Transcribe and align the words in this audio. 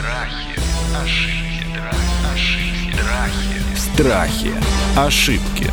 Страхи, 0.00 0.56
ошибки, 0.96 1.76
ошибки, 2.56 3.34
страхи, 3.76 4.50
ошибки. 4.96 5.70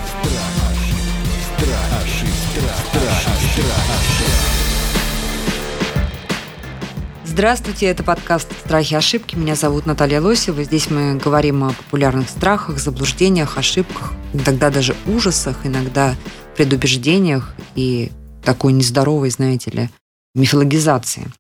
Здравствуйте, 7.24 7.86
это 7.86 8.04
подкаст 8.04 8.52
«Страхи 8.66 8.92
и 8.92 8.98
ошибки». 8.98 9.38
Меня 9.38 9.56
зовут 9.56 9.86
Наталья 9.86 10.20
Лосева. 10.20 10.62
Здесь 10.62 10.90
мы 10.90 11.16
говорим 11.16 11.64
о 11.64 11.70
популярных 11.70 12.30
страхах, 12.30 12.80
заблуждениях, 12.80 13.58
ошибках, 13.58 14.12
иногда 14.34 14.70
даже 14.70 14.98
ужасах, 15.06 15.56
иногда 15.64 16.16
предубеждениях 16.58 17.54
и 17.76 18.12
такой 18.44 18.74
нездоровой, 18.74 19.30
знаете 19.30 19.72
ли, 19.72 19.90
мифологизации. 20.36 21.32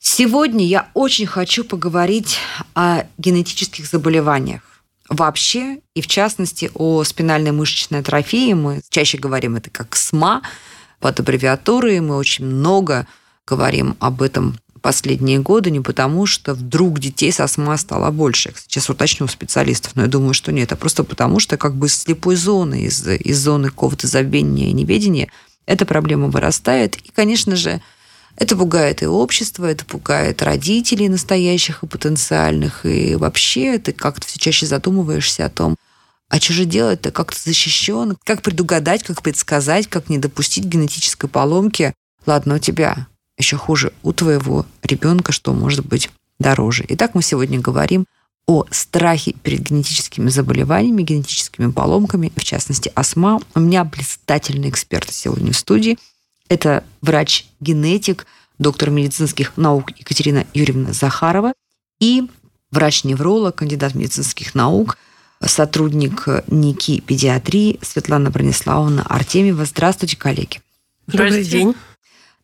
Сегодня 0.00 0.64
я 0.64 0.88
очень 0.94 1.26
хочу 1.26 1.64
поговорить 1.64 2.38
о 2.74 3.02
генетических 3.18 3.86
заболеваниях 3.86 4.62
вообще, 5.08 5.78
и 5.94 6.00
в 6.00 6.06
частности 6.06 6.70
о 6.74 7.02
спинальной 7.04 7.52
мышечной 7.52 8.00
атрофии. 8.00 8.52
Мы 8.52 8.82
чаще 8.90 9.18
говорим 9.18 9.56
это 9.56 9.70
как 9.70 9.96
СМА 9.96 10.42
под 11.00 11.20
аббревиатурой. 11.20 12.00
Мы 12.00 12.16
очень 12.16 12.46
много 12.46 13.06
говорим 13.46 13.96
об 13.98 14.22
этом 14.22 14.58
последние 14.80 15.40
годы 15.40 15.70
не 15.72 15.80
потому, 15.80 16.26
что 16.26 16.54
вдруг 16.54 17.00
детей 17.00 17.32
со 17.32 17.46
СМА 17.46 17.76
стало 17.78 18.10
больше. 18.12 18.52
Сейчас 18.56 18.88
уточню 18.88 19.26
у 19.26 19.28
специалистов, 19.28 19.96
но 19.96 20.02
я 20.02 20.08
думаю, 20.08 20.34
что 20.34 20.52
нет. 20.52 20.72
А 20.72 20.76
просто 20.76 21.02
потому, 21.02 21.40
что 21.40 21.56
как 21.56 21.74
бы 21.74 21.88
из 21.88 21.96
слепой 21.96 22.36
зоны, 22.36 22.82
из, 22.82 23.06
из 23.06 23.38
зоны 23.38 23.70
какого-то 23.70 24.06
забвения 24.06 24.68
и 24.68 24.72
неведения 24.72 25.28
эта 25.66 25.84
проблема 25.84 26.28
вырастает. 26.28 26.96
И, 26.96 27.10
конечно 27.10 27.56
же, 27.56 27.82
это 28.38 28.56
пугает 28.56 29.02
и 29.02 29.06
общество, 29.06 29.66
это 29.66 29.84
пугает 29.84 30.42
родителей 30.42 31.08
настоящих 31.08 31.82
и 31.82 31.86
потенциальных. 31.86 32.86
И 32.86 33.16
вообще 33.16 33.78
ты 33.78 33.92
как-то 33.92 34.26
все 34.26 34.38
чаще 34.38 34.64
задумываешься 34.64 35.44
о 35.44 35.50
том, 35.50 35.76
а 36.28 36.40
что 36.40 36.52
же 36.52 36.64
делать-то, 36.64 37.10
как 37.10 37.34
ты 37.34 37.40
защищен, 37.44 38.16
как 38.24 38.42
предугадать, 38.42 39.02
как 39.02 39.22
предсказать, 39.22 39.88
как 39.88 40.08
не 40.08 40.18
допустить 40.18 40.64
генетической 40.64 41.26
поломки. 41.26 41.94
Ладно, 42.26 42.56
у 42.56 42.58
тебя 42.58 43.08
еще 43.36 43.56
хуже, 43.56 43.92
у 44.02 44.12
твоего 44.12 44.66
ребенка, 44.84 45.32
что 45.32 45.52
может 45.52 45.84
быть 45.84 46.10
дороже. 46.38 46.84
Итак, 46.88 47.14
мы 47.14 47.22
сегодня 47.22 47.58
говорим 47.58 48.04
о 48.46 48.64
страхе 48.70 49.32
перед 49.32 49.62
генетическими 49.62 50.30
заболеваниями, 50.30 51.02
генетическими 51.02 51.72
поломками, 51.72 52.32
в 52.36 52.44
частности, 52.44 52.92
астма. 52.94 53.40
У 53.54 53.60
меня 53.60 53.84
блистательный 53.84 54.70
эксперт 54.70 55.12
сегодня 55.12 55.52
в 55.52 55.56
студии. 55.56 55.98
Это 56.48 56.84
врач-генетик, 57.02 58.26
доктор 58.58 58.90
медицинских 58.90 59.56
наук 59.56 59.90
Екатерина 59.98 60.46
Юрьевна 60.54 60.92
Захарова 60.92 61.52
и 62.00 62.28
врач-невролог, 62.70 63.56
кандидат 63.56 63.94
медицинских 63.94 64.54
наук, 64.54 64.98
сотрудник 65.44 66.26
НИКИ 66.48 67.00
педиатрии 67.00 67.78
Светлана 67.82 68.30
Брониславовна 68.30 69.04
Артемьева. 69.08 69.64
Здравствуйте, 69.64 70.16
коллеги. 70.16 70.60
Добрый 71.06 71.44
день. 71.44 71.74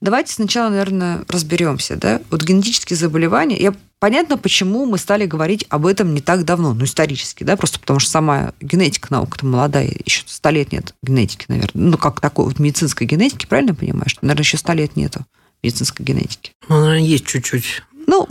Давайте 0.01 0.33
сначала, 0.35 0.69
наверное, 0.71 1.25
разберемся. 1.29 1.97
Да? 1.97 2.21
Вот 2.31 2.43
генетические 2.43 2.97
заболевания, 2.97 3.57
я 3.57 3.75
понятно, 4.05 4.37
почему 4.37 4.85
мы 4.85 4.99
стали 4.99 5.25
говорить 5.25 5.65
об 5.71 5.87
этом 5.87 6.13
не 6.13 6.21
так 6.21 6.45
давно, 6.45 6.75
ну, 6.75 6.85
исторически, 6.85 7.43
да, 7.43 7.57
просто 7.57 7.81
потому 7.81 8.01
что 8.01 8.11
сама 8.11 8.53
генетика 8.61 9.09
наука-то 9.11 9.47
молодая, 9.47 9.91
еще 10.05 10.25
сто 10.27 10.51
лет 10.51 10.73
нет 10.73 10.95
генетики, 11.03 11.47
наверное. 11.49 11.91
Ну, 11.91 11.97
как 11.97 12.21
такой 12.21 12.45
вот 12.45 12.59
медицинской 12.59 13.07
генетики, 13.07 13.47
правильно 13.47 13.75
понимаю, 13.75 14.09
что, 14.09 14.19
наверное, 14.23 14.43
еще 14.43 14.59
сто 14.59 14.75
лет 14.75 14.95
нету 14.97 15.25
медицинской 15.63 16.05
генетики. 16.05 16.53
Ну, 16.69 16.81
наверное, 16.81 17.01
есть 17.01 17.25
чуть-чуть. 17.25 17.83
Ну, 18.07 18.29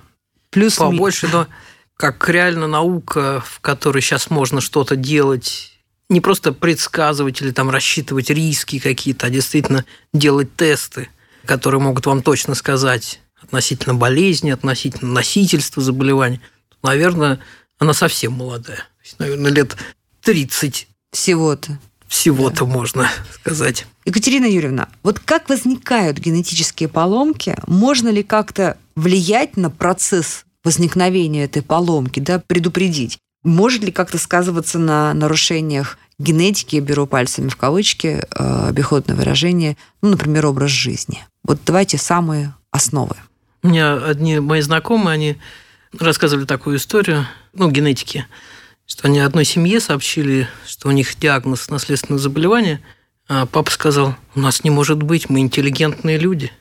плюс 0.52 0.75
Побольше, 0.75 1.28
но 1.34 1.47
как 1.97 2.30
реально 2.30 2.67
наука, 2.67 3.44
в 3.44 3.59
которой 3.61 4.03
сейчас 4.03 4.30
можно 4.30 4.61
что-то 4.61 4.95
делать, 4.95 5.72
не 6.08 6.22
просто 6.22 6.53
предсказывать 6.53 7.41
или 7.41 7.50
там 7.50 7.72
рассчитывать 7.72 8.30
риски 8.30 8.78
какие-то, 8.78 9.25
а 9.25 9.30
действительно 9.31 9.85
делать 10.13 10.56
тесты– 10.56 11.09
которые 11.46 11.81
могут 11.81 12.06
вам 12.06 12.22
точно 12.22 12.56
сказать 12.56 13.20
относительно 13.42 13.96
болезни, 13.96 14.52
относительно 14.52 15.12
носительства 15.12 15.81
заболевания, 15.84 16.42
наверное, 16.81 17.40
она 17.78 17.94
совсем 17.94 18.34
молодая. 18.34 18.86
наверное, 19.20 19.52
лет 19.52 19.76
30. 20.22 20.88
Всего-то. 21.12 21.80
Всего-то 22.08 22.66
да. 22.66 22.72
можно 22.72 23.09
сказать. 23.34 23.86
Екатерина 24.06 24.46
Юрьевна, 24.46 24.90
вот 25.02 25.20
как 25.20 25.50
возникают 25.50 26.20
генетические 26.20 26.90
поломки? 26.90 27.56
Можно 27.68 28.10
ли 28.10 28.24
как-то 28.24 28.78
влиять 28.96 29.58
на 29.58 29.70
процесс 29.70 30.46
возникновения 30.64 31.46
этой 31.46 31.62
поломки, 31.62 32.20
да, 32.20 32.40
предупредить? 32.40 33.18
Может 33.44 33.84
ли 33.84 33.92
как-то 33.92 34.18
сказываться 34.18 34.80
на 34.80 35.14
нарушениях 35.14 35.98
генетики, 36.19 36.75
я 36.75 36.81
беру 36.81 37.07
пальцами 37.07 37.50
в 37.50 37.56
кавычки, 37.56 38.25
э, 38.29 38.68
обиходное 38.69 39.16
выражение, 39.16 39.78
ну, 40.01 40.09
например, 40.09 40.46
образ 40.46 40.72
жизни? 40.72 41.25
Вот 41.44 41.59
давайте 41.66 41.97
самые 41.97 42.53
основы. 42.72 43.16
У 43.62 43.69
меня 43.69 43.96
одни 43.96 44.40
мои 44.40 44.62
знакомые, 44.62 45.13
они 45.13 45.38
рассказывали 45.97 46.46
такую 46.46 46.78
историю, 46.78 47.28
ну, 47.53 47.69
генетики, 47.69 48.25
что 48.85 49.07
они 49.07 49.19
одной 49.19 49.46
семье 49.46 49.79
сообщили, 49.79 50.47
что 50.68 50.90
у 50.90 50.91
них 50.91 51.18
диагноз 51.18 51.69
наследственное 51.69 52.19
заболевание, 52.19 52.81
а 53.28 53.45
папа 53.45 53.72
сказал, 53.72 54.16
у 54.35 54.40
нас 54.40 54.63
не 54.63 54.69
может 54.69 55.01
быть, 55.01 55.30
мы 55.30 55.40
интеллигентные 55.40 56.18
люди, 56.18 56.51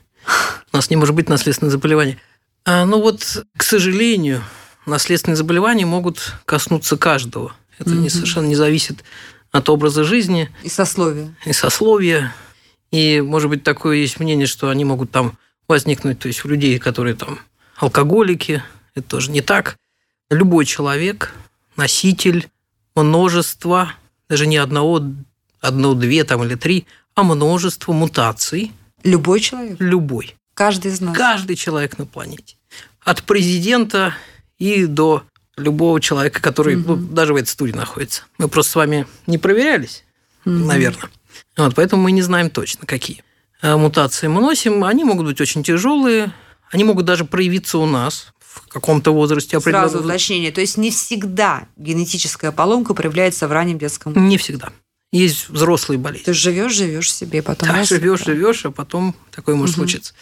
у 0.71 0.77
нас 0.77 0.89
не 0.89 0.95
может 0.95 1.13
быть 1.13 1.29
наследственное 1.29 1.71
заболевание. 1.71 2.17
А, 2.65 2.85
ну 2.85 3.01
вот, 3.01 3.45
к 3.57 3.63
сожалению, 3.63 4.43
наследственные 4.85 5.35
заболевания 5.35 5.85
могут 5.85 6.33
коснуться 6.45 6.97
каждого. 6.97 7.53
Это 7.79 7.89
mm-hmm. 7.89 7.97
не, 7.97 8.09
совершенно 8.09 8.45
не 8.45 8.55
зависит 8.55 9.03
от 9.53 9.69
образа 9.69 10.03
жизни. 10.03 10.49
И 10.63 10.69
сословия. 10.69 11.33
И 11.45 11.53
сословия. 11.53 12.35
И, 12.91 13.21
может 13.21 13.49
быть, 13.49 13.63
такое 13.63 13.97
есть 13.97 14.19
мнение, 14.19 14.47
что 14.47 14.69
они 14.69 14.83
могут 14.83 15.11
там 15.11 15.37
возникнуть, 15.67 16.19
то 16.19 16.27
есть 16.27 16.43
у 16.43 16.49
людей, 16.49 16.77
которые 16.79 17.15
там 17.15 17.39
алкоголики, 17.77 18.61
это 18.95 19.07
тоже 19.07 19.31
не 19.31 19.41
так. 19.41 19.77
Любой 20.29 20.65
человек, 20.65 21.33
носитель 21.77 22.49
множества, 22.95 23.93
даже 24.27 24.47
не 24.47 24.57
одного, 24.57 25.01
одно, 25.61 25.93
две 25.93 26.23
там 26.23 26.43
или 26.43 26.55
три, 26.55 26.85
а 27.15 27.23
множество 27.23 27.93
мутаций. 27.93 28.71
Любой 29.03 29.39
человек? 29.39 29.77
Любой. 29.79 30.35
Каждый 30.53 30.91
из 30.91 31.01
нас? 31.01 31.15
Каждый 31.15 31.55
человек 31.55 31.97
на 31.97 32.05
планете. 32.05 32.55
От 33.01 33.23
президента 33.23 34.15
и 34.57 34.85
до 34.85 35.23
любого 35.57 36.01
человека, 36.01 36.41
который 36.41 36.75
угу. 36.75 36.95
ну, 36.95 37.07
даже 37.13 37.33
в 37.33 37.37
этой 37.37 37.47
студии 37.47 37.73
находится. 37.73 38.23
Мы 38.37 38.47
просто 38.47 38.71
с 38.71 38.75
вами 38.75 39.07
не 39.27 39.37
проверялись, 39.37 40.03
угу. 40.45 40.55
наверное. 40.55 41.09
Вот, 41.57 41.75
поэтому 41.75 42.03
мы 42.03 42.11
не 42.11 42.21
знаем 42.21 42.49
точно, 42.49 42.87
какие 42.87 43.23
а, 43.61 43.77
мутации 43.77 44.27
мы 44.27 44.41
носим. 44.41 44.83
Они 44.83 45.03
могут 45.03 45.27
быть 45.27 45.41
очень 45.41 45.63
тяжелые, 45.63 46.33
они 46.71 46.83
могут 46.83 47.05
даже 47.05 47.25
проявиться 47.25 47.77
у 47.77 47.85
нас 47.85 48.33
в 48.39 48.67
каком-то 48.67 49.13
возрасте. 49.13 49.59
Сразу 49.59 49.99
уточнение. 49.99 50.51
То 50.51 50.61
есть 50.61 50.77
не 50.77 50.91
всегда 50.91 51.67
генетическая 51.77 52.51
поломка 52.51 52.93
проявляется 52.93 53.47
в 53.47 53.51
раннем 53.51 53.77
детском 53.77 54.13
Не 54.27 54.37
всегда. 54.37 54.71
Есть 55.11 55.49
взрослые 55.49 55.99
болезни. 55.99 56.25
Ты 56.25 56.33
живешь, 56.33 56.73
живешь 56.73 57.13
себе, 57.13 57.43
потом. 57.43 57.69
Да, 57.69 57.83
живешь, 57.83 58.23
живешь, 58.23 58.65
а 58.65 58.71
потом 58.71 59.15
такое 59.29 59.55
может 59.55 59.75
угу. 59.75 59.83
случиться. 59.83 60.13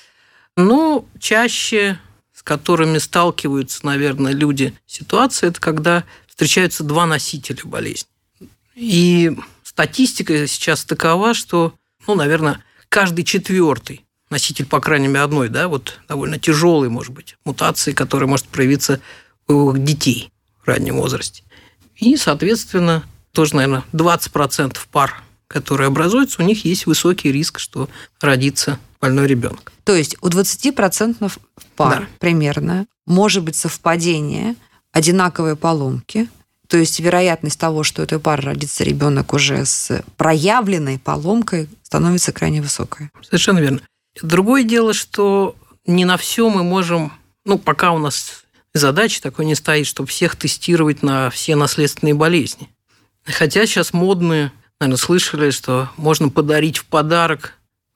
Но 0.57 1.05
чаще 1.17 1.97
с 2.41 2.43
которыми 2.43 2.97
сталкиваются, 2.97 3.85
наверное, 3.85 4.33
люди 4.33 4.73
ситуации, 4.87 5.49
это 5.49 5.61
когда 5.61 6.03
встречаются 6.27 6.83
два 6.83 7.05
носителя 7.05 7.63
болезни. 7.65 8.09
И 8.73 9.37
статистика 9.61 10.47
сейчас 10.47 10.83
такова, 10.83 11.35
что, 11.35 11.75
ну, 12.07 12.15
наверное, 12.15 12.63
каждый 12.89 13.25
четвертый 13.25 14.07
носитель, 14.31 14.65
по 14.65 14.79
крайней 14.79 15.07
мере, 15.07 15.19
одной, 15.19 15.49
да, 15.49 15.67
вот 15.67 15.99
довольно 16.09 16.39
тяжелой, 16.39 16.89
может 16.89 17.13
быть, 17.13 17.37
мутации, 17.45 17.91
которая 17.91 18.27
может 18.27 18.47
проявиться 18.47 19.01
у 19.47 19.77
детей 19.77 20.31
в 20.63 20.67
раннем 20.67 20.95
возрасте. 20.97 21.43
И, 21.95 22.17
соответственно, 22.17 23.03
тоже, 23.33 23.55
наверное, 23.55 23.83
20% 23.93 24.79
пар, 24.91 25.21
которые 25.51 25.87
образуются, 25.87 26.41
у 26.41 26.45
них 26.45 26.65
есть 26.65 26.85
высокий 26.85 27.31
риск, 27.31 27.59
что 27.59 27.89
родится 28.19 28.79
больной 28.99 29.27
ребенок. 29.27 29.71
То 29.83 29.95
есть 29.95 30.15
у 30.21 30.27
20% 30.27 31.31
пар 31.75 31.99
да. 32.01 32.07
примерно 32.19 32.87
может 33.05 33.43
быть 33.43 33.55
совпадение, 33.55 34.55
одинаковые 34.91 35.55
поломки, 35.55 36.29
то 36.67 36.77
есть 36.77 36.99
вероятность 37.01 37.59
того, 37.59 37.83
что 37.83 38.01
у 38.01 38.05
этой 38.05 38.19
пары 38.19 38.43
родится 38.43 38.83
ребенок 38.85 39.33
уже 39.33 39.65
с 39.65 40.03
проявленной 40.15 40.99
поломкой, 40.99 41.67
становится 41.83 42.31
крайне 42.31 42.61
высокая. 42.61 43.11
Совершенно 43.21 43.59
верно. 43.59 43.81
Другое 44.21 44.63
дело, 44.63 44.93
что 44.93 45.55
не 45.85 46.05
на 46.05 46.15
все 46.15 46.49
мы 46.49 46.63
можем, 46.63 47.11
ну, 47.43 47.57
пока 47.57 47.91
у 47.91 47.97
нас 47.97 48.45
задача 48.73 49.21
такой 49.21 49.45
не 49.45 49.55
стоит, 49.55 49.85
чтобы 49.85 50.07
всех 50.07 50.37
тестировать 50.37 51.03
на 51.03 51.29
все 51.29 51.57
наследственные 51.57 52.13
болезни. 52.13 52.69
Хотя 53.25 53.65
сейчас 53.65 53.91
модные, 53.91 54.53
наверное, 54.81 54.97
слышали, 54.97 55.51
что 55.51 55.89
можно 55.95 56.29
подарить 56.29 56.77
в 56.77 56.85
подарок 56.85 57.53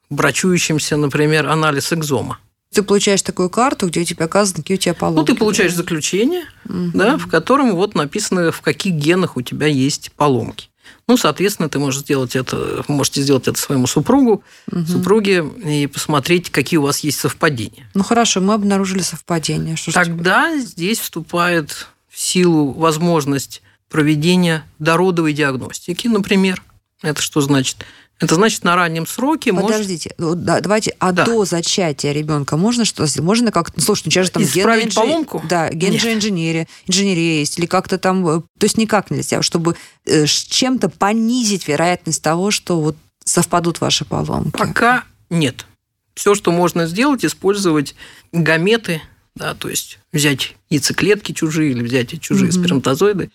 брачующимся, 0.08 0.96
например, 0.96 1.48
анализ 1.48 1.92
экзома. 1.92 2.38
Ты 2.72 2.82
получаешь 2.82 3.22
такую 3.22 3.50
карту, 3.50 3.88
где 3.88 4.00
у 4.00 4.04
тебя 4.04 4.26
указано, 4.26 4.62
какие 4.62 4.76
у 4.76 4.80
тебя 4.80 4.94
поломки. 4.94 5.18
Ну, 5.18 5.24
ты 5.24 5.34
получаешь 5.34 5.72
да? 5.72 5.78
заключение, 5.78 6.44
угу. 6.64 6.90
да, 6.94 7.16
в 7.16 7.26
котором 7.26 7.74
вот 7.74 7.94
написано, 7.94 8.52
в 8.52 8.60
каких 8.60 8.94
генах 8.94 9.36
у 9.36 9.42
тебя 9.42 9.66
есть 9.66 10.12
поломки. 10.12 10.68
Ну, 11.08 11.16
соответственно, 11.16 11.68
ты 11.68 11.78
можешь 11.78 12.02
сделать 12.02 12.36
это, 12.36 12.84
можете 12.86 13.22
сделать 13.22 13.48
это 13.48 13.58
своему 13.58 13.86
супругу, 13.86 14.44
угу. 14.70 14.86
супруге 14.86 15.44
и 15.64 15.86
посмотреть, 15.86 16.50
какие 16.50 16.78
у 16.78 16.82
вас 16.82 17.00
есть 17.00 17.18
совпадения. 17.18 17.90
Ну 17.94 18.04
хорошо, 18.04 18.40
мы 18.40 18.54
обнаружили 18.54 19.02
совпадение. 19.02 19.76
Что 19.76 19.92
Тогда 19.92 20.56
здесь 20.58 21.00
вступает 21.00 21.88
в 22.08 22.20
силу 22.20 22.72
возможность 22.72 23.62
проведения 23.88 24.64
дородовой 24.78 25.32
диагностики, 25.32 26.06
например. 26.06 26.62
Это 27.02 27.20
что 27.20 27.40
значит? 27.40 27.84
Это 28.18 28.34
значит, 28.34 28.64
на 28.64 28.76
раннем 28.76 29.06
сроке 29.06 29.52
Подождите, 29.52 30.14
может... 30.16 30.42
давайте, 30.42 30.94
а 30.98 31.12
да. 31.12 31.26
до 31.26 31.44
зачатия 31.44 32.12
ребенка 32.12 32.56
можно 32.56 32.86
сделать? 32.86 33.18
Можно 33.18 33.52
как-то, 33.52 33.74
ну, 33.76 33.84
слушай, 33.84 34.04
ну, 34.06 34.10
сейчас 34.10 34.26
же 34.26 34.32
там 34.32 34.42
Исправить 34.42 34.84
ген... 34.84 34.94
поломку? 34.94 35.42
Да, 35.46 35.68
генджи-инженерия, 35.68 36.66
инженерия 36.86 37.40
есть, 37.40 37.58
или 37.58 37.66
как-то 37.66 37.98
там, 37.98 38.26
э, 38.26 38.40
то 38.58 38.64
есть 38.64 38.78
никак 38.78 39.10
нельзя, 39.10 39.42
чтобы 39.42 39.76
э, 40.06 40.24
чем-то 40.26 40.88
понизить 40.88 41.68
вероятность 41.68 42.22
того, 42.22 42.50
что 42.50 42.80
вот 42.80 42.96
совпадут 43.22 43.82
ваши 43.82 44.06
поломки. 44.06 44.56
Пока 44.56 45.04
нет. 45.28 45.66
Все, 46.14 46.34
что 46.34 46.52
можно 46.52 46.86
сделать, 46.86 47.22
использовать 47.22 47.94
гаметы, 48.32 49.02
да, 49.34 49.52
то 49.52 49.68
есть 49.68 49.98
взять 50.14 50.56
яйцеклетки 50.70 51.32
чужие 51.32 51.72
или 51.72 51.82
взять 51.82 52.18
чужие 52.22 52.48
угу. 52.48 52.58
сперматозоиды, 52.58 53.30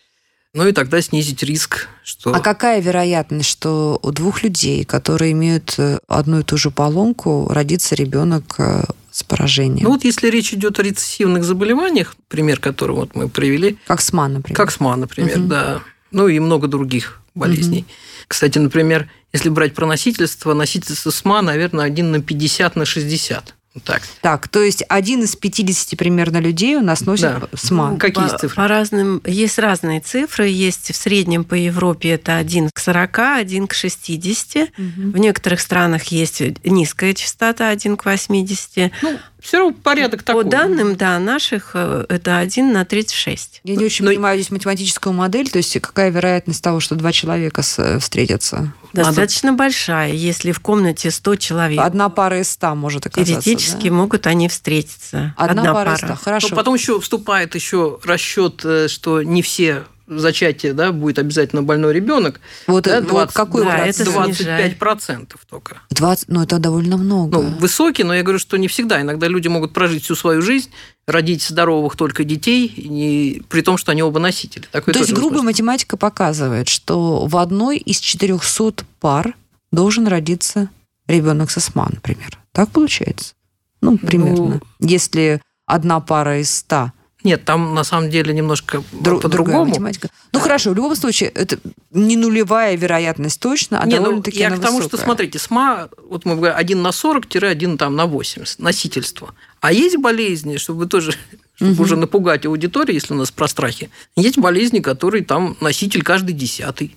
ну 0.54 0.68
и 0.68 0.74
тогда 0.74 1.02
снизить 1.02 1.44
риск, 1.44 1.88
что... 2.04 2.34
А 2.34 2.40
какая 2.42 2.82
вероятность, 2.82 3.50
что 3.50 3.98
у 4.02 4.12
двух 4.12 4.44
людей, 4.44 4.84
которые 4.84 5.32
имеют 5.32 5.76
э, 5.78 6.00
одну 6.08 6.40
и 6.40 6.44
ту 6.44 6.58
же 6.58 6.72
поломку, 6.72 7.48
родится 7.50 7.96
ребенок 7.96 8.56
э, 8.58 8.84
с 9.12 9.24
поражением? 9.24 9.86
Ну 9.86 9.92
вот 9.92 10.04
если 10.04 10.30
речь 10.30 10.54
идет 10.54 10.78
о 10.80 10.84
рецессивных 10.84 11.46
заболеваниях, 11.46 12.16
пример 12.28 12.60
которого 12.60 13.02
вот 13.02 13.16
мы 13.16 13.30
привели... 13.30 13.78
Как 13.88 14.02
СМА, 14.02 14.28
например. 14.28 14.58
Как 14.58 14.72
СМА, 14.72 14.98
например, 14.98 15.40
угу. 15.40 15.48
да. 15.48 15.82
Ну 16.12 16.28
и 16.28 16.38
много 16.40 16.68
других 16.68 17.22
болезней. 17.34 17.82
Угу. 17.82 17.92
Кстати, 18.28 18.60
например, 18.60 19.10
если 19.32 19.48
брать 19.48 19.74
про 19.74 19.86
носительство, 19.86 20.54
носительство 20.54 21.12
СМА, 21.12 21.42
наверное, 21.42 21.86
один 21.86 22.12
на 22.12 22.22
50 22.22 22.76
на 22.76 22.84
60. 22.84 23.56
Так. 23.86 24.02
так, 24.22 24.48
то 24.50 24.62
есть 24.62 24.84
один 24.90 25.24
из 25.24 25.38
50 25.38 25.98
примерно 25.98 26.40
людей 26.40 26.76
у 26.76 26.82
нас 26.82 27.02
носит 27.02 27.40
да. 27.40 27.48
СМА. 27.54 27.92
Ну, 27.92 27.98
какие 27.98 28.28
по, 28.28 28.38
цифры? 28.38 28.56
По 28.56 28.68
разным, 28.68 29.22
есть 29.26 29.58
разные 29.60 30.02
цифры. 30.02 30.50
Есть 30.50 30.94
в 30.94 30.96
среднем 30.98 31.46
по 31.46 31.54
Европе 31.54 32.10
это 32.10 32.36
1 32.36 32.70
к 32.74 32.80
40, 32.80 33.20
1 33.20 33.68
к 33.68 33.74
60. 33.74 34.56
Угу. 34.58 34.72
В 35.12 35.18
некоторых 35.18 35.62
странах 35.62 36.04
есть 36.06 36.42
низкая 36.66 37.14
частота 37.14 37.70
1 37.70 37.96
к 37.96 38.04
80. 38.04 38.92
Ну, 39.02 39.20
все 39.40 39.60
равно 39.60 39.74
порядок 39.82 40.24
такой. 40.24 40.44
По 40.44 40.50
данным, 40.50 40.98
да, 40.98 41.18
наших 41.20 41.72
э, 41.74 42.06
это 42.10 42.40
1 42.40 42.74
на 42.74 42.84
36. 42.84 43.62
Я 43.64 43.76
не 43.78 43.86
очень 43.86 44.04
Но... 44.04 44.12
понимаю 44.12 44.38
здесь 44.38 44.52
математическую 44.52 45.14
модель, 45.14 45.50
то 45.50 45.58
есть 45.58 45.80
какая 45.80 46.10
вероятность 46.10 46.62
того, 46.62 46.82
что 46.82 46.96
два 46.96 47.14
человека 47.14 47.62
встретятся? 47.62 48.74
Достаточно 48.94 49.52
Надо... 49.52 49.58
большая, 49.60 50.14
если 50.14 50.52
в 50.52 50.60
комнате 50.60 51.12
100 51.12 51.36
человек. 51.38 51.80
Одна 51.80 52.10
пара 52.10 52.40
из 52.40 52.50
100 52.52 52.76
может 52.76 53.06
оказаться. 53.06 53.42
Теоретически 53.42 53.90
да? 53.90 53.96
могут 53.96 54.28
они 54.28 54.48
встретиться. 54.48 55.34
Одна, 55.38 55.62
Одна 55.62 55.74
пара, 55.74 55.94
из 55.94 55.98
100, 56.00 56.16
хорошо. 56.16 56.48
Но 56.50 56.56
потом 56.56 56.76
еще 56.76 57.00
вступает 57.00 57.56
еще 57.56 58.00
расчет, 58.04 58.62
э, 58.66 58.88
что 58.88 59.22
не 59.24 59.42
все 59.42 59.86
зачатие, 60.20 60.74
да, 60.74 60.92
будет 60.92 61.20
обязательно 61.20 61.64
больной 61.64 61.94
ребенок. 61.94 62.40
Вот, 62.68 62.84
да, 62.84 63.02
20, 63.02 63.12
вот 63.12 63.32
какой 63.32 63.64
да, 63.64 63.86
это 63.86 64.06
25 64.06 64.78
процентов 64.78 65.42
только. 65.50 65.82
20, 65.90 66.30
ну, 66.30 66.44
это 66.44 66.60
довольно 66.60 66.98
много. 66.98 67.42
Ну, 67.42 67.50
высокий, 67.58 68.04
но 68.04 68.14
я 68.14 68.24
говорю, 68.24 68.40
что 68.40 68.58
не 68.58 68.68
всегда. 68.68 69.02
Иногда 69.02 69.28
люди 69.28 69.48
могут 69.48 69.74
прожить 69.74 70.04
всю 70.04 70.16
свою 70.16 70.42
жизнь, 70.42 70.70
родить 71.08 71.44
здоровых 71.44 71.96
только 71.96 72.24
детей, 72.24 72.74
не, 72.78 73.42
при 73.50 73.62
том, 73.62 73.78
что 73.78 73.92
они 73.92 74.04
оба 74.04 74.20
носители. 74.20 74.66
Такое 74.72 74.94
То 74.94 75.00
есть 75.00 75.14
грубая 75.14 75.42
математика 75.42 75.98
показывает, 75.98 76.68
что 76.68 77.26
в 77.26 77.38
одной 77.38 77.78
из 77.78 78.00
400 78.00 78.86
пар 79.00 79.36
должен 79.72 80.08
родиться 80.08 80.70
ребенок 81.08 81.52
с 81.52 81.58
астма, 81.58 81.88
например. 81.92 82.38
Так 82.52 82.70
получается? 82.70 83.34
Ну, 83.82 83.98
примерно. 83.98 84.62
Ну, 84.80 84.88
Если 84.88 85.42
одна 85.66 86.00
пара 86.00 86.40
из 86.40 86.54
100 86.58 86.92
нет, 87.24 87.46
там 87.46 87.74
на 87.74 87.84
самом 87.84 88.10
деле 88.10 88.34
немножко 88.34 88.84
Друг, 88.92 89.22
по-другому. 89.22 89.66
математика. 89.66 90.10
Ну 90.34 90.40
да. 90.40 90.44
хорошо, 90.44 90.72
в 90.72 90.76
любом 90.76 90.96
случае, 90.96 91.30
это 91.30 91.60
не 91.92 92.18
нулевая 92.18 92.76
вероятность 92.76 93.40
точно, 93.40 93.80
а 93.80 93.86
довольно-таки 93.86 94.38
ну, 94.38 94.44
Я 94.44 94.50
к 94.50 94.60
тому, 94.60 94.78
высокая. 94.78 94.98
что, 94.98 95.06
смотрите, 95.06 95.40
СМА, 95.40 95.90
вот 96.10 96.26
мы 96.26 96.36
говорим, 96.36 96.58
1 96.58 96.82
на 96.82 96.90
40-1 96.90 97.78
там, 97.78 97.96
на 97.96 98.06
80, 98.06 98.60
носительство. 98.60 99.34
А 99.60 99.72
есть 99.72 99.98
болезни, 99.98 100.58
чтобы 100.58 100.88
тоже 100.88 101.14
чтобы 101.56 101.74
угу. 101.74 101.84
уже 101.84 101.96
напугать 101.96 102.46
аудиторию, 102.48 102.96
если 102.96 103.14
у 103.14 103.18
нас 103.18 103.30
про 103.30 103.48
страхи, 103.48 103.92
есть 104.16 104.40
болезни, 104.40 104.80
которые 104.80 105.24
там 105.24 105.56
носитель 105.62 106.02
каждый 106.02 106.34
десятый. 106.34 106.96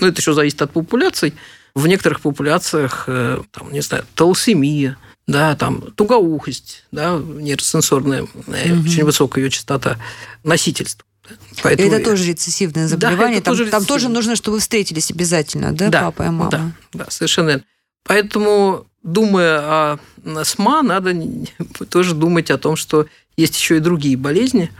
Ну, 0.00 0.06
это 0.06 0.20
еще 0.20 0.32
зависит 0.32 0.62
от 0.62 0.70
популяций. 0.70 1.34
В 1.74 1.86
некоторых 1.86 2.20
популяциях, 2.20 3.04
э, 3.06 3.42
там, 3.50 3.70
не 3.70 3.82
знаю, 3.82 4.06
толсемия– 4.14 4.96
да, 5.28 5.54
там 5.54 5.82
тугоухость, 5.94 6.84
да, 6.90 7.18
нейросенсорная, 7.18 8.22
угу. 8.22 8.32
очень 8.46 9.04
высокая 9.04 9.44
ее 9.44 9.50
частота 9.50 9.98
носительства. 10.42 11.04
Поэтому... 11.62 11.92
Это 11.92 12.02
тоже 12.02 12.24
рецессивное 12.24 12.88
заболевание. 12.88 13.40
Да, 13.40 13.44
там, 13.44 13.56
тоже 13.56 13.70
там 13.70 13.84
тоже 13.84 14.08
нужно, 14.08 14.34
чтобы 14.36 14.56
вы 14.56 14.60
встретились 14.60 15.10
обязательно, 15.10 15.72
да, 15.72 15.90
да 15.90 16.00
папа 16.04 16.22
и 16.22 16.30
мама? 16.30 16.50
Да, 16.50 16.72
да, 16.94 17.06
совершенно. 17.10 17.62
Поэтому, 18.04 18.86
думая 19.02 19.58
о 19.60 19.98
СМА, 20.44 20.82
надо 20.82 21.14
тоже 21.90 22.14
думать 22.14 22.50
о 22.50 22.56
том, 22.56 22.76
что 22.76 23.06
есть 23.36 23.54
еще 23.58 23.76
и 23.76 23.80
другие 23.80 24.16
болезни. 24.16 24.72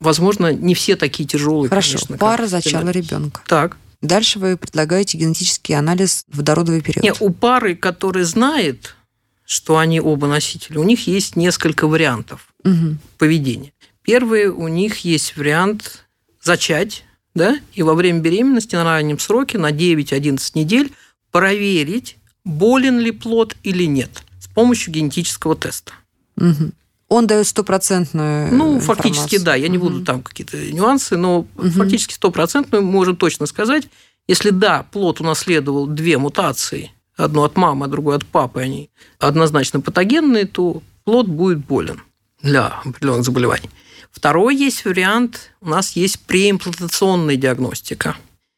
Возможно, 0.00 0.52
не 0.52 0.74
все 0.74 0.96
такие 0.96 1.28
тяжелые. 1.28 1.68
Хорошо, 1.68 1.92
конечно, 1.92 2.18
пара 2.18 2.48
зачала 2.48 2.88
ребенка. 2.88 3.40
Так. 3.46 3.76
Дальше 4.00 4.40
вы 4.40 4.56
предлагаете 4.56 5.16
генетический 5.16 5.76
анализ 5.76 6.24
водородовый 6.26 6.80
период. 6.80 7.04
Нет, 7.04 7.18
у 7.20 7.30
пары, 7.30 7.76
которая 7.76 8.24
знает 8.24 8.96
что 9.52 9.76
они 9.76 10.00
оба 10.00 10.26
носители, 10.26 10.78
у 10.78 10.82
них 10.82 11.06
есть 11.06 11.36
несколько 11.36 11.86
вариантов 11.86 12.48
угу. 12.64 12.96
поведения. 13.18 13.72
Первый, 14.02 14.46
у 14.46 14.66
них 14.66 15.00
есть 15.00 15.36
вариант 15.36 16.06
зачать, 16.42 17.04
да, 17.34 17.58
и 17.74 17.82
во 17.82 17.94
время 17.94 18.20
беременности 18.20 18.74
на 18.76 18.84
раннем 18.84 19.18
сроке, 19.18 19.58
на 19.58 19.70
9-11 19.70 20.52
недель, 20.54 20.90
проверить, 21.30 22.16
болен 22.44 22.98
ли 22.98 23.10
плод 23.10 23.54
или 23.62 23.84
нет 23.84 24.22
с 24.40 24.48
помощью 24.48 24.94
генетического 24.94 25.54
теста. 25.54 25.92
Угу. 26.38 26.72
Он 27.08 27.26
дает 27.26 27.46
стопроцентную 27.46 28.54
Ну, 28.54 28.80
фактически, 28.80 29.36
да. 29.36 29.54
Я 29.54 29.68
не 29.68 29.76
угу. 29.76 29.90
буду 29.90 30.04
там 30.04 30.22
какие-то 30.22 30.56
нюансы, 30.72 31.18
но 31.18 31.40
угу. 31.40 31.68
фактически 31.68 32.14
стопроцентную 32.14 32.82
можем 32.82 33.16
точно 33.16 33.44
сказать. 33.44 33.86
Если 34.26 34.48
да, 34.48 34.86
плод 34.90 35.20
унаследовал 35.20 35.86
две 35.86 36.16
мутации– 36.16 36.90
одну 37.16 37.42
от 37.42 37.56
мамы, 37.56 37.86
а 37.86 37.88
другую 37.88 38.16
от 38.16 38.26
папы, 38.26 38.60
они 38.60 38.90
однозначно 39.18 39.80
патогенные, 39.80 40.46
то 40.46 40.82
плод 41.04 41.26
будет 41.26 41.58
болен 41.58 42.02
для 42.42 42.68
определенных 42.84 43.24
заболеваний. 43.24 43.70
Второй 44.10 44.56
есть 44.56 44.84
вариант, 44.84 45.52
у 45.60 45.68
нас 45.68 45.92
есть 45.92 46.20
преимплантационная 46.20 47.36
диагностика. 47.36 48.16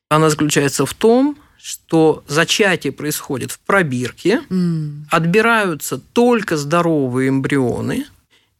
Она 0.08 0.30
заключается 0.30 0.84
в 0.84 0.94
том, 0.94 1.38
что 1.56 2.23
зачатие 2.28 2.92
происходит 2.92 3.50
в 3.50 3.58
пробирке, 3.61 4.42
mm. 4.50 5.04
отбираются 5.11 5.99
только 5.99 6.56
здоровые 6.56 7.30
эмбрионы, 7.30 8.06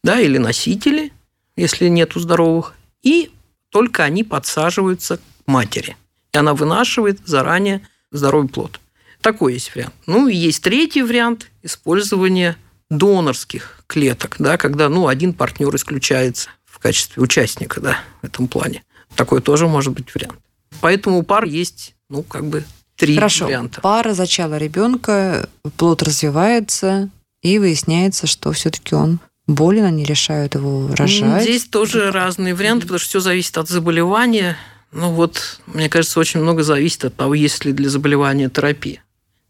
да, 0.03 0.21
или 0.21 0.39
носители, 0.39 1.13
если 1.57 1.89
нету 1.89 2.21
здоровых, 2.21 2.75
и 3.03 3.31
только 3.71 4.05
они 4.05 4.25
подсаживаются 4.25 5.19
к 5.19 5.21
матери. 5.47 5.97
И 6.33 6.39
она 6.39 6.55
вынашивает 6.55 7.21
заранее 7.27 7.87
здоровый 8.11 8.49
плод. 8.49 8.81
Такой 9.25 9.55
есть 9.55 9.75
вариант. 9.75 9.95
Ну, 10.05 10.29
и 10.29 10.37
есть 10.37 10.63
третий 10.63 11.03
вариант 11.03 11.51
использования 11.63 12.59
донорских 12.91 13.81
клеток, 13.87 14.37
да, 14.39 14.59
когда 14.59 14.91
ну, 14.91 15.09
один 15.09 15.33
партнер 15.33 15.75
исключается 15.75 16.51
в 16.67 16.79
качестве 16.79 17.23
участника 17.23 17.81
да, 17.81 17.99
в 18.21 18.27
этом 18.27 18.49
плане. 18.49 18.83
Такой 19.17 19.41
тоже 19.41 19.67
может 19.67 19.95
быть 19.95 20.15
вариант. 20.15 20.39
Поэтому 20.83 21.21
у 21.21 21.23
пар 21.23 21.45
есть, 21.45 21.95
ну, 22.11 22.23
как 22.23 22.45
бы 22.45 22.65
три 22.97 23.15
Хорошо. 23.15 23.47
варианта. 23.47 23.81
Пара 23.81 24.13
зачала 24.13 24.59
ребенка, 24.59 25.49
плод 25.79 26.03
развивается, 26.03 27.09
и 27.41 27.59
выясняется, 27.59 28.27
что 28.27 28.53
все-таки 28.53 28.95
он 28.95 29.21
болен, 29.47 29.85
они 29.85 30.05
решают 30.05 30.55
его 30.55 30.91
рожать. 30.95 31.45
Здесь 31.45 31.65
тоже 31.65 32.11
разные 32.11 32.55
варианты, 32.55 32.83
потому 32.83 32.99
что 32.99 33.09
все 33.09 33.21
зависит 33.21 33.57
от 33.57 33.71
заболевания. 33.71 34.59
Ну 34.93 35.13
вот, 35.13 35.61
мне 35.65 35.89
кажется, 35.89 36.21
очень 36.21 36.41
много 36.41 36.63
зависит 36.63 37.07
от 37.07 37.17
того, 37.17 37.33
есть 37.33 37.65
ли 37.65 37.73
для 37.73 37.89
заболевания 37.89 38.51
терапия. 38.51 39.01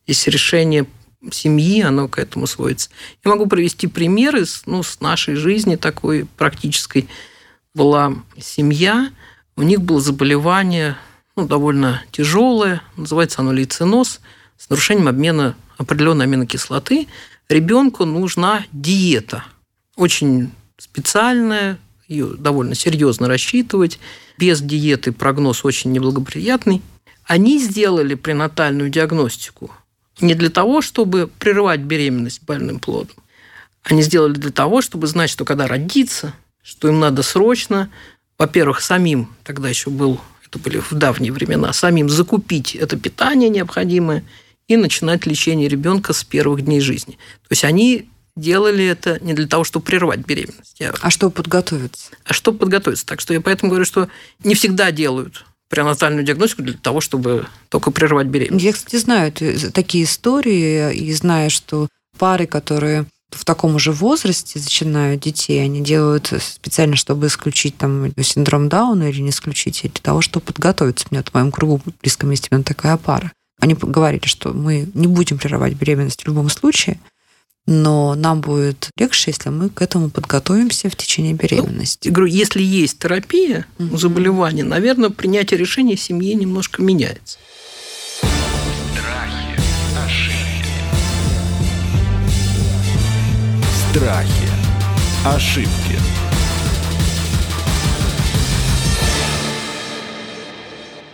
Здесь 0.06 0.26
решение 0.26 0.86
семьи, 1.30 1.82
оно 1.82 2.08
к 2.08 2.18
этому 2.18 2.46
сводится. 2.46 2.90
Я 3.24 3.30
могу 3.30 3.46
привести 3.46 3.86
примеры 3.86 4.44
ну, 4.66 4.82
с 4.82 5.00
нашей 5.00 5.34
жизни 5.34 5.76
такой 5.76 6.26
практической. 6.36 7.08
Была 7.74 8.14
семья, 8.38 9.10
у 9.56 9.62
них 9.62 9.80
было 9.82 10.00
заболевание 10.00 10.96
ну, 11.36 11.46
довольно 11.46 12.02
тяжелое, 12.12 12.82
называется 12.96 13.40
оно 13.40 13.52
лейциноз, 13.52 14.20
с 14.56 14.70
нарушением 14.70 15.08
обмена 15.08 15.56
определенной 15.78 16.26
аминокислоты. 16.26 17.08
Ребенку 17.48 18.04
нужна 18.04 18.64
диета. 18.72 19.44
очень 19.96 20.50
специальная, 20.78 21.78
ее 22.06 22.34
довольно 22.36 22.74
серьезно 22.74 23.28
рассчитывать. 23.28 23.98
Без 24.38 24.60
диеты 24.60 25.12
прогноз 25.12 25.64
очень 25.64 25.92
неблагоприятный. 25.92 26.82
Они 27.24 27.58
сделали 27.58 28.14
пренатальную 28.14 28.90
диагностику 28.90 29.70
не 30.20 30.34
для 30.34 30.50
того, 30.50 30.82
чтобы 30.82 31.28
прерывать 31.38 31.80
беременность 31.80 32.42
больным 32.42 32.78
плодом. 32.78 33.16
Они 33.82 34.02
сделали 34.02 34.32
для 34.32 34.50
того, 34.50 34.80
чтобы 34.80 35.06
знать, 35.06 35.30
что 35.30 35.44
когда 35.44 35.66
родится, 35.66 36.34
что 36.62 36.88
им 36.88 37.00
надо 37.00 37.22
срочно, 37.22 37.90
во-первых, 38.38 38.80
самим, 38.80 39.34
тогда 39.44 39.68
еще 39.68 39.90
был, 39.90 40.20
это 40.46 40.58
были 40.58 40.78
в 40.78 40.92
давние 40.92 41.32
времена, 41.32 41.72
самим 41.72 42.08
закупить 42.08 42.74
это 42.74 42.96
питание 42.96 43.50
необходимое 43.50 44.24
и 44.66 44.76
начинать 44.76 45.26
лечение 45.26 45.68
ребенка 45.68 46.12
с 46.12 46.24
первых 46.24 46.62
дней 46.62 46.80
жизни. 46.80 47.14
То 47.42 47.48
есть 47.50 47.64
они 47.64 48.08
делали 48.36 48.84
это 48.84 49.22
не 49.22 49.34
для 49.34 49.46
того, 49.46 49.64
чтобы 49.64 49.84
прервать 49.84 50.20
беременность. 50.20 50.76
Я... 50.80 50.94
А 51.00 51.10
чтобы 51.10 51.32
подготовиться? 51.32 52.10
А 52.24 52.32
чтобы 52.32 52.58
подготовиться. 52.58 53.06
Так 53.06 53.20
что 53.20 53.34
я 53.34 53.40
поэтому 53.40 53.70
говорю, 53.70 53.84
что 53.84 54.08
не 54.42 54.54
всегда 54.54 54.90
делают 54.90 55.44
пренатальную 55.74 56.24
диагностику 56.24 56.62
для 56.62 56.74
того, 56.74 57.00
чтобы 57.00 57.46
только 57.68 57.90
прервать 57.90 58.28
беременность. 58.28 58.64
Я, 58.64 58.72
кстати, 58.72 58.96
знаю 58.96 59.32
такие 59.72 60.04
истории 60.04 60.94
и 60.94 61.12
знаю, 61.12 61.50
что 61.50 61.88
пары, 62.16 62.46
которые 62.46 63.06
в 63.30 63.44
таком 63.44 63.80
же 63.80 63.90
возрасте 63.90 64.60
начинают 64.60 65.22
детей, 65.22 65.64
они 65.64 65.80
делают 65.80 66.32
специально, 66.40 66.94
чтобы 66.94 67.26
исключить 67.26 67.76
там 67.76 68.12
синдром 68.22 68.68
Дауна 68.68 69.10
или 69.10 69.20
не 69.20 69.30
исключить, 69.30 69.82
для 69.82 70.00
того, 70.00 70.20
чтобы 70.20 70.46
подготовиться. 70.46 71.08
У 71.10 71.14
меня 71.14 71.24
в 71.24 71.34
моем 71.34 71.50
кругу 71.50 71.82
близком 72.00 72.30
месте 72.30 72.46
именно 72.52 72.62
такая 72.62 72.96
пара. 72.96 73.32
Они 73.60 73.74
говорили, 73.74 74.26
что 74.26 74.52
мы 74.52 74.88
не 74.94 75.08
будем 75.08 75.38
прерывать 75.38 75.72
беременность 75.72 76.22
в 76.22 76.26
любом 76.28 76.50
случае, 76.50 77.00
но 77.66 78.14
нам 78.14 78.40
будет 78.40 78.90
легче, 78.98 79.30
если 79.30 79.48
мы 79.48 79.70
к 79.70 79.80
этому 79.80 80.10
подготовимся 80.10 80.90
в 80.90 80.96
течение 80.96 81.32
ну, 81.32 81.38
беременности. 81.38 82.08
Ну, 82.08 82.14
говорю, 82.14 82.32
если 82.32 82.62
есть 82.62 82.98
терапия 82.98 83.66
у 83.78 83.96
заболевания, 83.96 84.64
наверное, 84.64 85.10
принятие 85.10 85.58
решения 85.58 85.96
семьи 85.96 86.34
немножко 86.34 86.82
меняется. 86.82 87.38
Страхи, 88.92 89.60
ошибки. 90.04 90.68
Страхи, 93.90 94.48
ошибки. 95.24 95.98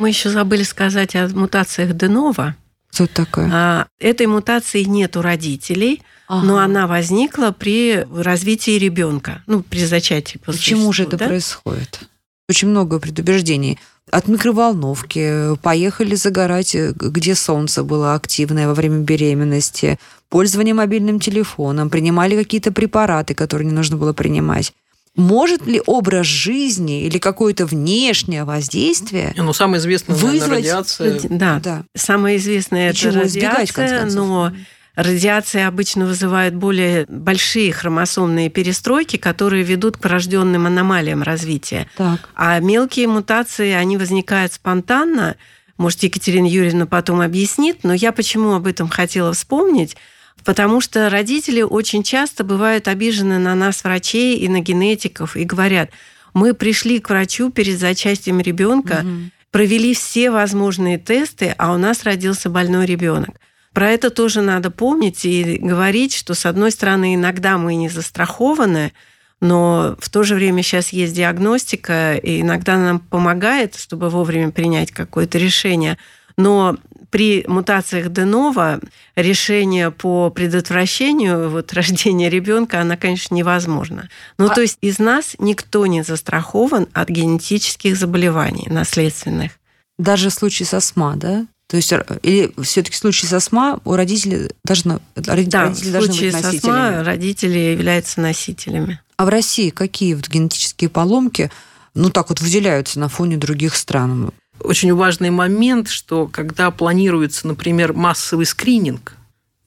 Мы 0.00 0.08
еще 0.08 0.30
забыли 0.30 0.62
сказать 0.62 1.14
о 1.14 1.28
мутациях 1.28 1.94
Денова. 1.94 2.56
Что 2.90 3.04
это 3.04 3.26
такое? 3.26 3.50
А, 3.52 3.86
этой 4.00 4.26
мутации 4.26 4.82
нет 4.82 5.16
у 5.18 5.22
родителей, 5.22 6.02
ага. 6.30 6.46
но 6.46 6.58
она 6.58 6.86
возникла 6.86 7.50
при 7.50 8.06
развитии 8.14 8.78
ребенка, 8.78 9.42
ну, 9.46 9.62
при 9.62 9.84
зачатии. 9.84 10.38
Почему 10.46 10.92
же 10.92 11.02
это 11.02 11.16
да? 11.16 11.26
происходит? 11.26 12.00
Очень 12.48 12.68
много 12.68 13.00
предубеждений. 13.00 13.78
От 14.10 14.28
микроволновки, 14.28 15.56
поехали 15.58 16.14
загорать, 16.14 16.74
где 16.74 17.34
солнце 17.34 17.84
было 17.84 18.14
активное 18.14 18.66
во 18.68 18.74
время 18.74 19.00
беременности, 19.00 19.98
пользование 20.28 20.74
мобильным 20.74 21.20
телефоном, 21.20 21.90
принимали 21.90 22.36
какие-то 22.36 22.72
препараты, 22.72 23.34
которые 23.34 23.66
не 23.66 23.74
нужно 23.74 23.96
было 23.96 24.12
принимать. 24.12 24.72
Может 25.16 25.66
ли 25.66 25.82
образ 25.86 26.26
жизни 26.26 27.02
или 27.02 27.18
какое-то 27.18 27.66
внешнее 27.66 28.44
воздействие 28.44 29.34
ну, 29.36 29.52
самое 29.52 29.80
известное, 29.80 30.14
вызвать... 30.14 30.40
наверное, 30.40 30.58
радиация. 30.58 31.20
Да, 31.28 31.60
да. 31.62 31.84
самое 31.96 32.36
известное– 32.36 32.90
это 32.90 33.10
радиация, 33.10 34.06
но 34.06 34.52
радиация 34.94 35.66
обычно 35.68 36.06
вызывает 36.06 36.54
более 36.54 37.06
большие 37.08 37.72
хромосомные 37.72 38.50
перестройки, 38.50 39.16
которые 39.16 39.62
ведут 39.62 39.96
к 39.96 40.04
врожденным 40.04 40.66
аномалиям 40.66 41.22
развития. 41.22 41.86
Так. 41.96 42.28
А 42.34 42.58
мелкие 42.60 43.08
мутации, 43.08 43.72
они 43.72 43.96
возникают 43.96 44.52
спонтанно. 44.52 45.36
Может, 45.76 46.02
Екатерина 46.02 46.46
Юрьевна 46.46 46.86
потом 46.86 47.20
объяснит, 47.20 47.84
но 47.84 47.94
я 47.94 48.12
почему 48.12 48.54
об 48.54 48.66
этом 48.66 48.88
хотела 48.88 49.32
вспомнить– 49.32 49.96
Потому 50.44 50.80
что 50.80 51.10
родители 51.10 51.62
очень 51.62 52.02
часто 52.02 52.44
бывают 52.44 52.88
обижены 52.88 53.38
на 53.38 53.54
нас, 53.54 53.84
врачей 53.84 54.38
и 54.38 54.48
на 54.48 54.60
генетиков, 54.60 55.36
и 55.36 55.44
говорят, 55.44 55.90
мы 56.32 56.54
пришли 56.54 57.00
к 57.00 57.10
врачу 57.10 57.50
перед 57.50 57.78
зачастием 57.78 58.40
ребенка, 58.40 59.00
угу. 59.04 59.30
провели 59.50 59.94
все 59.94 60.30
возможные 60.30 60.98
тесты, 60.98 61.54
а 61.58 61.72
у 61.72 61.78
нас 61.78 62.04
родился 62.04 62.48
больной 62.48 62.86
ребенок. 62.86 63.30
Про 63.72 63.90
это 63.90 64.10
тоже 64.10 64.42
надо 64.42 64.70
помнить 64.70 65.24
и 65.24 65.58
говорить, 65.58 66.14
что, 66.14 66.34
с 66.34 66.44
одной 66.46 66.72
стороны, 66.72 67.14
иногда 67.14 67.56
мы 67.56 67.76
не 67.76 67.88
застрахованы, 67.88 68.92
но 69.40 69.96
в 69.98 70.10
то 70.10 70.22
же 70.22 70.34
время 70.34 70.62
сейчас 70.62 70.90
есть 70.90 71.14
диагностика, 71.14 72.16
и 72.16 72.40
иногда 72.40 72.76
нам 72.76 72.98
помогает, 73.00 73.76
чтобы 73.76 74.10
вовремя 74.10 74.50
принять 74.50 74.90
какое-то 74.90 75.38
решение. 75.38 75.98
Но 76.36 76.76
при 77.10 77.44
мутациях 77.46 78.10
Денова 78.10 78.80
решение 79.16 79.90
по 79.90 80.30
предотвращению 80.30 81.50
вот, 81.50 81.72
рождения 81.72 82.28
ребенка, 82.28 82.80
она, 82.80 82.96
конечно, 82.96 83.34
невозможна. 83.34 84.08
Ну, 84.38 84.46
а... 84.46 84.54
то 84.54 84.60
есть 84.60 84.78
из 84.80 84.98
нас 84.98 85.36
никто 85.38 85.86
не 85.86 86.02
застрахован 86.02 86.88
от 86.92 87.08
генетических 87.08 87.96
заболеваний 87.96 88.66
наследственных. 88.68 89.52
Даже 89.98 90.30
в 90.30 90.34
случае 90.34 90.66
с 90.66 90.74
астма, 90.74 91.14
да? 91.16 91.46
То 91.70 91.76
есть 91.76 91.92
или 92.22 92.52
все-таки 92.62 92.96
в 92.96 92.98
случае 92.98 93.28
с 93.28 93.32
астма 93.32 93.78
у 93.84 93.94
родителей 93.94 94.50
должно 94.64 95.00
родители 95.14 95.50
да, 95.50 95.66
должны 95.66 95.98
в 95.98 96.04
случае 96.04 96.32
быть 96.32 96.42
носителями. 96.42 96.60
с 96.60 96.64
астма 96.64 97.04
родители 97.04 97.58
являются 97.58 98.20
носителями. 98.20 99.00
А 99.16 99.24
в 99.24 99.28
России 99.28 99.70
какие 99.70 100.14
вот 100.14 100.28
генетические 100.28 100.90
поломки 100.90 101.50
ну 101.94 102.10
так 102.10 102.28
вот 102.28 102.40
выделяются 102.40 102.98
на 102.98 103.08
фоне 103.08 103.36
других 103.36 103.76
стран? 103.76 104.32
очень 104.62 104.94
важный 104.94 105.30
момент, 105.30 105.88
что 105.88 106.26
когда 106.26 106.70
планируется, 106.70 107.46
например, 107.46 107.92
массовый 107.92 108.46
скрининг 108.46 109.14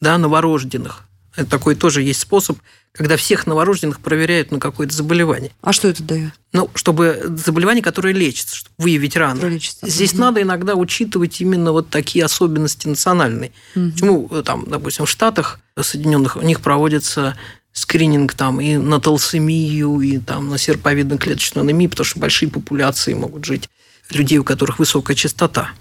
да, 0.01 0.17
новорожденных, 0.17 1.03
это 1.35 1.49
такой 1.49 1.75
тоже 1.75 2.01
есть 2.03 2.19
способ, 2.19 2.57
когда 2.93 3.17
всех 3.17 3.47
новорожденных 3.47 3.99
проверяют 3.99 4.51
на 4.51 4.59
какое-то 4.59 4.93
заболевание. 4.93 5.51
А 5.61 5.73
что 5.73 5.87
это 5.87 6.03
дает? 6.03 6.31
Ну, 6.53 6.69
чтобы 6.75 7.21
заболевание, 7.37 7.83
которое 7.83 8.13
лечится, 8.13 8.55
чтобы 8.55 8.75
выявить 8.77 9.15
рано. 9.17 9.45
Лечится. 9.47 9.89
Здесь 9.89 10.13
угу. 10.13 10.21
надо 10.21 10.41
иногда 10.43 10.75
учитывать 10.75 11.41
именно 11.41 11.71
вот 11.71 11.89
такие 11.89 12.23
особенности 12.23 12.87
национальные. 12.87 13.51
Угу. 13.75 13.91
Почему 13.91 14.29
там, 14.43 14.65
допустим, 14.67 15.05
в 15.05 15.09
Штатах 15.09 15.59
Соединенных 15.79 16.35
у 16.35 16.41
них 16.41 16.61
проводится 16.61 17.35
скрининг 17.71 18.35
там 18.35 18.61
и 18.61 18.77
на 18.77 19.01
толсемию, 19.01 19.99
и 20.01 20.19
там 20.19 20.49
на 20.49 20.55
серповидно-клеточную 20.55 21.61
анемию, 21.61 21.89
потому 21.89 22.05
что 22.05 22.19
большие 22.19 22.49
популяции 22.49 23.15
могут 23.15 23.45
жить 23.45 23.67
людей, 24.11 24.37
у 24.37 24.43
которых 24.43 24.77
высокая 24.77 25.15
частота 25.15 25.71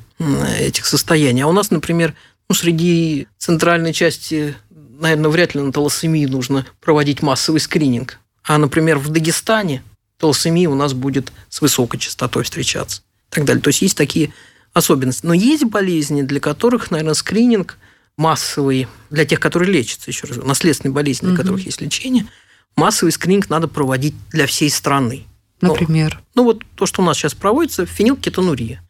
этих 0.59 0.87
состояний. 0.87 1.42
А 1.42 1.47
у 1.47 1.52
нас, 1.52 1.71
например, 1.71 2.14
ну, 2.49 2.54
среди 2.54 3.28
центральной 3.37 3.92
части, 3.92 4.54
наверное, 5.02 5.30
вряд 5.30 5.54
ли 5.54 5.61
на 5.61 5.73
талассемии 5.73 6.25
нужно 6.26 6.64
проводить 6.80 7.23
массовый 7.23 7.61
скрининг. 7.61 8.18
А, 8.44 8.56
например, 8.56 8.99
в 8.99 9.11
Дагестане 9.11 9.82
талассемия 10.16 10.68
у 10.68 10.75
нас 10.75 10.94
будет 10.94 11.32
с 11.49 11.61
высокой 11.61 11.99
частотой 11.99 12.44
встречаться. 12.44 13.02
И 13.30 13.35
так 13.35 13.44
далее. 13.44 13.62
То 13.62 13.68
есть 13.68 13.82
есть 13.82 13.97
такие 13.97 14.32
особенности. 14.73 15.26
Но 15.26 15.35
есть 15.35 15.64
болезни, 15.64 16.23
для 16.23 16.40
которых, 16.40 16.90
наверное, 16.90 17.14
скрининг 17.14 17.78
массовый, 18.16 18.87
для 19.11 19.25
тех, 19.25 19.40
которые 19.40 19.73
лечатся, 19.73 20.11
еще 20.11 20.26
раз, 20.26 20.37
наследственные 20.37 20.94
болезни, 20.94 21.26
для 21.26 21.35
угу. 21.35 21.42
которых 21.42 21.66
есть 21.66 21.80
лечение, 21.80 22.26
массовый 22.76 23.12
скрининг 23.12 23.50
надо 23.50 23.68
проводить 23.68 24.14
для 24.30 24.47
всей 24.47 24.71
страны. 24.71 25.25
Например? 25.61 26.21
Ну, 26.35 26.42
ну 26.42 26.44
вот 26.44 26.62
то, 26.76 26.87
что 26.87 27.02
у 27.02 27.04
нас 27.04 27.16
сейчас 27.16 27.35
проводится, 27.35 27.87
фенилкетонурия. 27.87 28.82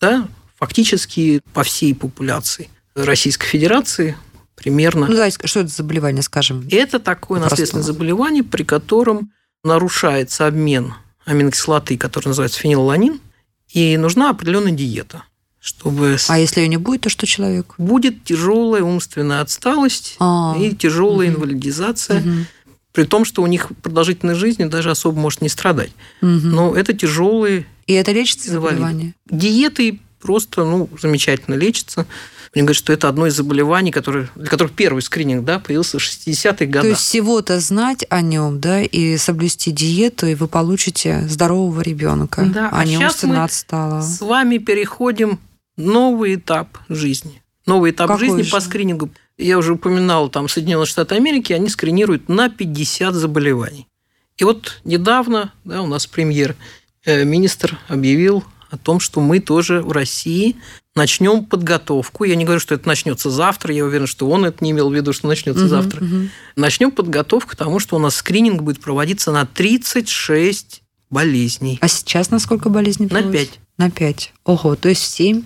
Да, 0.00 0.28
фактически 0.58 1.40
по 1.52 1.62
всей 1.62 1.94
популяции 1.94 2.68
Российской 2.94 3.46
Федерации 3.46 4.16
примерно. 4.54 5.06
Ну, 5.06 5.14
давайте, 5.14 5.38
что 5.46 5.60
это 5.60 5.68
за 5.68 5.76
заболевание, 5.76 6.22
скажем? 6.22 6.66
Это 6.70 6.98
такое 6.98 7.38
Простого. 7.38 7.50
наследственное 7.50 7.84
заболевание, 7.84 8.44
при 8.44 8.62
котором 8.62 9.32
нарушается 9.64 10.46
обмен 10.46 10.94
аминокислоты, 11.24 11.96
который 11.96 12.28
называется 12.28 12.58
фенилланин, 12.58 13.20
и 13.68 13.96
нужна 13.96 14.30
определенная 14.30 14.72
диета 14.72 15.24
чтобы... 15.64 16.16
А 16.26 16.40
если 16.40 16.60
ее 16.60 16.66
не 16.66 16.76
будет, 16.76 17.02
то 17.02 17.08
что 17.08 17.24
человек? 17.24 17.74
Будет 17.78 18.24
тяжелая 18.24 18.82
умственная 18.82 19.42
отсталость 19.42 20.16
а, 20.18 20.56
и 20.58 20.74
тяжелая 20.74 21.28
угу. 21.28 21.36
инвалидизация. 21.36 22.20
Угу 22.20 22.46
при 22.92 23.04
том, 23.04 23.24
что 23.24 23.42
у 23.42 23.46
них 23.46 23.68
продолжительность 23.82 24.38
жизни 24.38 24.64
даже 24.64 24.90
особо 24.90 25.18
может 25.18 25.40
не 25.40 25.48
страдать. 25.48 25.92
Угу. 26.20 26.28
Но 26.28 26.76
это 26.76 26.92
тяжелые 26.92 27.66
И 27.86 27.94
это 27.94 28.12
лечится 28.12 28.50
заболевание? 28.50 29.14
Диеты 29.30 30.00
просто 30.20 30.64
ну, 30.64 30.88
замечательно 31.00 31.54
лечатся. 31.54 32.06
Мне 32.54 32.64
говорят, 32.64 32.76
что 32.76 32.92
это 32.92 33.08
одно 33.08 33.26
из 33.26 33.34
заболеваний, 33.34 33.90
которые, 33.90 34.28
для 34.34 34.48
которых 34.48 34.74
первый 34.74 35.00
скрининг 35.00 35.44
да, 35.44 35.58
появился 35.58 35.98
в 35.98 36.02
60-х 36.02 36.66
годах. 36.66 36.82
То 36.82 36.88
есть 36.88 37.00
всего-то 37.00 37.58
знать 37.60 38.04
о 38.10 38.20
нем, 38.20 38.60
да, 38.60 38.82
и 38.82 39.16
соблюсти 39.16 39.70
диету, 39.70 40.26
и 40.26 40.34
вы 40.34 40.48
получите 40.48 41.26
здорового 41.28 41.80
ребенка, 41.80 42.44
да, 42.44 42.68
а, 42.68 42.80
а 42.80 42.84
не 42.84 42.98
умственно 42.98 43.44
отсталого. 43.44 44.02
С 44.02 44.20
вами 44.20 44.58
переходим 44.58 45.40
новый 45.78 46.34
этап 46.34 46.76
жизни. 46.90 47.42
Новый 47.64 47.92
этап 47.92 48.08
Какой 48.08 48.26
жизни 48.26 48.42
же? 48.42 48.50
по 48.50 48.60
скринингу. 48.60 49.10
я 49.38 49.56
уже 49.56 49.74
упоминал, 49.74 50.28
там 50.28 50.48
Соединенные 50.48 50.86
Штаты 50.86 51.14
Америки, 51.14 51.54
они 51.54 51.70
скринируют 51.70 52.28
на 52.28 52.50
50 52.50 53.14
заболеваний. 53.14 53.88
И 54.36 54.44
вот 54.44 54.80
недавно 54.84 55.52
да, 55.64 55.80
у 55.82 55.86
нас 55.86 56.06
премьер-министр 56.06 57.78
э, 57.88 57.92
объявил 57.92 58.44
о 58.70 58.76
том, 58.76 59.00
что 59.00 59.20
мы 59.20 59.40
тоже 59.40 59.80
в 59.80 59.92
России 59.92 60.56
начнем 60.94 61.44
подготовку. 61.44 62.24
Я 62.24 62.36
не 62.36 62.44
говорю, 62.44 62.60
что 62.60 62.74
это 62.74 62.86
начнется 62.86 63.30
завтра, 63.30 63.74
я 63.74 63.84
уверен, 63.84 64.06
что 64.06 64.28
он 64.28 64.44
это 64.44 64.62
не 64.62 64.72
имел 64.72 64.90
в 64.90 64.94
виду, 64.94 65.12
что 65.12 65.26
начнется 65.26 65.62
угу, 65.62 65.68
завтра. 65.68 66.04
Угу. 66.04 66.28
Начнем 66.56 66.90
подготовку 66.90 67.52
к 67.52 67.56
тому, 67.56 67.78
что 67.78 67.96
у 67.96 67.98
нас 67.98 68.16
скрининг 68.16 68.62
будет 68.62 68.80
проводиться 68.80 69.32
на 69.32 69.46
36 69.46 70.82
болезней. 71.10 71.78
А 71.80 71.88
сейчас 71.88 72.30
на 72.30 72.38
сколько 72.38 72.68
болезней 72.68 73.06
проводится? 73.06 73.58
На 73.78 73.90
5. 73.90 73.90
На 73.90 73.90
5. 73.90 74.32
Ого, 74.44 74.76
то 74.76 74.88
есть 74.88 75.02
в 75.02 75.06
7, 75.06 75.44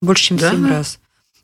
больше, 0.00 0.24
чем 0.24 0.38
в 0.38 0.40
да? 0.40 0.50
7 0.52 0.68
раз. 0.68 0.98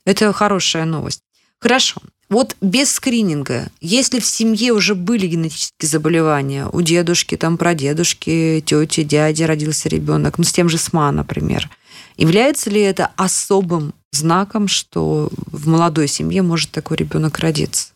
Это 0.05 0.31
хорошая 0.33 0.85
новость. 0.85 1.21
Хорошо. 1.59 2.01
Вот 2.29 2.57
без 2.59 2.91
скрининга, 2.91 3.69
если 3.79 4.19
в 4.19 4.25
семье 4.25 4.73
уже 4.73 4.95
были 4.95 5.27
генетические 5.27 5.87
заболевания, 5.87 6.67
у 6.71 6.81
дедушки, 6.81 7.37
там, 7.37 7.57
прадедушки, 7.57 8.61
тети, 8.65 9.03
дяди 9.03 9.43
родился 9.43 9.87
ребенок, 9.87 10.37
ну, 10.37 10.43
с 10.43 10.51
тем 10.51 10.67
же 10.67 10.77
СМА, 10.77 11.11
например, 11.11 11.69
является 12.17 12.69
ли 12.69 12.81
это 12.81 13.11
особым 13.15 13.93
знаком, 14.11 14.67
что 14.67 15.29
в 15.45 15.67
молодой 15.67 16.07
семье 16.07 16.41
может 16.41 16.71
такой 16.71 16.97
ребенок 16.97 17.39
родиться? 17.39 17.89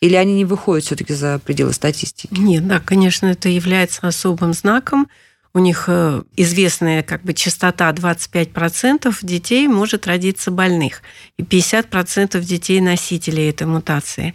Или 0.00 0.14
они 0.14 0.34
не 0.34 0.44
выходят 0.44 0.84
все-таки 0.84 1.14
за 1.14 1.38
пределы 1.38 1.72
статистики? 1.72 2.28
Нет, 2.30 2.66
да, 2.66 2.80
конечно, 2.80 3.26
это 3.26 3.48
является 3.48 4.06
особым 4.06 4.52
знаком 4.52 5.08
у 5.56 5.58
них 5.58 5.84
э, 5.88 6.22
известная 6.36 7.02
как 7.02 7.22
бы 7.22 7.32
частота 7.32 7.90
25% 7.90 9.16
детей 9.22 9.66
может 9.68 10.06
родиться 10.06 10.50
больных, 10.50 11.00
и 11.38 11.42
50% 11.42 12.38
детей 12.42 12.82
носителей 12.82 13.48
этой 13.48 13.66
мутации. 13.66 14.34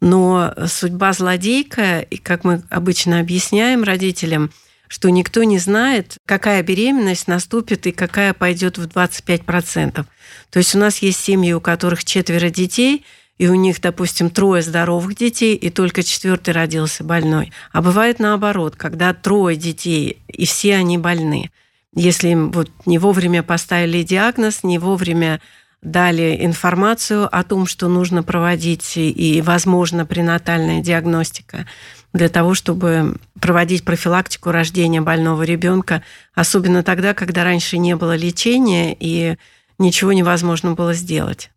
Но 0.00 0.54
судьба 0.66 1.12
злодейка, 1.12 2.00
и 2.00 2.16
как 2.16 2.44
мы 2.44 2.62
обычно 2.70 3.20
объясняем 3.20 3.82
родителям, 3.82 4.50
что 4.92 5.08
никто 5.08 5.42
не 5.42 5.58
знает, 5.58 6.18
какая 6.26 6.62
беременность 6.62 7.26
наступит 7.26 7.86
и 7.86 7.92
какая 7.92 8.34
пойдет 8.34 8.76
в 8.76 8.86
25%. 8.86 10.04
То 10.50 10.58
есть 10.58 10.74
у 10.74 10.78
нас 10.78 10.98
есть 10.98 11.18
семьи, 11.18 11.54
у 11.54 11.60
которых 11.62 12.04
четверо 12.04 12.50
детей– 12.50 13.06
и 13.38 13.48
у 13.48 13.54
них, 13.54 13.80
допустим, 13.80 14.30
трое 14.30 14.62
здоровых 14.62 15.16
детей, 15.16 15.56
и 15.56 15.68
только 15.70 16.04
четвертый 16.04 16.54
родился 16.54 17.02
больной. 17.02 17.50
А 17.72 17.82
бывает 17.82 18.20
наоборот, 18.20 18.76
когда 18.76 19.14
трое 19.14 19.56
детей, 19.56 20.22
и 20.28 20.44
все 20.44 20.76
они 20.76 20.96
больны. 20.96 21.50
Если 21.92 22.28
им 22.28 22.52
вот 22.52 22.70
не 22.86 22.98
вовремя 22.98 23.42
поставили 23.42 24.04
диагноз, 24.04 24.62
не 24.62 24.78
вовремя 24.78 25.40
дали 25.82 26.38
информацию 26.44 27.28
о 27.34 27.42
том, 27.42 27.66
что 27.66 27.88
нужно 27.88 28.22
проводить 28.22 28.92
и, 28.96 29.42
возможно, 29.44 30.06
пренатальная 30.06 30.80
диагностика 30.80 31.66
для 32.12 32.28
того, 32.28 32.54
чтобы 32.54 33.16
проводить 33.40 33.84
профилактику 33.84 34.50
рождения 34.50 35.00
больного 35.00 35.42
ребенка, 35.42 36.02
особенно 36.34 36.82
тогда, 36.82 37.14
когда 37.14 37.44
раньше 37.44 37.78
не 37.78 37.96
было 37.96 38.14
лечения 38.16 38.96
и 38.98 39.36
ничего 39.78 40.12
невозможно 40.12 40.72
было 40.72 40.94
сделать. 40.94 41.50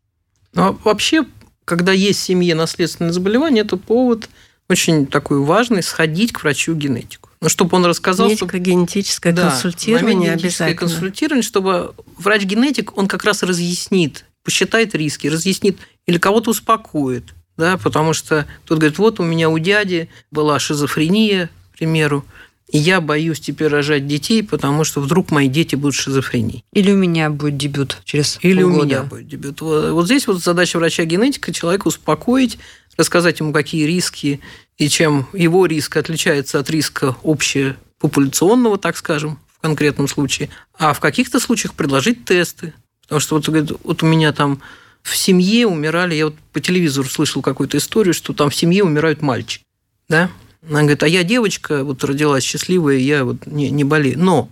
Ну, 0.54 0.64
а 0.64 0.72
вообще 0.84 1.26
когда 1.66 1.92
есть 1.92 2.20
в 2.20 2.24
семье 2.24 2.56
наследственное 2.56 3.12
заболевание, 3.12 3.64
это 3.64 3.76
повод 3.76 4.30
очень 4.70 5.06
такой 5.08 5.40
важный 5.40 5.84
сходить 5.84 6.32
к 6.32 6.44
врачу-генетику. 6.44 7.30
Ну, 7.42 7.50
чтобы 7.50 7.76
он 7.76 7.86
рассказал... 7.86 8.30
Медико-генетическое 8.30 9.34
да, 9.34 9.50
консультирование 9.50 10.32
обязательно. 10.32 10.78
консультирование, 10.78 11.44
чтобы 11.44 11.94
врач-генетик, 12.18 12.98
он 12.98 13.08
как 13.08 13.24
раз 13.26 13.44
разъяснит, 13.44 14.26
посчитает 14.44 14.96
риски, 14.96 15.28
разъяснит 15.28 15.78
или 16.06 16.18
кого-то 16.18 16.52
успокоит. 16.52 17.34
Да, 17.58 17.78
потому 17.78 18.14
что 18.14 18.46
тот 18.66 18.80
говорит, 18.80 18.98
вот 18.98 19.20
у 19.20 19.24
меня 19.24 19.50
у 19.50 19.58
дяди 19.60 20.10
была 20.32 20.60
шизофрения, 20.60 21.50
к 21.74 21.78
примеру, 21.78 22.26
и 22.70 22.78
я 22.78 23.00
боюсь 23.00 23.40
теперь 23.40 23.68
рожать 23.68 24.08
детей, 24.08 24.44
потому 24.44 24.84
что 24.84 25.00
вдруг 25.00 25.32
мои 25.32 25.48
дети 25.48 25.76
будут 25.76 25.96
шизофренией. 25.96 26.66
Или 26.74 26.92
у 26.92 26.98
меня 26.98 27.30
будет 27.30 27.58
дебют 27.58 28.02
через 28.04 28.40
Или 28.42 28.64
полгода. 28.64 28.82
у 28.82 28.86
меня 28.86 29.04
будет 29.04 29.28
дебют. 29.28 29.62
Вот 29.62 30.06
здесь 30.06 30.26
вот 30.28 30.44
задача 30.44 30.78
врача-генетика 30.78 31.54
человека 31.54 31.88
успокоить, 31.88 32.58
рассказать 32.98 33.40
ему, 33.40 33.54
какие 33.54 33.86
риски 33.86 34.42
и 34.78 34.90
чем 34.90 35.28
его 35.34 35.66
риск 35.68 35.96
отличается 35.96 36.60
от 36.60 36.70
риска 36.70 37.16
общепопуляционного, 37.24 38.78
так 38.78 38.98
скажем, 38.98 39.40
в 39.58 39.62
конкретном 39.62 40.08
случае. 40.08 40.50
А 40.78 40.94
в 40.94 41.00
каких-то 41.00 41.40
случаях 41.40 41.76
предложить 41.76 42.26
тесты. 42.26 42.74
Потому 43.04 43.20
что 43.20 43.36
вот, 43.36 43.48
говорит, 43.48 43.72
вот 43.84 44.02
у 44.02 44.06
меня 44.08 44.34
там 44.34 44.62
в 45.06 45.16
семье 45.16 45.68
умирали, 45.68 46.16
я 46.16 46.26
вот 46.26 46.36
по 46.52 46.60
телевизору 46.60 47.08
слышал 47.08 47.44
какую-то 47.44 47.78
историю, 47.78 48.16
что 48.16 48.34
там 48.34 48.50
в 48.50 48.56
семье 48.56 48.84
умирают 48.84 49.22
мальчики. 49.22 49.64
Да? 50.10 50.32
Она 50.68 50.80
говорит, 50.80 51.04
а 51.04 51.08
я 51.08 51.24
девочка, 51.24 51.84
вот 51.84 52.04
родилась 52.04 52.44
счастливая, 52.44 52.98
я 52.98 53.24
вот 53.24 53.46
не, 53.46 53.70
не 53.70 53.84
болею. 53.84 54.18
Но 54.18 54.50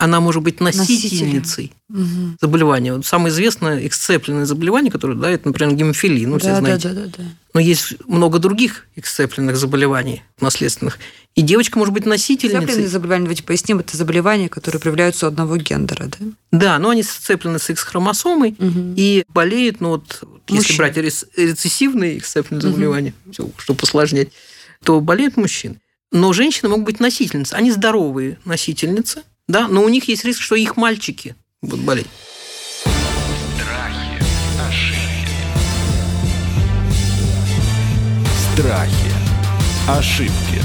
она 0.00 0.20
может 0.20 0.42
быть 0.42 0.60
носительницей 0.60 1.72
угу. 1.90 2.36
заболевания. 2.40 2.94
Вот 2.94 3.04
самое 3.04 3.30
известное 3.30 3.86
эксцепленное 3.86 4.46
заболевание, 4.46 4.90
которое, 4.90 5.14
да, 5.14 5.30
это, 5.30 5.48
например, 5.48 5.74
гемофилия, 5.74 6.26
ну, 6.26 6.38
да, 6.38 6.40
все 6.40 6.56
знаете. 6.56 6.88
Да, 6.88 6.94
да, 6.94 7.04
да, 7.04 7.12
да. 7.18 7.24
Но 7.52 7.60
есть 7.60 7.94
много 8.06 8.38
других 8.38 8.86
эксцепленных 8.96 9.58
заболеваний 9.58 10.22
наследственных. 10.40 10.98
И 11.34 11.42
девочка 11.42 11.78
может 11.78 11.92
быть 11.92 12.06
носительницей. 12.06 12.62
Сцепленные 12.62 12.88
заболевания, 12.88 13.24
давайте 13.24 13.42
поясним, 13.42 13.80
это 13.80 13.94
заболевания, 13.94 14.48
которые 14.48 14.80
проявляются 14.80 15.26
у 15.26 15.28
одного 15.28 15.58
гендера, 15.58 16.06
да? 16.06 16.26
Да, 16.50 16.78
но 16.78 16.88
они 16.90 17.02
сцеплены 17.02 17.58
с 17.58 17.68
X-хромосомой 17.68 18.56
угу. 18.58 18.94
и 18.96 19.24
болеют, 19.28 19.82
ну 19.82 19.90
вот, 19.90 20.22
если 20.48 20.78
брать 20.78 20.96
рецессивные 20.96 22.16
эксцепленные 22.16 22.64
угу. 22.64 22.72
заболевания, 22.72 23.14
чтобы 23.58 23.78
посложнять, 23.78 24.28
то 24.82 24.98
болеют 25.00 25.36
мужчины. 25.36 25.78
Но 26.10 26.32
женщины 26.32 26.70
могут 26.70 26.86
быть 26.86 27.00
носительницы. 27.00 27.52
Они 27.52 27.70
здоровые 27.70 28.38
носительницы, 28.46 29.24
да, 29.50 29.68
но 29.68 29.82
у 29.82 29.88
них 29.88 30.08
есть 30.08 30.24
риск, 30.24 30.40
что 30.40 30.54
их 30.54 30.76
мальчики 30.76 31.34
будут 31.60 31.84
болеть. 31.84 32.06
Страхи, 32.84 34.22
ошибки. 34.68 35.36
Страхи, 38.54 39.12
ошибки. 39.88 40.62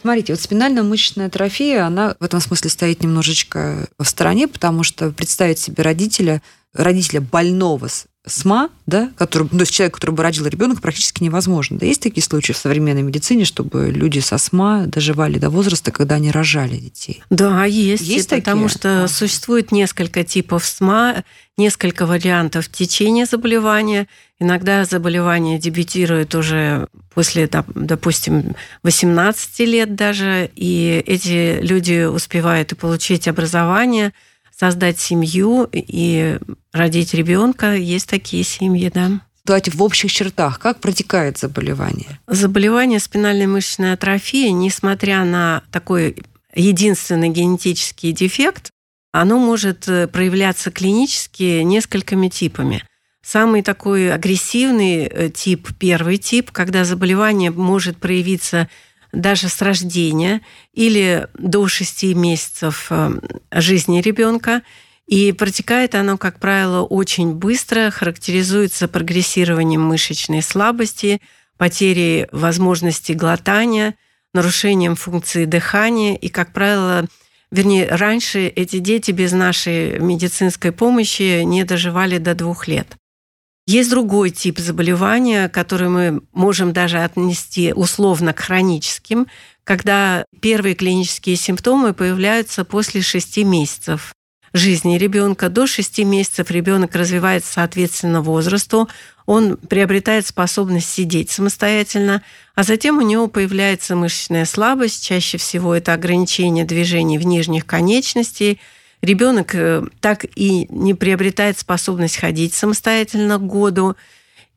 Смотрите, 0.00 0.34
вот 0.34 0.40
спинально-мышечная 0.40 1.26
атрофия, 1.26 1.84
она 1.84 2.14
в 2.20 2.24
этом 2.24 2.40
смысле 2.40 2.70
стоит 2.70 3.02
немножечко 3.02 3.88
в 3.98 4.04
стороне, 4.04 4.46
потому 4.46 4.84
что 4.84 5.10
представить 5.10 5.58
себе 5.58 5.82
родителя, 5.82 6.42
родителя 6.72 7.20
больного 7.20 7.88
СМА, 8.26 8.70
да, 8.86 9.10
который, 9.16 9.44
ну, 9.44 9.58
то 9.58 9.62
есть 9.62 9.72
человек, 9.72 9.94
который 9.94 10.10
бы 10.10 10.22
родил 10.22 10.46
ребенка, 10.46 10.82
практически 10.82 11.22
невозможно. 11.22 11.78
Да 11.78 11.86
есть 11.86 12.02
такие 12.02 12.22
случаи 12.22 12.52
в 12.52 12.56
современной 12.56 13.02
медицине, 13.02 13.44
чтобы 13.44 13.90
люди 13.90 14.18
со 14.18 14.36
СМА 14.36 14.86
доживали 14.88 15.38
до 15.38 15.48
возраста, 15.48 15.92
когда 15.92 16.16
они 16.16 16.32
рожали 16.32 16.76
детей? 16.76 17.22
Да, 17.30 17.64
есть. 17.64 18.02
Есть 18.02 18.28
такие? 18.28 18.42
Потому 18.42 18.68
что 18.68 19.04
а. 19.04 19.08
существует 19.08 19.70
несколько 19.70 20.24
типов 20.24 20.64
СМА, 20.64 21.22
несколько 21.56 22.04
вариантов 22.04 22.68
течения 22.68 23.26
заболевания. 23.26 24.08
Иногда 24.40 24.84
заболевание 24.84 25.58
дебютирует 25.58 26.34
уже 26.34 26.88
после, 27.14 27.48
допустим, 27.74 28.56
18 28.82 29.60
лет 29.60 29.94
даже, 29.94 30.50
и 30.56 31.02
эти 31.06 31.60
люди 31.60 32.04
успевают 32.04 32.72
и 32.72 32.74
получить 32.74 33.28
образование– 33.28 34.12
создать 34.58 34.98
семью 34.98 35.68
и 35.72 36.38
родить 36.72 37.14
ребенка. 37.14 37.74
Есть 37.74 38.08
такие 38.08 38.42
семьи, 38.42 38.90
да. 38.92 39.20
Давайте 39.44 39.70
в 39.70 39.82
общих 39.82 40.10
чертах, 40.10 40.58
как 40.58 40.80
протекает 40.80 41.38
заболевание? 41.38 42.18
Заболевание 42.26 42.98
спинальной 42.98 43.46
мышечной 43.46 43.92
атрофии, 43.92 44.48
несмотря 44.48 45.24
на 45.24 45.62
такой 45.70 46.16
единственный 46.54 47.28
генетический 47.28 48.12
дефект, 48.12 48.70
оно 49.12 49.38
может 49.38 49.88
э, 49.88 50.08
проявляться 50.08 50.70
клинически 50.70 51.62
несколькими 51.62 52.28
типами. 52.28 52.82
Самый 53.22 53.62
такой 53.62 54.12
агрессивный 54.12 55.04
э, 55.04 55.30
тип, 55.30 55.68
первый 55.78 56.18
тип, 56.18 56.50
когда 56.50 56.84
заболевание 56.84 57.50
может 57.50 57.98
проявиться 57.98 58.68
даже 59.16 59.48
с 59.48 59.60
рождения 59.62 60.42
или 60.72 61.28
до 61.34 61.66
6 61.66 62.14
месяцев 62.14 62.86
э, 62.90 63.10
жизни 63.52 64.00
ребенка. 64.00 64.62
И 65.06 65.32
протекает 65.32 65.94
оно, 65.94 66.18
как 66.18 66.40
правило, 66.40 66.82
очень 66.82 67.32
быстро, 67.34 67.90
характеризуется 67.90 68.88
прогрессированием 68.88 69.80
мышечной 69.80 70.42
слабости, 70.42 71.20
потерей 71.56 72.26
возможности 72.32 73.12
глотания, 73.12 73.94
нарушением 74.34 74.96
функции 74.96 75.44
дыхания. 75.44 76.16
И, 76.16 76.28
как 76.28 76.52
правило, 76.52 77.06
вернее, 77.50 77.88
раньше 77.88 78.48
эти 78.48 78.78
дети 78.80 79.12
без 79.12 79.32
нашей 79.32 79.98
медицинской 80.00 80.72
помощи 80.72 81.42
не 81.42 81.64
доживали 81.64 82.18
до 82.18 82.34
двух 82.34 82.66
лет. 82.66 82.96
Есть 83.66 83.90
другой 83.90 84.30
тип 84.30 84.58
заболевания, 84.60 85.48
который 85.48 85.88
мы 85.88 86.22
можем 86.32 86.72
даже 86.72 86.98
отнести 86.98 87.72
условно 87.72 88.32
к 88.32 88.38
хроническим, 88.38 89.26
когда 89.64 90.24
первые 90.40 90.76
клинические 90.76 91.34
симптомы 91.34 91.92
появляются 91.92 92.64
после 92.64 93.02
6 93.02 93.38
месяцев 93.38 94.14
жизни 94.52 94.98
ребенка. 94.98 95.48
До 95.48 95.66
6 95.66 95.98
месяцев 96.00 96.50
ребенок 96.50 96.94
развивается 96.94 97.54
соответственно 97.54 98.22
возрасту, 98.22 98.88
он 99.26 99.56
приобретает 99.56 100.26
способность 100.26 100.88
сидеть 100.88 101.30
самостоятельно, 101.30 102.22
а 102.54 102.62
затем 102.62 102.98
у 102.98 103.02
него 103.02 103.26
появляется 103.26 103.96
мышечная 103.96 104.44
слабость, 104.44 105.04
чаще 105.04 105.36
всего 105.36 105.74
это 105.74 105.92
ограничение 105.92 106.64
движений 106.64 107.18
в 107.18 107.26
нижних 107.26 107.66
конечностей. 107.66 108.60
Ребенок 109.06 109.54
э, 109.54 109.84
так 110.00 110.24
и 110.34 110.66
не 110.68 110.94
приобретает 110.94 111.56
способность 111.60 112.16
ходить 112.16 112.54
самостоятельно 112.54 113.38
к 113.38 113.46
году. 113.46 113.94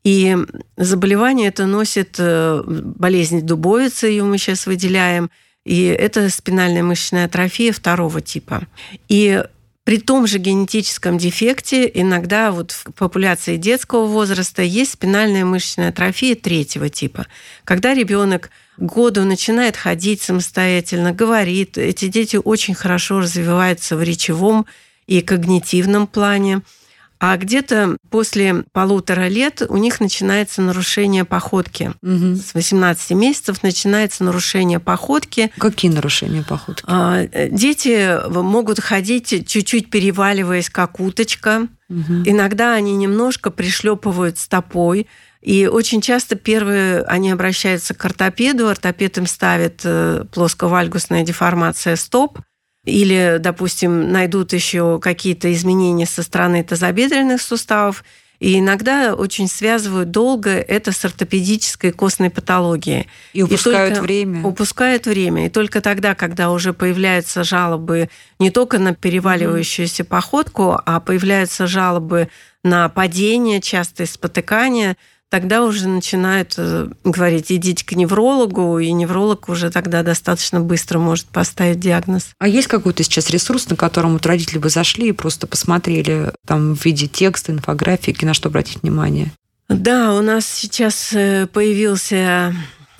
И 0.02 0.36
заболевание 0.76 1.48
это 1.48 1.66
носит 1.66 2.16
э, 2.18 2.60
болезнь 2.66 3.42
дубовицы, 3.42 4.08
ее 4.08 4.24
мы 4.24 4.38
сейчас 4.38 4.66
выделяем, 4.66 5.30
и 5.64 5.84
это 5.84 6.28
спинальная 6.30 6.82
мышечная 6.82 7.26
атрофия 7.26 7.72
второго 7.72 8.20
типа. 8.20 8.66
И 9.08 9.40
при 9.84 9.98
том 9.98 10.26
же 10.26 10.38
генетическом 10.38 11.16
дефекте 11.16 11.88
иногда 11.94 12.50
вот 12.50 12.72
в 12.72 12.92
популяции 12.94 13.56
детского 13.56 14.06
возраста 14.06 14.62
есть 14.62 14.94
спинальная 14.94 15.44
мышечная 15.44 15.90
атрофия 15.90 16.34
третьего 16.34 16.88
типа. 16.88 17.26
Когда 17.62 17.94
ребенок 17.94 18.50
году 18.80 19.24
начинает 19.24 19.76
ходить 19.76 20.22
самостоятельно, 20.22 21.12
говорит, 21.12 21.78
эти 21.78 22.08
дети 22.08 22.38
очень 22.42 22.74
хорошо 22.74 23.20
развиваются 23.20 23.96
в 23.96 24.02
речевом 24.02 24.66
и 25.06 25.20
когнитивном 25.20 26.06
плане– 26.06 26.62
а 27.20 27.36
где-то 27.36 27.98
после 28.08 28.64
полутора 28.72 29.28
лет 29.28 29.62
у 29.68 29.76
них 29.76 30.00
начинается 30.00 30.62
нарушение 30.62 31.26
походки. 31.26 31.92
Угу. 32.02 32.36
С 32.36 32.54
18 32.54 33.10
месяцев 33.10 33.62
начинается 33.62 34.24
нарушение 34.24 34.80
походки. 34.80 35.52
Какие 35.58 35.90
нарушения 35.90 36.42
походки? 36.42 36.82
А, 36.88 37.26
дети 37.26 38.18
могут 38.30 38.80
ходить 38.80 39.46
чуть-чуть 39.46 39.90
переваливаясь, 39.90 40.70
как 40.70 40.98
уточка. 40.98 41.68
Угу. 41.90 42.22
Иногда 42.24 42.72
они 42.72 42.96
немножко 42.96 43.50
пришлепывают 43.50 44.38
стопой. 44.38 45.06
И 45.42 45.66
очень 45.66 46.00
часто 46.00 46.36
первые 46.36 47.02
они 47.02 47.30
обращаются 47.30 47.94
к 47.94 48.04
ортопеду, 48.04 48.68
ортопед 48.68 49.18
им 49.18 49.26
ставит 49.26 49.80
э, 49.84 50.24
плосковальгусная 50.32 51.22
деформация 51.22 51.96
стоп, 51.96 52.40
или, 52.84 53.36
допустим, 53.38 54.10
найдут 54.10 54.52
еще 54.52 54.98
какие-то 55.00 55.52
изменения 55.52 56.06
со 56.06 56.22
стороны 56.22 56.64
тазобедренных 56.64 57.42
суставов, 57.42 58.04
и 58.38 58.58
иногда 58.58 59.14
очень 59.14 59.48
связывают 59.48 60.10
долго 60.10 60.50
это 60.50 60.92
с 60.92 61.04
ортопедической 61.04 61.92
костной 61.92 62.30
патологией. 62.30 63.06
И 63.34 63.42
упускают 63.42 63.98
и 63.98 64.00
время. 64.00 64.46
Упускают 64.46 65.04
время. 65.04 65.46
И 65.46 65.50
только 65.50 65.82
тогда, 65.82 66.14
когда 66.14 66.50
уже 66.50 66.72
появляются 66.72 67.44
жалобы 67.44 68.08
не 68.38 68.50
только 68.50 68.78
на 68.78 68.94
переваливающуюся 68.94 70.06
походку, 70.06 70.80
а 70.86 71.00
появляются 71.00 71.66
жалобы 71.66 72.30
на 72.64 72.88
падение, 72.88 73.60
частые 73.60 74.06
спотыкания, 74.06 74.96
тогда 75.30 75.64
уже 75.64 75.88
начинают 75.88 76.54
э, 76.58 76.88
говорить, 77.04 77.50
идите 77.50 77.86
к 77.86 77.92
неврологу, 77.92 78.78
и 78.78 78.92
невролог 78.92 79.48
уже 79.48 79.70
тогда 79.70 80.02
достаточно 80.02 80.60
быстро 80.60 80.98
может 80.98 81.26
поставить 81.26 81.80
диагноз. 81.80 82.30
А 82.38 82.48
есть 82.48 82.68
какой-то 82.68 83.02
сейчас 83.02 83.30
ресурс, 83.30 83.70
на 83.70 83.76
котором 83.76 84.14
вот 84.14 84.26
родители 84.26 84.58
бы 84.58 84.68
зашли 84.68 85.08
и 85.08 85.12
просто 85.12 85.46
посмотрели 85.46 86.32
там 86.46 86.76
в 86.76 86.84
виде 86.84 87.06
текста, 87.06 87.52
инфографики, 87.52 88.24
на 88.24 88.34
что 88.34 88.48
обратить 88.48 88.82
внимание? 88.82 89.32
Да, 89.68 90.14
у 90.14 90.20
нас 90.20 90.46
сейчас 90.46 91.12
э, 91.12 91.46
появился 91.46 92.54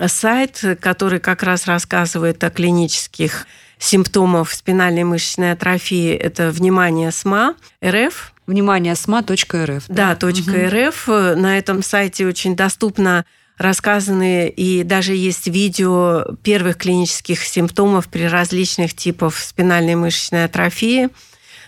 сайт, 0.07 0.65
который 0.81 1.19
как 1.19 1.43
раз 1.43 1.67
рассказывает 1.67 2.43
о 2.45 2.51
клинических 2.51 3.47
симптомах 3.79 4.53
спинальной 4.53 5.05
мышечной 5.05 5.53
атрофии. 5.53 6.15
Это 6.15 6.51
«Внимание 6.51 7.11
СМА» 7.11 7.57
РФ 7.85 8.33
внимание 8.51 8.93
sma.rf. 8.93 9.85
Да, 9.89 10.15
да 10.15 10.29
.рф. 10.29 11.09
Угу. 11.09 11.41
На 11.41 11.59
этом 11.59 11.83
сайте 11.83 12.27
очень 12.27 12.55
доступно 12.55 13.25
рассказаны, 13.57 14.49
и 14.49 14.83
даже 14.85 15.15
есть 15.15 15.47
видео 15.47 16.25
первых 16.43 16.79
клинических 16.79 17.45
симптомов 17.45 18.09
при 18.09 18.23
различных 18.23 18.95
типах 18.95 19.37
спинальной 19.37 19.95
мышечной 19.97 20.45
атрофии. 20.45 21.11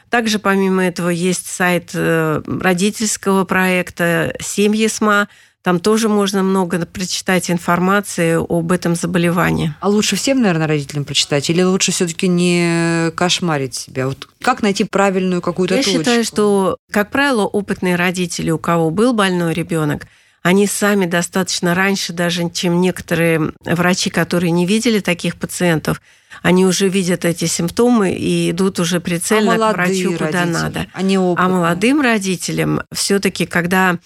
Также, 0.09 0.39
помимо 0.39 0.85
этого, 0.85 1.11
есть 1.11 1.47
сайт 1.47 1.91
э, 1.95 2.43
родительского 2.47 3.45
проекта 3.45 4.35
«Семьи 4.41 4.87
СМА», 4.87 5.29
там 5.63 5.79
тоже 5.79 6.09
можно 6.09 6.43
много 6.43 6.85
прочитать 6.85 7.51
информации 7.51 8.37
об 8.37 8.73
этом 8.73 8.97
заболевании. 8.97 9.75
А 9.81 9.89
лучше 9.89 10.17
всем, 10.17 10.43
наверное, 10.43 10.67
родителям 10.67 11.05
прочитать? 11.05 11.49
Или 11.51 11.63
лучше 11.63 11.93
все-таки 11.93 12.27
не 12.27 13.11
кошмарить 13.13 13.75
себя? 13.75 14.09
Вот 14.09 14.29
как 14.41 14.63
найти 14.63 14.85
правильную 14.85 15.41
какую-то 15.41 15.77
Я 15.77 15.83
точку? 15.83 15.99
считаю, 15.99 16.25
что, 16.25 16.77
как 16.91 17.11
правило, 17.11 17.43
опытные 17.43 17.95
родители, 17.95 18.51
у 18.51 18.59
кого 18.59 18.91
был 18.91 19.13
больной 19.13 19.55
ребенок, 19.55 20.07
они 20.43 20.67
сами 20.67 21.07
достаточно 21.07 21.77
раньше, 21.77 22.13
даже 22.13 22.51
чем 22.51 22.81
некоторые 22.81 23.53
врачи, 23.65 24.11
которые 24.11 24.51
не 24.51 24.67
видели 24.67 24.99
таких 24.99 25.37
пациентов, 25.37 26.03
они 26.43 26.67
уже 26.67 26.89
видят 26.89 27.25
эти 27.25 27.45
симптомы 27.45 28.13
и 28.13 28.51
идут 28.51 28.81
уже 28.81 28.99
прицельно 28.99 29.55
а 29.55 29.73
к 29.73 29.77
врачу, 29.77 30.13
куда 30.13 30.25
родители, 30.27 30.53
надо. 30.53 30.87
Они 30.93 31.17
а 31.17 31.49
молодым 31.49 32.01
родителям 32.01 32.83
все-таки, 32.91 33.47
когда 33.47 33.99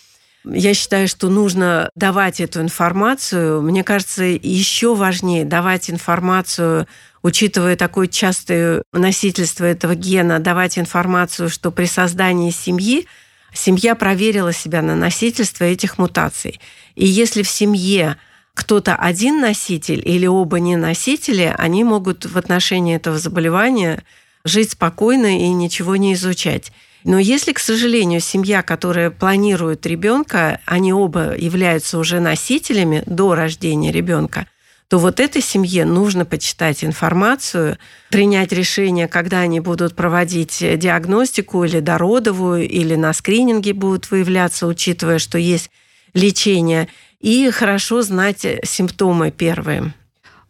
я 0.46 0.74
считаю, 0.74 1.08
что 1.08 1.28
нужно 1.28 1.90
давать 1.94 2.40
эту 2.40 2.60
информацию. 2.60 3.62
Мне 3.62 3.82
кажется, 3.82 4.24
еще 4.24 4.94
важнее 4.94 5.44
давать 5.44 5.90
информацию, 5.90 6.86
учитывая 7.22 7.76
такое 7.76 8.06
частое 8.06 8.82
носительство 8.92 9.64
этого 9.64 9.94
гена, 9.94 10.38
давать 10.38 10.78
информацию, 10.78 11.48
что 11.48 11.70
при 11.70 11.86
создании 11.86 12.50
семьи 12.50 13.06
семья 13.52 13.94
проверила 13.94 14.52
себя 14.52 14.82
на 14.82 14.94
носительство 14.94 15.64
этих 15.64 15.98
мутаций. 15.98 16.60
И 16.94 17.06
если 17.06 17.42
в 17.42 17.48
семье 17.48 18.16
кто-то 18.54 18.94
один 18.94 19.40
носитель 19.40 20.02
или 20.04 20.26
оба 20.26 20.60
не 20.60 20.76
носители, 20.76 21.54
они 21.56 21.84
могут 21.84 22.24
в 22.24 22.38
отношении 22.38 22.96
этого 22.96 23.18
заболевания 23.18 24.02
жить 24.44 24.72
спокойно 24.72 25.38
и 25.38 25.48
ничего 25.48 25.96
не 25.96 26.14
изучать. 26.14 26.72
Но 27.06 27.20
если, 27.20 27.52
к 27.52 27.60
сожалению, 27.60 28.18
семья, 28.18 28.62
которая 28.64 29.10
планирует 29.10 29.86
ребенка, 29.86 30.60
они 30.66 30.92
оба 30.92 31.36
являются 31.36 31.98
уже 31.98 32.18
носителями 32.18 33.04
до 33.06 33.36
рождения 33.36 33.92
ребенка, 33.92 34.48
то 34.88 34.98
вот 34.98 35.20
этой 35.20 35.40
семье 35.40 35.84
нужно 35.84 36.24
почитать 36.24 36.82
информацию, 36.82 37.78
принять 38.10 38.50
решение, 38.50 39.06
когда 39.06 39.38
они 39.38 39.60
будут 39.60 39.94
проводить 39.94 40.58
диагностику 40.58 41.62
или 41.62 41.78
дородовую, 41.78 42.68
или 42.68 42.96
на 42.96 43.12
скрининге 43.12 43.72
будут 43.72 44.10
выявляться, 44.10 44.66
учитывая, 44.66 45.20
что 45.20 45.38
есть 45.38 45.70
лечение, 46.12 46.88
и 47.20 47.48
хорошо 47.52 48.02
знать 48.02 48.44
симптомы 48.64 49.30
первые. 49.30 49.94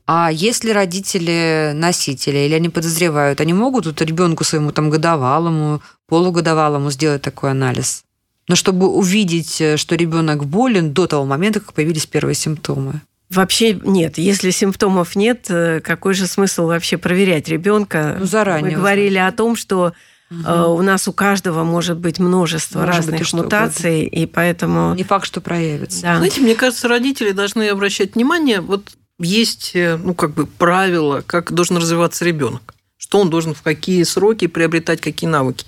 А 0.06 0.30
если 0.32 0.70
родители 0.70 1.72
носители 1.74 2.38
или 2.38 2.54
они 2.54 2.68
подозревают, 2.68 3.40
они 3.40 3.52
могут 3.52 3.86
вот 3.86 4.00
ребенку 4.00 4.44
своему 4.44 4.70
там 4.70 4.88
годовалому, 4.88 5.82
полугодовалому 6.06 6.90
сделать 6.90 7.22
такой 7.22 7.50
анализ? 7.50 8.04
Но 8.48 8.54
чтобы 8.54 8.88
увидеть, 8.88 9.60
э, 9.60 9.76
что 9.76 9.96
ребенок 9.96 10.46
болен 10.46 10.92
до 10.92 11.08
того 11.08 11.24
момента, 11.24 11.58
как 11.58 11.72
появились 11.72 12.06
первые 12.06 12.36
симптомы. 12.36 13.00
Вообще 13.28 13.74
нет. 13.74 14.18
Если 14.18 14.50
симптомов 14.50 15.16
нет, 15.16 15.46
э, 15.48 15.80
какой 15.80 16.14
же 16.14 16.28
смысл 16.28 16.66
вообще 16.66 16.96
проверять 16.96 17.48
ребенка? 17.48 18.16
Ну, 18.20 18.26
заранее. 18.26 18.70
Мы 18.70 18.76
говорили 18.76 19.18
о 19.18 19.32
том, 19.32 19.56
что 19.56 19.92
Угу. 20.28 20.72
У 20.72 20.82
нас 20.82 21.06
у 21.06 21.12
каждого 21.12 21.62
может 21.62 21.98
быть 21.98 22.18
множество 22.18 22.80
может 22.80 22.96
разных 22.96 23.20
быть, 23.20 23.32
мутаций, 23.32 24.02
и 24.02 24.26
поэтому... 24.26 24.92
Не 24.96 25.04
факт, 25.04 25.24
что 25.24 25.40
проявится. 25.40 26.02
Да. 26.02 26.16
Знаете, 26.16 26.40
мне 26.40 26.56
кажется, 26.56 26.88
родители 26.88 27.30
должны 27.30 27.68
обращать 27.68 28.16
внимание, 28.16 28.60
вот 28.60 28.90
есть, 29.18 29.72
э, 29.74 29.96
ну, 29.96 30.14
как 30.14 30.34
бы 30.34 30.46
правила, 30.46 31.22
как 31.26 31.52
должен 31.52 31.76
развиваться 31.76 32.24
ребенок, 32.24 32.74
что 32.96 33.20
он 33.20 33.30
должен 33.30 33.54
в 33.54 33.62
какие 33.62 34.02
сроки 34.02 34.46
приобретать 34.46 35.00
какие 35.00 35.28
навыки. 35.28 35.66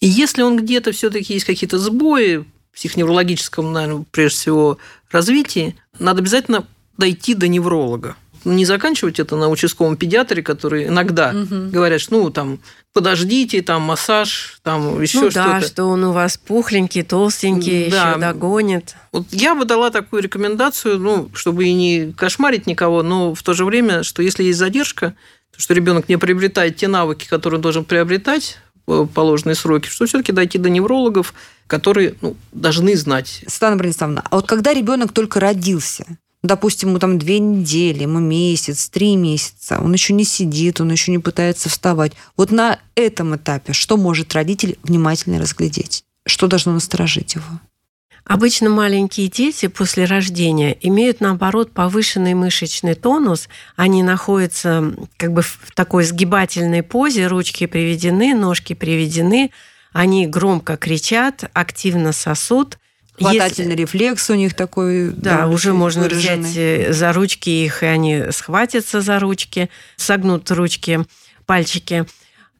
И 0.00 0.06
если 0.06 0.42
он 0.42 0.56
где-то 0.56 0.92
все-таки 0.92 1.34
есть 1.34 1.46
какие-то 1.46 1.78
сбои 1.78 2.44
в 2.72 2.74
психоневрологическом, 2.74 3.72
наверное, 3.72 4.04
прежде 4.10 4.38
всего, 4.38 4.78
развитии, 5.10 5.76
надо 5.98 6.20
обязательно 6.20 6.66
дойти 6.96 7.34
до 7.34 7.48
невролога 7.48 8.16
не 8.44 8.64
заканчивать 8.64 9.20
это 9.20 9.36
на 9.36 9.48
участковом 9.48 9.96
педиатре, 9.96 10.42
которые 10.42 10.88
иногда 10.88 11.30
угу. 11.30 11.70
говорят, 11.70 12.00
что 12.00 12.14
ну 12.14 12.30
там 12.30 12.60
подождите, 12.92 13.62
там 13.62 13.82
массаж, 13.82 14.60
там 14.62 15.00
еще 15.00 15.20
ну, 15.20 15.30
что-то. 15.30 15.48
Да, 15.48 15.60
что 15.60 15.84
он 15.84 16.04
у 16.04 16.12
вас 16.12 16.36
пухленький, 16.36 17.02
толстенький, 17.02 17.90
да. 17.90 18.10
еще 18.10 18.20
догонит. 18.20 18.96
Вот 19.12 19.26
я 19.30 19.54
бы 19.54 19.64
дала 19.64 19.90
такую 19.90 20.22
рекомендацию, 20.22 20.98
ну, 20.98 21.30
чтобы 21.34 21.66
и 21.66 21.72
не 21.72 22.12
кошмарить 22.12 22.66
никого, 22.66 23.02
но 23.02 23.34
в 23.34 23.42
то 23.42 23.52
же 23.52 23.64
время, 23.64 24.02
что 24.02 24.22
если 24.22 24.42
есть 24.42 24.58
задержка, 24.58 25.14
то 25.54 25.60
что 25.60 25.74
ребенок 25.74 26.08
не 26.08 26.16
приобретает 26.16 26.76
те 26.76 26.88
навыки, 26.88 27.28
которые 27.28 27.58
он 27.58 27.62
должен 27.62 27.84
приобретать 27.84 28.58
в 28.86 29.06
положенные 29.06 29.54
сроки, 29.54 29.88
что 29.88 30.06
все-таки 30.06 30.32
дойти 30.32 30.58
до 30.58 30.68
неврологов, 30.68 31.34
которые 31.66 32.14
ну, 32.20 32.36
должны 32.52 32.96
знать. 32.96 33.44
Светлана 33.46 33.76
Брониславовна, 33.76 34.24
а 34.28 34.36
вот 34.36 34.48
когда 34.48 34.74
ребенок 34.74 35.12
только 35.12 35.38
родился, 35.38 36.04
допустим, 36.42 36.90
ему 36.90 36.98
там 36.98 37.18
две 37.18 37.38
недели, 37.38 38.02
ему 38.02 38.18
месяц, 38.18 38.88
три 38.88 39.16
месяца, 39.16 39.80
он 39.80 39.92
еще 39.92 40.12
не 40.12 40.24
сидит, 40.24 40.80
он 40.80 40.90
еще 40.90 41.10
не 41.10 41.18
пытается 41.18 41.68
вставать. 41.68 42.12
Вот 42.36 42.50
на 42.50 42.78
этом 42.94 43.36
этапе 43.36 43.72
что 43.72 43.96
может 43.96 44.34
родитель 44.34 44.78
внимательно 44.82 45.38
разглядеть? 45.38 46.04
Что 46.26 46.46
должно 46.46 46.72
насторожить 46.72 47.34
его? 47.34 47.60
Обычно 48.24 48.70
маленькие 48.70 49.28
дети 49.28 49.66
после 49.66 50.04
рождения 50.04 50.76
имеют, 50.82 51.20
наоборот, 51.20 51.72
повышенный 51.72 52.34
мышечный 52.34 52.94
тонус. 52.94 53.48
Они 53.76 54.02
находятся 54.02 54.94
как 55.16 55.32
бы 55.32 55.42
в 55.42 55.58
такой 55.74 56.04
сгибательной 56.04 56.82
позе, 56.82 57.26
ручки 57.26 57.66
приведены, 57.66 58.34
ножки 58.34 58.74
приведены. 58.74 59.50
Они 59.92 60.26
громко 60.26 60.76
кричат, 60.76 61.50
активно 61.54 62.12
сосут. 62.12 62.78
Хватательный 63.20 63.72
Если... 63.72 63.82
рефлекс 63.82 64.30
у 64.30 64.34
них 64.34 64.54
такой. 64.54 65.10
Да, 65.10 65.38
да 65.38 65.48
уже 65.48 65.74
можно 65.74 66.04
выраженный. 66.04 66.48
взять 66.48 66.56
э, 66.56 66.92
за 66.92 67.12
ручки 67.12 67.50
их, 67.50 67.82
и 67.82 67.86
они 67.86 68.24
схватятся 68.30 69.02
за 69.02 69.18
ручки, 69.18 69.68
согнут 69.96 70.50
ручки, 70.50 71.00
пальчики. 71.44 72.06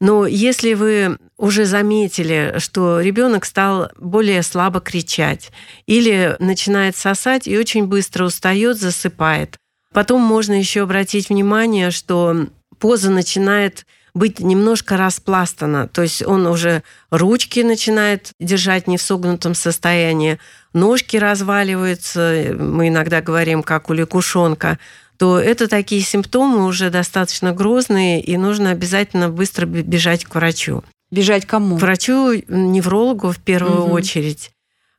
Но 0.00 0.26
если 0.26 0.74
вы 0.74 1.18
уже 1.36 1.64
заметили, 1.64 2.54
что 2.58 3.00
ребенок 3.00 3.44
стал 3.44 3.90
более 3.98 4.42
слабо 4.42 4.80
кричать 4.80 5.50
или 5.86 6.36
начинает 6.38 6.96
сосать 6.96 7.46
и 7.46 7.58
очень 7.58 7.86
быстро 7.86 8.24
устает, 8.24 8.78
засыпает, 8.78 9.56
потом 9.92 10.20
можно 10.20 10.52
еще 10.52 10.82
обратить 10.82 11.28
внимание, 11.28 11.90
что 11.90 12.48
поза 12.78 13.10
начинает 13.10 13.86
быть 14.14 14.40
немножко 14.40 14.96
распластана, 14.96 15.88
то 15.88 16.02
есть 16.02 16.22
он 16.22 16.46
уже 16.46 16.82
ручки 17.10 17.60
начинает 17.60 18.32
держать 18.40 18.86
не 18.86 18.96
в 18.96 19.02
согнутом 19.02 19.54
состоянии, 19.54 20.38
ножки 20.72 21.16
разваливаются, 21.16 22.54
мы 22.58 22.88
иногда 22.88 23.20
говорим, 23.20 23.62
как 23.62 23.90
у 23.90 23.92
лягушонка, 23.92 24.78
то 25.16 25.38
это 25.38 25.68
такие 25.68 26.00
симптомы 26.00 26.64
уже 26.64 26.88
достаточно 26.88 27.52
грозные, 27.52 28.22
и 28.22 28.36
нужно 28.36 28.70
обязательно 28.70 29.28
быстро 29.28 29.66
бежать 29.66 30.24
к 30.24 30.34
врачу. 30.34 30.82
Бежать 31.10 31.44
кому? 31.44 31.76
К 31.76 31.80
врачу, 31.82 32.42
неврологу 32.48 33.30
в 33.30 33.38
первую 33.38 33.82
угу. 33.82 33.92
очередь. 33.92 34.50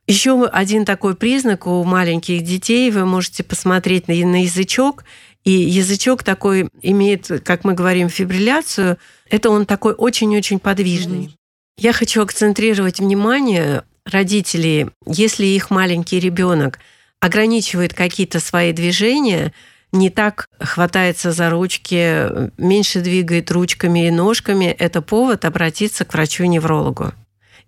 Еще 0.06 0.44
один 0.46 0.84
такой 0.84 1.14
признак 1.14 1.66
у 1.66 1.82
маленьких 1.84 2.42
детей, 2.42 2.90
вы 2.90 3.04
можете 3.06 3.42
посмотреть 3.42 4.08
на, 4.08 4.14
на 4.14 4.42
язычок, 4.42 5.04
и 5.44 5.50
язычок 5.50 6.22
такой 6.22 6.68
имеет, 6.82 7.42
как 7.44 7.64
мы 7.64 7.74
говорим, 7.74 8.08
фибрилляцию. 8.08 8.98
Это 9.28 9.50
он 9.50 9.66
такой 9.66 9.92
очень-очень 9.94 10.58
подвижный. 10.58 11.36
Я 11.76 11.92
хочу 11.92 12.22
акцентрировать 12.22 13.00
внимание 13.00 13.82
родителей, 14.04 14.88
если 15.06 15.46
их 15.46 15.70
маленький 15.70 16.20
ребенок 16.20 16.78
ограничивает 17.20 17.94
какие-то 17.94 18.40
свои 18.40 18.72
движения, 18.72 19.52
не 19.92 20.10
так 20.10 20.48
хватается 20.58 21.32
за 21.32 21.50
ручки, 21.50 22.28
меньше 22.60 23.00
двигает 23.00 23.50
ручками 23.50 24.06
и 24.06 24.10
ножками, 24.10 24.66
это 24.66 25.02
повод 25.02 25.44
обратиться 25.44 26.04
к 26.04 26.14
врачу-неврологу. 26.14 27.12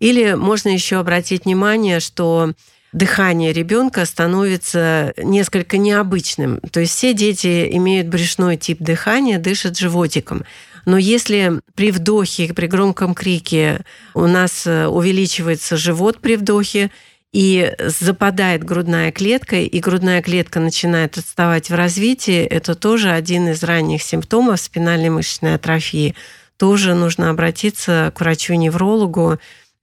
Или 0.00 0.34
можно 0.34 0.68
еще 0.70 0.96
обратить 0.96 1.44
внимание, 1.44 2.00
что 2.00 2.52
дыхание 2.94 3.52
ребенка 3.52 4.06
становится 4.06 5.12
несколько 5.16 5.76
необычным. 5.76 6.60
То 6.72 6.80
есть 6.80 6.94
все 6.94 7.12
дети 7.12 7.68
имеют 7.72 8.08
брюшной 8.08 8.56
тип 8.56 8.78
дыхания, 8.80 9.38
дышат 9.38 9.76
животиком. 9.76 10.44
Но 10.86 10.96
если 10.96 11.60
при 11.74 11.90
вдохе, 11.90 12.54
при 12.54 12.66
громком 12.66 13.14
крике 13.14 13.84
у 14.14 14.26
нас 14.26 14.66
увеличивается 14.66 15.76
живот 15.76 16.20
при 16.20 16.36
вдохе, 16.36 16.90
и 17.32 17.74
западает 17.80 18.62
грудная 18.62 19.10
клетка, 19.10 19.56
и 19.56 19.80
грудная 19.80 20.22
клетка 20.22 20.60
начинает 20.60 21.18
отставать 21.18 21.68
в 21.68 21.74
развитии, 21.74 22.44
это 22.44 22.76
тоже 22.76 23.10
один 23.10 23.48
из 23.48 23.64
ранних 23.64 24.04
симптомов 24.04 24.60
спинальной 24.60 25.10
мышечной 25.10 25.56
атрофии. 25.56 26.14
Тоже 26.58 26.94
нужно 26.94 27.30
обратиться 27.30 28.12
к 28.14 28.20
врачу-неврологу 28.20 29.40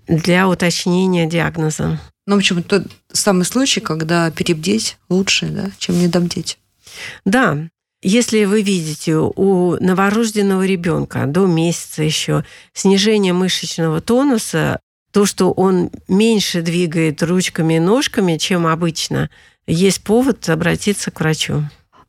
для 0.08 0.47
уточнения 0.47 1.26
диагноза. 1.26 2.00
Ну, 2.28 2.36
в 2.36 2.38
общем, 2.40 2.62
тот 2.64 2.84
самый 3.12 3.46
случай, 3.46 3.80
когда 3.80 4.30
перебдеть 4.32 4.98
лучше, 5.10 5.48
да, 5.48 5.72
чем 5.78 6.00
недобдеть. 6.00 6.58
Да, 7.26 7.70
если 8.04 8.46
вы 8.46 8.62
видите 8.62 9.16
у 9.16 9.78
новорожденного 9.80 10.66
ребенка 10.66 11.26
до 11.26 11.46
месяца 11.46 12.04
еще 12.04 12.44
снижение 12.74 13.34
мышечного 13.34 14.02
тонуса, 14.02 14.80
то, 15.12 15.26
что 15.26 15.52
он 15.52 15.92
меньше 16.08 16.62
двигает 16.62 17.22
ручками 17.22 17.76
и 17.76 17.80
ножками, 17.80 18.38
чем 18.38 18.66
обычно, 18.66 19.30
есть 19.68 20.04
повод 20.04 20.48
обратиться 20.50 21.12
к 21.12 21.20
врачу. 21.20 21.64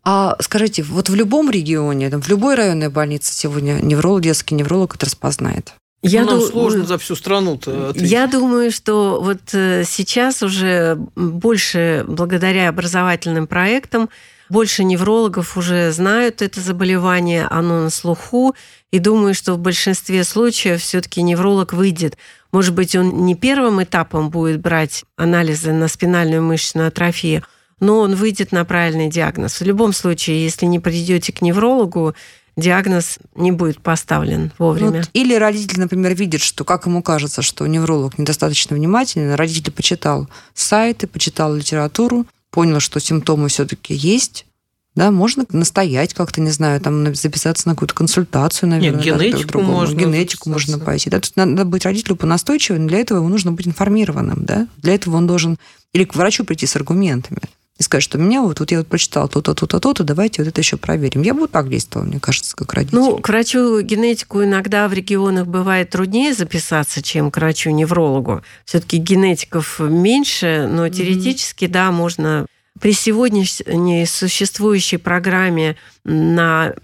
А 0.04 0.36
скажите, 0.40 0.82
вот 0.82 1.08
в 1.08 1.14
любом 1.14 1.50
регионе, 1.50 2.10
в 2.10 2.28
любой 2.28 2.54
районной 2.54 2.88
больнице 2.88 3.32
сегодня 3.32 3.74
невролог, 3.82 4.22
детский 4.22 4.54
невролог 4.54 4.96
это 4.96 5.06
распознает? 5.06 5.74
Я 6.02 6.24
ну, 6.24 6.32
нам 6.32 6.40
сложно 6.40 6.84
за 6.84 6.98
всю 6.98 7.14
страну-то 7.14 7.92
Я 7.94 8.26
думаю, 8.26 8.72
что 8.72 9.20
вот 9.22 9.40
э, 9.52 9.84
сейчас 9.86 10.42
уже 10.42 10.96
больше 11.14 12.04
благодаря 12.08 12.68
образовательным 12.68 13.46
проектам 13.46 14.10
больше 14.48 14.84
неврологов 14.84 15.56
уже 15.56 15.92
знают 15.92 16.42
это 16.42 16.60
заболевание, 16.60 17.46
оно 17.50 17.80
на 17.80 17.90
слуху, 17.90 18.54
и 18.90 18.98
думаю, 18.98 19.32
что 19.32 19.54
в 19.54 19.58
большинстве 19.58 20.24
случаев 20.24 20.82
все-таки 20.82 21.22
невролог 21.22 21.72
выйдет. 21.72 22.18
Может 22.52 22.74
быть, 22.74 22.94
он 22.94 23.24
не 23.24 23.34
первым 23.34 23.82
этапом 23.82 24.28
будет 24.28 24.60
брать 24.60 25.04
анализы 25.16 25.72
на 25.72 25.88
спинальную 25.88 26.42
мышечную 26.42 26.88
атрофию, 26.88 27.44
но 27.80 28.00
он 28.00 28.14
выйдет 28.14 28.52
на 28.52 28.66
правильный 28.66 29.08
диагноз. 29.08 29.58
В 29.58 29.64
любом 29.64 29.94
случае, 29.94 30.44
если 30.44 30.66
не 30.66 30.78
придете 30.78 31.32
к 31.32 31.40
неврологу, 31.40 32.14
диагноз 32.56 33.18
не 33.34 33.52
будет 33.52 33.80
поставлен 33.80 34.52
вовремя. 34.58 34.98
Вот, 34.98 35.10
или 35.12 35.34
родитель, 35.34 35.80
например, 35.80 36.14
видит, 36.14 36.40
что, 36.42 36.64
как 36.64 36.86
ему 36.86 37.02
кажется, 37.02 37.42
что 37.42 37.66
невролог 37.66 38.18
недостаточно 38.18 38.76
внимательный, 38.76 39.34
родитель 39.34 39.72
почитал 39.72 40.28
сайты, 40.54 41.06
почитал 41.06 41.54
литературу, 41.54 42.26
понял, 42.50 42.80
что 42.80 43.00
симптомы 43.00 43.48
все-таки 43.48 43.94
есть, 43.94 44.46
да, 44.94 45.10
можно 45.10 45.46
настоять 45.50 46.12
как-то, 46.12 46.42
не 46.42 46.50
знаю, 46.50 46.78
там 46.80 47.14
записаться 47.14 47.66
на 47.66 47.74
какую-то 47.74 47.94
консультацию, 47.94 48.68
наверное. 48.68 49.02
Нет, 49.02 49.18
генетику 49.18 49.58
да, 49.58 49.64
можно. 49.64 49.98
Генетику 49.98 50.50
можно 50.50 50.78
пойти. 50.78 51.08
Да? 51.08 51.18
То 51.18 51.24
есть 51.24 51.36
надо 51.36 51.64
быть 51.64 51.86
родителю 51.86 52.16
понастойчивым, 52.16 52.88
для 52.88 52.98
этого 52.98 53.18
ему 53.18 53.28
нужно 53.28 53.52
быть 53.52 53.66
информированным. 53.66 54.44
Да? 54.44 54.68
Для 54.76 54.94
этого 54.94 55.16
он 55.16 55.26
должен 55.26 55.56
или 55.94 56.04
к 56.04 56.14
врачу 56.14 56.44
прийти 56.44 56.66
с 56.66 56.76
аргументами 56.76 57.40
и 57.78 57.82
сказать, 57.82 58.04
что 58.04 58.18
меня 58.18 58.42
вот, 58.42 58.60
вот 58.60 58.70
я 58.70 58.78
вот 58.78 58.86
прочитал 58.86 59.28
то-то, 59.28 59.54
то-то, 59.54 59.80
то-то, 59.80 60.04
давайте 60.04 60.42
вот 60.42 60.48
это 60.48 60.60
еще 60.60 60.76
проверим. 60.76 61.22
Я 61.22 61.34
бы 61.34 61.48
так 61.48 61.68
действовала, 61.68 62.06
мне 62.06 62.20
кажется, 62.20 62.54
как 62.54 62.74
родитель. 62.74 62.96
Ну, 62.96 63.18
к 63.18 63.28
врачу 63.28 63.80
генетику 63.80 64.44
иногда 64.44 64.88
в 64.88 64.92
регионах 64.92 65.46
бывает 65.46 65.90
труднее 65.90 66.34
записаться, 66.34 67.02
чем 67.02 67.30
к 67.30 67.36
врачу-неврологу. 67.38 68.42
Все-таки 68.64 68.98
генетиков 68.98 69.80
меньше, 69.80 70.68
но 70.70 70.88
теоретически, 70.88 71.64
mm-hmm. 71.64 71.68
да, 71.68 71.90
можно 71.90 72.46
при 72.80 72.92
сегодняшней 72.92 74.06
существующей 74.06 74.96
программе 74.96 75.76
на 76.04 76.74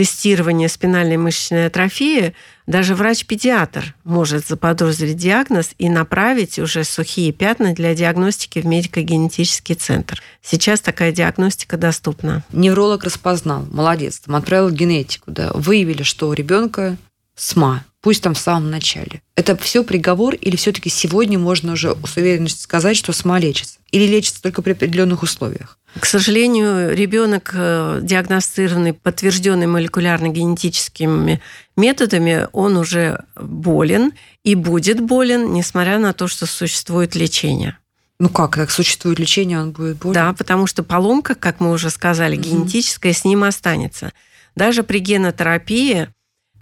тестирование 0.00 0.70
спинальной 0.70 1.18
мышечной 1.18 1.66
атрофии 1.66 2.32
даже 2.66 2.94
врач-педиатр 2.94 3.94
может 4.02 4.48
заподозрить 4.48 5.18
диагноз 5.18 5.72
и 5.76 5.90
направить 5.90 6.58
уже 6.58 6.84
сухие 6.84 7.32
пятна 7.32 7.74
для 7.74 7.94
диагностики 7.94 8.60
в 8.60 8.64
медико-генетический 8.64 9.74
центр. 9.74 10.22
Сейчас 10.40 10.80
такая 10.80 11.12
диагностика 11.12 11.76
доступна. 11.76 12.42
Невролог 12.50 13.04
распознал, 13.04 13.66
молодец, 13.70 14.20
там 14.20 14.36
отправил 14.36 14.70
генетику, 14.70 15.32
да, 15.32 15.50
выявили, 15.52 16.02
что 16.02 16.30
у 16.30 16.32
ребенка 16.32 16.96
СМА, 17.36 17.84
пусть 18.00 18.22
там 18.22 18.32
в 18.32 18.38
самом 18.38 18.70
начале. 18.70 19.20
Это 19.36 19.54
все 19.54 19.84
приговор 19.84 20.34
или 20.34 20.56
все-таки 20.56 20.88
сегодня 20.88 21.38
можно 21.38 21.74
уже 21.74 21.94
с 22.06 22.16
уверенностью 22.16 22.62
сказать, 22.62 22.96
что 22.96 23.12
СМА 23.12 23.38
лечится? 23.38 23.80
Или 23.92 24.06
лечится 24.06 24.40
только 24.40 24.62
при 24.62 24.72
определенных 24.72 25.22
условиях? 25.22 25.76
К 25.98 26.06
сожалению, 26.06 26.94
ребенок, 26.94 27.50
э, 27.52 27.98
диагностированный, 28.02 28.92
подтвержденный 28.92 29.66
молекулярно-генетическими 29.66 31.40
методами, 31.76 32.48
он 32.52 32.76
уже 32.76 33.24
болен 33.34 34.12
и 34.44 34.54
будет 34.54 35.00
болен, 35.00 35.52
несмотря 35.52 35.98
на 35.98 36.12
то, 36.12 36.28
что 36.28 36.46
существует 36.46 37.16
лечение. 37.16 37.76
Ну 38.20 38.28
как, 38.28 38.52
как 38.52 38.70
существует 38.70 39.18
лечение, 39.18 39.60
он 39.60 39.72
будет 39.72 39.98
болен? 39.98 40.14
Да, 40.14 40.32
потому 40.32 40.66
что 40.66 40.82
поломка, 40.84 41.34
как 41.34 41.58
мы 41.58 41.72
уже 41.72 41.90
сказали, 41.90 42.36
генетическая 42.36 43.12
с 43.12 43.24
ним 43.24 43.42
останется. 43.42 44.12
Даже 44.54 44.82
при 44.82 44.98
генотерапии 44.98 46.08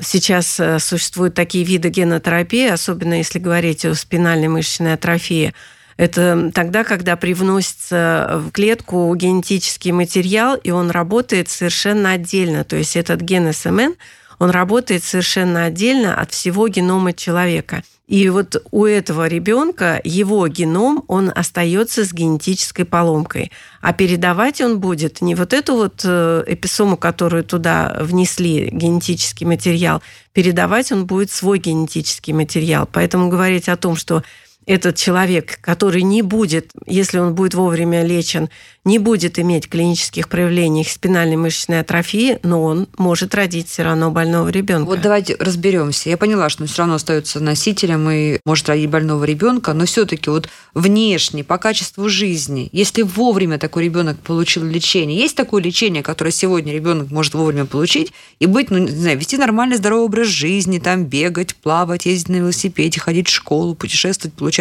Сейчас 0.01 0.61
э, 0.61 0.79
существуют 0.79 1.35
такие 1.35 1.65
виды 1.65 1.89
генотерапии, 1.89 2.69
особенно 2.69 3.15
если 3.15 3.41
говорить 3.41 3.85
о 3.85 3.95
спинальной 3.95 4.49
мышечной 4.49 4.95
атрофии. 4.95 5.55
Это 5.99 6.53
тогда, 6.55 6.85
когда 6.85 7.17
привносится 7.17 8.41
в 8.47 8.53
клетку 8.53 9.13
генетический 9.17 9.91
материал, 9.91 10.57
и 10.57 10.71
он 10.71 10.91
работает 10.91 11.51
совершенно 11.51 12.13
отдельно. 12.13 12.63
То 12.63 12.77
есть 12.77 12.97
этот 12.97 13.21
ген 13.21 13.53
СМН, 13.53 13.95
он 14.39 14.51
работает 14.51 15.03
совершенно 15.03 15.65
отдельно 15.65 16.15
от 16.15 16.31
всего 16.31 16.69
генома 16.69 17.13
человека. 17.13 17.83
И 18.07 18.29
вот 18.31 18.65
у 18.71 18.87
этого 18.87 19.27
ребенка 19.27 20.01
его 20.05 20.47
геном, 20.47 21.05
он 21.09 21.33
остается 21.35 22.05
с 22.05 22.13
генетической 22.15 22.85
поломкой. 22.85 23.51
А 23.83 23.93
передавать 23.93 24.61
он 24.61 24.79
будет 24.79 25.21
не 25.21 25.35
вот 25.35 25.53
эту 25.53 25.75
вот 25.75 26.03
э, 26.05 26.45
эписому, 26.47 26.97
которую 26.97 27.43
туда 27.43 27.99
внесли, 28.01 28.71
генетический 28.73 29.47
материал, 29.47 30.01
передавать 30.33 30.91
он 30.91 31.07
будет 31.07 31.31
свой 31.33 31.59
генетический 31.59 32.33
материал. 32.33 32.89
Поэтому 32.91 33.29
говорить 33.29 33.69
о 33.69 33.77
том, 33.77 33.95
что 33.95 34.23
этот 34.69 34.97
человек, 34.97 35.59
который 35.63 36.03
не 36.03 36.21
будет, 36.21 36.71
если 36.87 37.19
он 37.19 37.35
будет 37.35 37.55
вовремя 37.55 38.05
лечен, 38.05 38.51
не 38.85 38.99
будет 38.99 39.39
иметь 39.39 39.69
клинических 39.69 40.29
проявлений 40.29 40.85
спинальной 40.85 41.37
мышечной 41.37 41.81
атрофии, 41.81 42.39
но 42.43 42.63
он 42.63 42.87
может 42.99 43.35
родить 43.35 43.69
все 43.69 43.83
равно 43.83 44.11
больного 44.11 44.49
ребенка. 44.51 44.87
Вот 44.87 45.01
давайте 45.01 45.37
разберемся. 45.39 46.11
Я 46.11 46.19
поняла, 46.19 46.51
что 46.51 46.63
он 46.63 46.69
все 46.69 46.79
равно 46.79 46.95
остается 46.95 47.41
носителем 47.41 48.09
и 48.11 48.39
может 48.45 48.69
родить 48.69 48.91
больного 48.91 49.25
ребенка, 49.25 49.73
но 49.73 49.87
все-таки 49.87 50.29
вот 50.29 50.51
внешне, 50.75 51.45
по 51.45 51.57
качеству 51.57 52.09
жизни, 52.11 52.69
если 52.73 53.03
вовремя 53.03 53.59
такой 53.59 53.85
ребенок 53.85 54.19
получил 54.21 54.65
лечение, 54.65 55.19
есть 55.19 55.37
такое 55.37 55.63
лечение, 55.63 56.03
которое 56.03 56.31
сегодня 56.31 56.75
ребенок 56.75 57.11
может 57.11 57.35
вовремя 57.35 57.65
получить 57.65 58.13
и 58.39 58.45
быть, 58.45 58.71
ну, 58.71 58.79
не 58.79 58.91
знаю, 58.91 59.19
вести 59.19 59.39
нормальный 59.39 59.77
здоровый 59.77 60.05
образ 60.05 60.29
жизни, 60.29 60.79
там 60.79 61.05
бегать, 61.05 61.55
плавать, 61.57 62.05
ездить 62.05 62.29
на 62.29 62.37
велосипеде, 62.37 63.01
ходить 63.01 63.29
в 63.29 63.33
школу, 63.33 63.75
путешествовать, 63.75 64.35
получать 64.35 64.58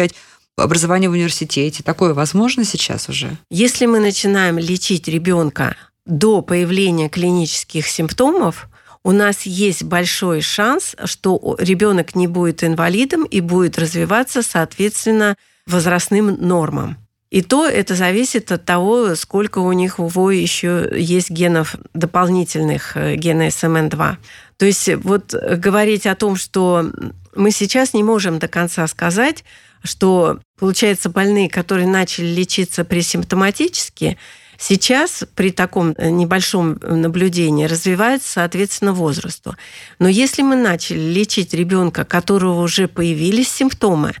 образование 0.56 1.08
в 1.08 1.12
университете. 1.12 1.82
Такое 1.82 2.14
возможно 2.14 2.64
сейчас 2.64 3.08
уже? 3.08 3.36
Если 3.50 3.86
мы 3.86 4.00
начинаем 4.00 4.58
лечить 4.58 5.08
ребенка 5.08 5.76
до 6.04 6.42
появления 6.42 7.08
клинических 7.08 7.86
симптомов, 7.86 8.68
у 9.04 9.12
нас 9.12 9.42
есть 9.42 9.84
большой 9.84 10.40
шанс, 10.40 10.96
что 11.04 11.56
ребенок 11.58 12.14
не 12.14 12.26
будет 12.26 12.64
инвалидом 12.64 13.24
и 13.24 13.40
будет 13.40 13.78
развиваться 13.78 14.42
соответственно 14.42 15.36
возрастным 15.66 16.36
нормам. 16.40 16.96
И 17.30 17.42
то 17.42 17.66
это 17.66 17.94
зависит 17.94 18.50
от 18.52 18.64
того, 18.64 19.14
сколько 19.14 19.58
у 19.58 19.72
них 19.72 19.98
его 19.98 20.30
еще 20.30 20.90
есть 20.96 21.28
генов 21.28 21.76
дополнительных, 21.92 22.96
э, 22.96 23.16
гена 23.16 23.48
СМН2. 23.48 24.16
То 24.56 24.66
есть 24.66 24.94
вот 24.96 25.34
говорить 25.34 26.06
о 26.06 26.14
том, 26.14 26.36
что 26.36 26.90
мы 27.34 27.50
сейчас 27.50 27.92
не 27.92 28.02
можем 28.02 28.38
до 28.38 28.48
конца 28.48 28.86
сказать, 28.86 29.44
что, 29.82 30.40
получается, 30.58 31.08
больные, 31.08 31.48
которые 31.48 31.86
начали 31.86 32.26
лечиться 32.26 32.84
пресимптоматически, 32.84 34.18
сейчас 34.58 35.24
при 35.34 35.50
таком 35.50 35.94
э, 35.96 36.10
небольшом 36.10 36.78
наблюдении 36.82 37.66
развиваются 37.66 38.28
соответственно 38.30 38.92
возрасту. 38.92 39.54
Но 39.98 40.08
если 40.08 40.42
мы 40.42 40.56
начали 40.56 40.98
лечить 40.98 41.54
ребенка, 41.54 42.04
которого 42.04 42.62
уже 42.62 42.88
появились 42.88 43.50
симптомы, 43.50 44.14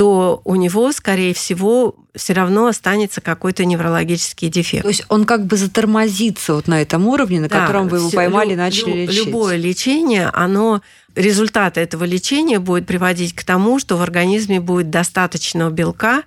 то 0.00 0.40
у 0.46 0.54
него, 0.54 0.92
скорее 0.92 1.34
всего, 1.34 1.94
все 2.14 2.32
равно 2.32 2.68
останется 2.68 3.20
какой-то 3.20 3.66
неврологический 3.66 4.48
дефект. 4.48 4.82
То 4.82 4.88
есть 4.88 5.04
он 5.10 5.26
как 5.26 5.44
бы 5.44 5.58
затормозится 5.58 6.54
вот 6.54 6.68
на 6.68 6.80
этом 6.80 7.06
уровне, 7.06 7.38
на 7.38 7.50
да, 7.50 7.60
котором 7.60 7.88
вы 7.88 7.98
его 7.98 8.08
поймали 8.08 8.54
и 8.54 8.56
начали 8.56 8.92
лю- 8.92 8.96
лечить. 9.02 9.26
Любое 9.26 9.56
лечение, 9.56 10.30
оно 10.32 10.80
результат 11.14 11.76
этого 11.76 12.04
лечения 12.04 12.58
будет 12.58 12.86
приводить 12.86 13.34
к 13.34 13.44
тому, 13.44 13.78
что 13.78 13.98
в 13.98 14.00
организме 14.00 14.58
будет 14.58 14.88
достаточно 14.88 15.68
белка, 15.68 16.22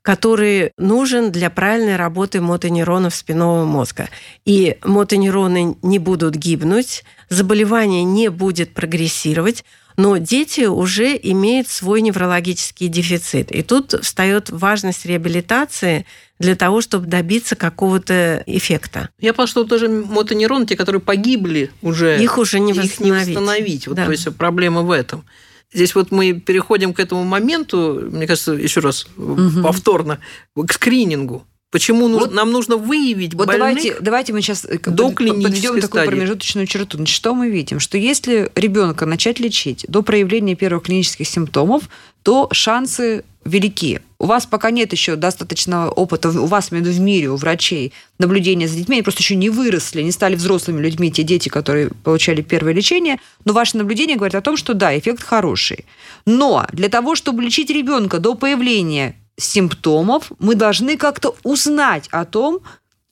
который 0.00 0.72
нужен 0.78 1.30
для 1.30 1.50
правильной 1.50 1.96
работы 1.96 2.40
мотонейронов 2.40 3.14
спинного 3.14 3.66
мозга. 3.66 4.08
И 4.46 4.78
мотонейроны 4.82 5.76
не 5.82 5.98
будут 5.98 6.34
гибнуть, 6.34 7.04
заболевание 7.28 8.04
не 8.04 8.30
будет 8.30 8.72
прогрессировать, 8.72 9.66
но 9.98 10.16
дети 10.16 10.60
уже 10.60 11.18
имеют 11.20 11.68
свой 11.68 12.02
неврологический 12.02 12.86
дефицит. 12.86 13.50
И 13.50 13.62
тут 13.62 13.94
встает 14.00 14.48
важность 14.48 15.04
реабилитации 15.04 16.06
для 16.38 16.54
того, 16.54 16.80
чтобы 16.80 17.08
добиться 17.08 17.56
какого-то 17.56 18.44
эффекта. 18.46 19.08
Я 19.18 19.34
поняла, 19.34 19.48
что 19.48 19.64
тоже 19.64 19.88
мотонейроны, 19.88 20.66
те, 20.66 20.76
которые 20.76 21.02
погибли 21.02 21.72
уже, 21.82 22.22
их 22.22 22.38
уже 22.38 22.60
не 22.60 22.72
восстановить. 22.72 22.92
Их 22.92 23.00
не 23.00 23.10
восстановить. 23.10 23.86
Вот, 23.88 23.96
да. 23.96 24.06
То 24.06 24.12
есть 24.12 24.36
проблема 24.36 24.82
в 24.82 24.92
этом. 24.92 25.24
Здесь 25.72 25.96
вот 25.96 26.12
мы 26.12 26.32
переходим 26.32 26.94
к 26.94 27.00
этому 27.00 27.24
моменту, 27.24 28.00
мне 28.12 28.28
кажется, 28.28 28.52
еще 28.52 28.78
раз 28.78 29.04
угу. 29.16 29.62
повторно, 29.64 30.20
к 30.54 30.72
скринингу. 30.72 31.44
Почему 31.70 32.08
вот, 32.08 32.32
нам 32.32 32.50
нужно 32.50 32.76
выявить 32.76 33.34
вот 33.34 33.46
больных 33.46 33.76
давайте, 33.76 33.96
давайте 34.00 34.32
мы 34.32 34.40
сейчас 34.40 34.64
э, 34.64 34.78
до 34.78 35.10
подведем 35.10 35.80
такую 35.80 36.06
промежуточную 36.06 36.66
черту. 36.66 36.96
Значит, 36.96 37.14
что 37.14 37.34
мы 37.34 37.50
видим? 37.50 37.78
Что 37.78 37.98
если 37.98 38.50
ребенка 38.54 39.04
начать 39.04 39.38
лечить 39.38 39.84
до 39.86 40.02
проявления 40.02 40.54
первых 40.54 40.84
клинических 40.84 41.28
симптомов, 41.28 41.90
то 42.22 42.48
шансы 42.52 43.24
велики. 43.44 44.00
У 44.18 44.26
вас 44.26 44.46
пока 44.46 44.70
нет 44.70 44.92
еще 44.92 45.16
достаточного 45.16 45.90
опыта, 45.90 46.30
у 46.30 46.46
вас, 46.46 46.72
именно 46.72 46.90
в 46.90 47.00
мире, 47.00 47.30
у 47.30 47.36
врачей, 47.36 47.92
наблюдения 48.18 48.66
за 48.66 48.76
детьми, 48.76 48.96
они 48.96 49.02
просто 49.02 49.22
еще 49.22 49.36
не 49.36 49.50
выросли, 49.50 50.02
не 50.02 50.10
стали 50.10 50.34
взрослыми 50.36 50.80
людьми, 50.80 51.12
те 51.12 51.22
дети, 51.22 51.48
которые 51.48 51.90
получали 52.02 52.42
первое 52.42 52.72
лечение, 52.72 53.18
но 53.44 53.52
ваше 53.52 53.76
наблюдение 53.76 54.16
говорит 54.16 54.34
о 54.34 54.40
том, 54.40 54.56
что 54.56 54.74
да, 54.74 54.96
эффект 54.98 55.22
хороший. 55.22 55.84
Но 56.26 56.66
для 56.72 56.88
того, 56.88 57.14
чтобы 57.14 57.42
лечить 57.42 57.70
ребенка 57.70 58.18
до 58.18 58.34
появления 58.34 59.14
симптомов, 59.38 60.32
мы 60.38 60.54
должны 60.54 60.96
как-то 60.96 61.36
узнать 61.44 62.08
о 62.10 62.24
том, 62.24 62.60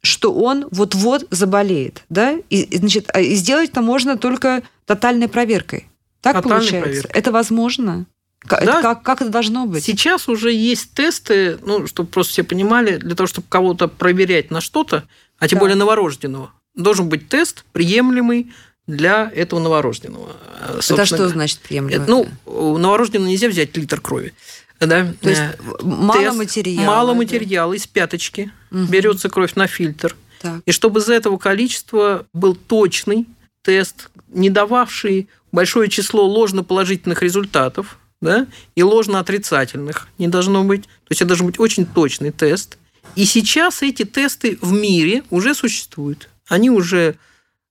что 0.02 0.32
он 0.32 0.66
вот-вот 0.70 1.26
заболеет, 1.30 2.04
да, 2.08 2.36
и, 2.50 2.78
значит, 2.78 3.10
а, 3.12 3.20
и 3.20 3.34
сделать 3.34 3.70
это 3.70 3.82
можно 3.82 4.16
только 4.16 4.62
тотальной 4.84 5.28
проверкой. 5.28 5.88
Так 6.20 6.36
Тотальной 6.36 6.58
получается? 6.58 6.82
Проверкой. 6.82 7.18
Это 7.18 7.32
возможно? 7.32 8.06
Да. 8.44 8.58
Это 8.58 8.82
как, 8.82 9.02
как 9.02 9.22
это 9.22 9.30
должно 9.30 9.66
быть? 9.66 9.84
Сейчас 9.84 10.28
уже 10.28 10.52
есть 10.52 10.92
тесты, 10.92 11.58
ну, 11.64 11.86
чтобы 11.86 12.08
просто 12.08 12.32
все 12.34 12.42
понимали, 12.44 12.96
для 12.96 13.16
того, 13.16 13.26
чтобы 13.26 13.48
кого-то 13.48 13.88
проверять 13.88 14.50
на 14.50 14.60
что-то, 14.60 15.04
а 15.38 15.48
тем 15.48 15.58
да. 15.58 15.60
более 15.64 15.76
новорожденного, 15.76 16.52
должен 16.74 17.08
быть 17.08 17.28
тест 17.28 17.64
приемлемый 17.72 18.52
для 18.86 19.30
этого 19.34 19.58
новорожденного. 19.58 20.36
Собственно. 20.74 20.96
Это 20.98 21.06
что 21.06 21.28
значит 21.28 21.58
приемлемый? 21.58 22.06
Ну, 22.06 22.28
у 22.44 22.78
новорожденного 22.78 23.28
нельзя 23.28 23.48
взять 23.48 23.76
литр 23.76 24.00
крови. 24.00 24.34
Да? 24.80 25.12
То 25.20 25.28
есть 25.30 25.40
э, 25.40 25.56
мало 25.82 26.20
тест, 26.20 26.36
материала. 26.36 26.86
Мало 26.86 27.12
да? 27.12 27.18
материала 27.18 27.72
из 27.72 27.86
пяточки. 27.86 28.52
Угу. 28.70 28.84
Берется 28.84 29.28
кровь 29.28 29.54
на 29.54 29.66
фильтр. 29.66 30.14
Так. 30.40 30.62
И 30.66 30.72
чтобы 30.72 31.00
из 31.00 31.08
этого 31.08 31.38
количества 31.38 32.26
был 32.32 32.54
точный 32.54 33.26
тест, 33.62 34.10
не 34.28 34.50
дававший 34.50 35.28
большое 35.50 35.88
число 35.88 36.26
ложноположительных 36.26 37.22
результатов, 37.22 37.98
да, 38.20 38.46
и 38.74 38.82
ложно-отрицательных 38.82 40.08
не 40.18 40.28
должно 40.28 40.64
быть. 40.64 40.82
То 40.82 41.10
есть 41.10 41.20
это 41.20 41.28
должен 41.28 41.46
быть 41.46 41.58
очень 41.58 41.86
точный 41.86 42.30
тест. 42.30 42.78
И 43.14 43.24
сейчас 43.24 43.82
эти 43.82 44.04
тесты 44.04 44.58
в 44.60 44.72
мире 44.72 45.22
уже 45.30 45.54
существуют. 45.54 46.28
Они 46.48 46.70
уже 46.70 47.16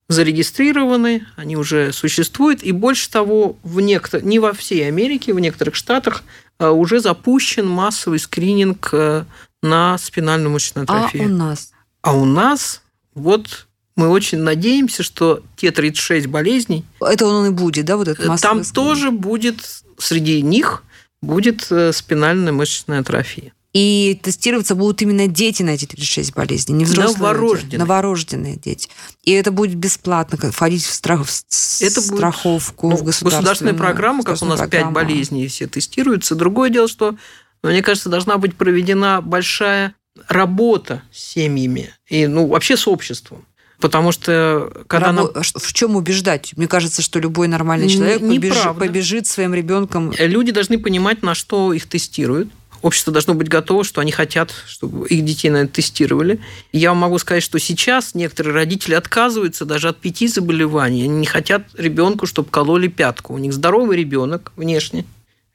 зарегистрированы, 0.08 1.26
они 1.36 1.56
уже 1.56 1.92
существуют, 1.92 2.62
и 2.62 2.72
больше 2.72 3.10
того, 3.10 3.56
в 3.62 3.80
некотор... 3.80 4.22
не 4.22 4.38
во 4.38 4.52
всей 4.52 4.86
Америке, 4.86 5.34
в 5.34 5.40
некоторых 5.40 5.74
штатах 5.74 6.22
уже 6.58 7.00
запущен 7.00 7.68
массовый 7.68 8.18
скрининг 8.18 8.90
э, 8.92 9.24
на 9.62 9.98
спинальную 9.98 10.50
мышечную 10.50 10.84
атрофию. 10.84 11.24
А 11.24 11.26
у 11.26 11.30
нас? 11.30 11.72
А 12.02 12.16
у 12.16 12.24
нас 12.24 12.82
вот 13.14 13.66
мы 13.96 14.08
очень 14.08 14.38
надеемся, 14.38 15.02
что 15.02 15.42
те 15.56 15.70
36 15.70 16.26
болезней... 16.26 16.84
Это 17.00 17.26
он 17.26 17.46
и 17.46 17.50
будет, 17.50 17.86
да, 17.86 17.96
вот 17.96 18.08
этот 18.08 18.26
массовый 18.26 18.56
Там 18.56 18.64
скрининг? 18.64 18.74
тоже 18.74 19.10
будет, 19.10 19.82
среди 19.98 20.42
них 20.42 20.82
будет 21.22 21.66
э, 21.70 21.92
спинальная 21.92 22.52
мышечная 22.52 23.00
атрофия. 23.00 23.52
И 23.76 24.18
тестироваться 24.22 24.74
будут 24.74 25.02
именно 25.02 25.26
дети 25.26 25.62
на 25.62 25.68
эти 25.68 25.84
36 25.84 26.34
болезней, 26.34 26.76
не 26.76 26.86
взрослые. 26.86 27.18
Новорожденные. 27.18 27.64
Люди, 27.64 27.76
новорожденные 27.76 28.56
дети. 28.56 28.88
И 29.22 29.32
это 29.32 29.50
будет 29.50 29.74
бесплатно, 29.74 30.38
входить 30.50 30.82
в, 30.82 30.94
страх, 30.94 31.26
в 31.26 31.82
это 31.82 32.00
страховку, 32.00 32.88
будет, 32.88 32.98
ну, 32.98 33.02
в 33.02 33.06
государственную, 33.06 33.42
государственная 33.42 33.74
программа, 33.74 34.24
как 34.24 34.40
у 34.40 34.46
нас 34.46 34.60
программа. 34.60 34.94
5 34.94 34.94
болезней 34.94 35.46
все 35.48 35.66
тестируются. 35.66 36.34
Другое 36.34 36.70
дело, 36.70 36.88
что, 36.88 37.16
мне 37.62 37.82
кажется, 37.82 38.08
должна 38.08 38.38
быть 38.38 38.54
проведена 38.54 39.20
большая 39.20 39.94
работа 40.26 41.02
с 41.12 41.34
семьями 41.34 41.90
и 42.08 42.26
ну, 42.26 42.46
вообще 42.46 42.78
с 42.78 42.88
обществом. 42.88 43.44
Потому 43.78 44.10
что 44.10 44.72
когда 44.86 45.08
Рабо... 45.08 45.32
нам... 45.34 45.42
В 45.42 45.72
чем 45.74 45.96
убеждать? 45.96 46.54
Мне 46.56 46.66
кажется, 46.66 47.02
что 47.02 47.18
любой 47.18 47.46
нормальный 47.46 47.90
человек 47.90 48.20
побеж... 48.20 48.56
побежит 48.78 49.26
своим 49.26 49.52
ребенком. 49.52 50.14
Люди 50.18 50.50
должны 50.50 50.78
понимать, 50.78 51.22
на 51.22 51.34
что 51.34 51.74
их 51.74 51.86
тестируют 51.86 52.48
общество 52.82 53.12
должно 53.12 53.34
быть 53.34 53.48
готово, 53.48 53.84
что 53.84 54.00
они 54.00 54.12
хотят, 54.12 54.52
чтобы 54.66 55.06
их 55.08 55.24
детей 55.24 55.50
на 55.50 55.58
это 55.58 55.74
тестировали. 55.74 56.40
Я 56.72 56.94
могу 56.94 57.18
сказать, 57.18 57.42
что 57.42 57.58
сейчас 57.58 58.14
некоторые 58.14 58.54
родители 58.54 58.94
отказываются 58.94 59.64
даже 59.64 59.88
от 59.88 59.98
пяти 59.98 60.28
заболеваний. 60.28 61.04
Они 61.04 61.18
не 61.18 61.26
хотят 61.26 61.62
ребенку, 61.76 62.26
чтобы 62.26 62.50
кололи 62.50 62.88
пятку. 62.88 63.34
У 63.34 63.38
них 63.38 63.52
здоровый 63.52 63.96
ребенок 63.96 64.52
внешне, 64.56 65.04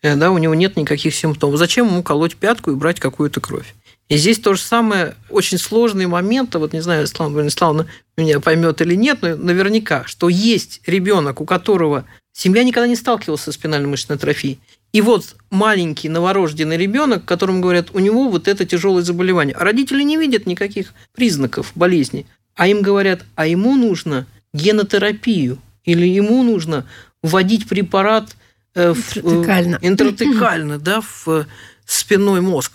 э, 0.02 0.16
да, 0.16 0.32
у 0.32 0.38
него 0.38 0.56
нет 0.56 0.78
никаких 0.78 1.16
симптомов. 1.16 1.58
Зачем 1.58 1.88
ему 1.88 2.04
колоть 2.04 2.36
пятку 2.36 2.72
и 2.72 2.76
брать 2.76 3.00
какую-то 3.00 3.42
кровь? 3.42 3.74
И 4.12 4.18
здесь 4.18 4.40
то 4.40 4.54
же 4.54 4.62
самое, 4.62 5.16
очень 5.30 5.58
сложный 5.58 6.06
момент, 6.06 6.54
вот 6.56 6.74
не 6.74 6.82
знаю, 6.82 7.08
Слава 7.08 7.32
Брониславовна 7.32 7.88
меня 8.18 8.42
поймет 8.42 8.82
или 8.82 8.94
нет, 8.94 9.20
но 9.22 9.38
наверняка, 9.38 10.04
что 10.06 10.28
есть 10.28 10.82
ребенок, 10.86 11.40
у 11.40 11.46
которого 11.46 12.04
семья 12.34 12.66
никогда 12.66 12.88
не 12.88 12.98
сталкивалась 12.98 13.40
со 13.40 13.54
спинальной 13.54 13.88
мышечной 13.88 14.18
атрофией, 14.18 14.60
И 14.94 15.02
вот 15.02 15.36
маленький 15.50 16.10
новорожденный 16.10 16.78
ребенок, 16.78 17.24
которому 17.24 17.62
говорят, 17.62 17.90
у 17.94 18.00
него 18.00 18.30
вот 18.30 18.48
это 18.48 18.66
тяжелое 18.66 19.04
заболевание. 19.04 19.56
А 19.56 19.64
родители 19.64 20.04
не 20.04 20.18
видят 20.18 20.46
никаких 20.46 20.94
признаков 21.14 21.72
болезни. 21.76 22.26
А 22.56 22.68
им 22.68 22.82
говорят, 22.82 23.24
а 23.36 23.48
ему 23.48 23.76
нужно 23.76 24.28
генотерапию. 24.54 25.60
Или 25.86 26.08
ему 26.08 26.44
нужно 26.44 26.86
вводить 27.24 27.70
препарат 27.70 28.36
э, 28.76 28.94
интратекально, 28.94 29.80
в, 29.80 29.86
интратекально 29.86 30.78
да, 30.80 31.02
в 31.02 31.46
спинной 31.86 32.42
мозг, 32.42 32.74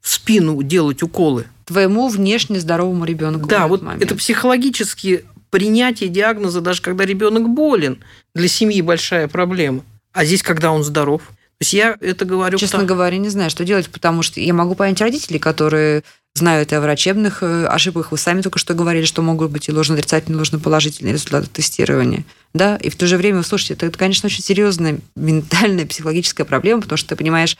в 0.00 0.08
спину 0.08 0.62
делать 0.62 1.02
уколы. 1.02 1.46
Твоему 1.66 2.08
внешне 2.08 2.60
здоровому 2.60 3.04
ребенку. 3.04 3.46
Да, 3.46 3.68
вот 3.68 3.82
момент. 3.82 4.02
это 4.02 4.14
психологически 4.14 5.24
принятие 5.50 6.08
диагноза, 6.08 6.60
даже 6.60 6.82
когда 6.82 7.04
ребенок 7.04 7.48
болен, 7.48 7.98
для 8.34 8.48
семьи 8.48 8.80
большая 8.80 9.28
проблема. 9.28 9.84
А 10.12 10.24
здесь, 10.24 10.42
когда 10.42 10.72
он 10.72 10.82
здоров. 10.82 11.22
То 11.58 11.64
есть 11.64 11.72
я 11.72 11.96
это 12.00 12.24
говорю... 12.24 12.56
Честно 12.56 12.80
потому... 12.80 12.88
говоря, 12.88 13.18
не 13.18 13.30
знаю, 13.30 13.50
что 13.50 13.64
делать, 13.64 13.88
потому 13.90 14.22
что 14.22 14.40
я 14.40 14.54
могу 14.54 14.76
понять 14.76 15.00
родителей, 15.00 15.40
которые 15.40 16.04
знают 16.34 16.70
и 16.70 16.76
о 16.76 16.80
врачебных 16.80 17.42
э, 17.42 17.66
ошибках. 17.66 18.12
Вы 18.12 18.18
сами 18.18 18.42
только 18.42 18.60
что 18.60 18.74
говорили, 18.74 19.04
что 19.04 19.22
могут 19.22 19.50
быть 19.50 19.68
и 19.68 19.72
ложно-отрицательные, 19.72 20.36
и 20.36 20.38
ложно-положительные 20.38 21.12
результаты 21.12 21.48
тестирования. 21.48 22.24
Да? 22.54 22.76
И 22.76 22.90
в 22.90 22.96
то 22.96 23.08
же 23.08 23.16
время, 23.16 23.42
слушайте, 23.42 23.74
это, 23.74 23.86
это, 23.86 23.98
конечно, 23.98 24.28
очень 24.28 24.44
серьезная 24.44 25.00
ментальная, 25.16 25.84
психологическая 25.84 26.46
проблема, 26.46 26.82
потому 26.82 26.96
что 26.96 27.08
ты 27.08 27.16
понимаешь, 27.16 27.56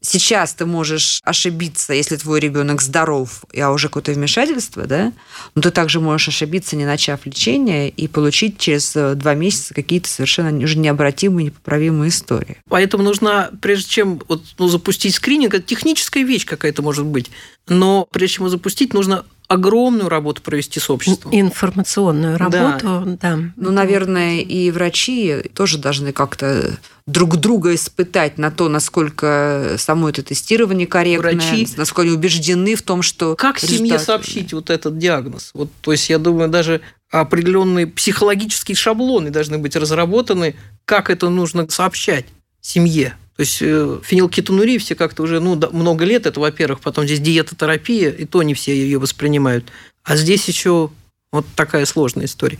сейчас 0.00 0.54
ты 0.54 0.66
можешь 0.66 1.20
ошибиться, 1.24 1.92
если 1.92 2.16
твой 2.16 2.40
ребенок 2.40 2.82
здоров, 2.82 3.44
а 3.56 3.70
уже 3.70 3.88
какое-то 3.88 4.12
вмешательство, 4.12 4.86
да, 4.86 5.12
но 5.54 5.62
ты 5.62 5.70
также 5.70 6.00
можешь 6.00 6.28
ошибиться, 6.28 6.76
не 6.76 6.84
начав 6.84 7.26
лечение, 7.26 7.88
и 7.88 8.08
получить 8.08 8.58
через 8.58 8.94
э, 8.96 9.14
два 9.14 9.34
месяца 9.34 9.74
какие-то 9.74 10.08
совершенно 10.08 10.56
уже 10.64 10.78
необратимые, 10.78 11.46
непоправимые 11.46 12.10
истории. 12.10 12.58
Поэтому 12.68 13.02
нужно, 13.02 13.50
прежде 13.60 13.88
чем 13.88 14.22
вот, 14.28 14.44
ну, 14.58 14.68
запустить 14.68 15.14
скрининг, 15.14 15.54
это 15.54 15.64
техническая 15.64 16.22
вещь 16.22 16.44
какая-то 16.44 16.82
может 16.82 17.06
быть, 17.06 17.30
но 17.68 18.06
прежде 18.10 18.36
чем 18.36 18.44
его 18.44 18.50
запустить, 18.50 18.94
нужно 18.94 19.24
огромную 19.48 20.10
работу 20.10 20.42
провести 20.42 20.78
с 20.78 20.90
обществом. 20.90 21.30
Информационную 21.34 22.36
работу, 22.36 23.02
да. 23.06 23.36
да. 23.36 23.38
Ну, 23.56 23.70
наверное, 23.72 24.40
и 24.40 24.70
врачи 24.70 25.42
тоже 25.54 25.78
должны 25.78 26.12
как-то 26.12 26.78
друг 27.06 27.38
друга 27.38 27.74
испытать 27.74 28.36
на 28.36 28.50
то, 28.50 28.68
насколько 28.68 29.76
само 29.78 30.10
это 30.10 30.22
тестирование 30.22 30.86
корректное, 30.86 31.32
Врачи, 31.32 31.66
насколько 31.78 32.10
убеждены 32.12 32.74
в 32.74 32.82
том, 32.82 33.00
что... 33.00 33.34
Как 33.36 33.58
семье 33.58 33.98
сообщить 33.98 34.52
вот 34.52 34.68
этот 34.68 34.98
диагноз? 34.98 35.50
Вот, 35.54 35.70
то 35.80 35.92
есть, 35.92 36.10
я 36.10 36.18
думаю, 36.18 36.50
даже 36.50 36.82
определенные 37.10 37.86
психологические 37.86 38.76
шаблоны 38.76 39.30
должны 39.30 39.56
быть 39.56 39.74
разработаны, 39.76 40.56
как 40.84 41.08
это 41.08 41.30
нужно 41.30 41.66
сообщать 41.70 42.26
семье. 42.60 43.16
То 43.38 43.42
есть 43.42 43.62
э, 43.62 44.00
фенилкетонурия 44.02 44.80
все 44.80 44.96
как-то 44.96 45.22
уже 45.22 45.38
ну, 45.38 45.54
много 45.70 46.04
лет, 46.04 46.26
это, 46.26 46.40
во-первых, 46.40 46.80
потом 46.80 47.04
здесь 47.04 47.20
диетотерапия, 47.20 48.10
и 48.10 48.24
то 48.24 48.42
не 48.42 48.52
все 48.52 48.74
ее 48.76 48.98
воспринимают. 48.98 49.66
А 50.02 50.16
здесь 50.16 50.48
еще 50.48 50.90
вот 51.30 51.46
такая 51.54 51.84
сложная 51.84 52.24
история. 52.24 52.58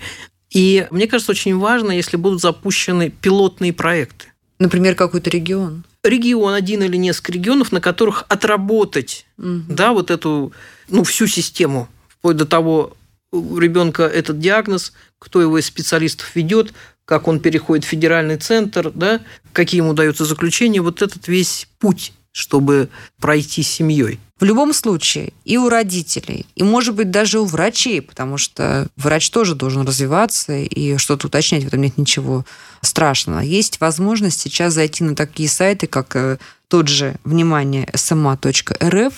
И 0.50 0.86
мне 0.92 1.08
кажется, 1.08 1.32
очень 1.32 1.58
важно, 1.58 1.90
если 1.90 2.16
будут 2.16 2.40
запущены 2.40 3.10
пилотные 3.10 3.72
проекты. 3.72 4.26
Например, 4.60 4.94
какой-то 4.94 5.30
регион. 5.30 5.82
Регион, 6.04 6.54
один 6.54 6.84
или 6.84 6.96
несколько 6.96 7.32
регионов, 7.32 7.72
на 7.72 7.80
которых 7.80 8.24
отработать 8.28 9.26
угу. 9.36 9.62
да, 9.68 9.92
вот 9.92 10.12
эту, 10.12 10.52
ну, 10.88 11.02
всю 11.02 11.26
систему, 11.26 11.88
вплоть 12.08 12.36
до 12.36 12.46
того, 12.46 12.96
у 13.32 13.58
ребенка 13.58 14.04
этот 14.04 14.38
диагноз, 14.38 14.92
кто 15.18 15.42
его 15.42 15.58
из 15.58 15.66
специалистов 15.66 16.36
ведет, 16.36 16.72
как 17.08 17.26
он 17.26 17.40
переходит 17.40 17.86
в 17.86 17.88
федеральный 17.88 18.36
центр, 18.36 18.92
да, 18.94 19.22
какие 19.54 19.80
ему 19.80 19.94
даются 19.94 20.26
заключения, 20.26 20.82
вот 20.82 21.00
этот 21.00 21.26
весь 21.26 21.66
путь, 21.78 22.12
чтобы 22.32 22.90
пройти 23.18 23.62
с 23.62 23.68
семьей. 23.68 24.20
В 24.38 24.44
любом 24.44 24.74
случае, 24.74 25.32
и 25.46 25.56
у 25.56 25.70
родителей, 25.70 26.44
и, 26.54 26.62
может 26.62 26.94
быть, 26.94 27.10
даже 27.10 27.40
у 27.40 27.46
врачей, 27.46 28.02
потому 28.02 28.36
что 28.36 28.88
врач 28.96 29.30
тоже 29.30 29.54
должен 29.54 29.86
развиваться, 29.86 30.52
и 30.58 30.98
что-то 30.98 31.28
уточнять, 31.28 31.64
в 31.64 31.68
этом 31.68 31.80
нет 31.80 31.96
ничего 31.96 32.44
страшного. 32.82 33.40
Есть 33.40 33.80
возможность 33.80 34.38
сейчас 34.38 34.74
зайти 34.74 35.02
на 35.02 35.16
такие 35.16 35.48
сайты, 35.48 35.86
как 35.86 36.14
э, 36.14 36.36
тот 36.68 36.88
же, 36.88 37.16
внимание, 37.24 37.88
sma.rf, 37.94 39.14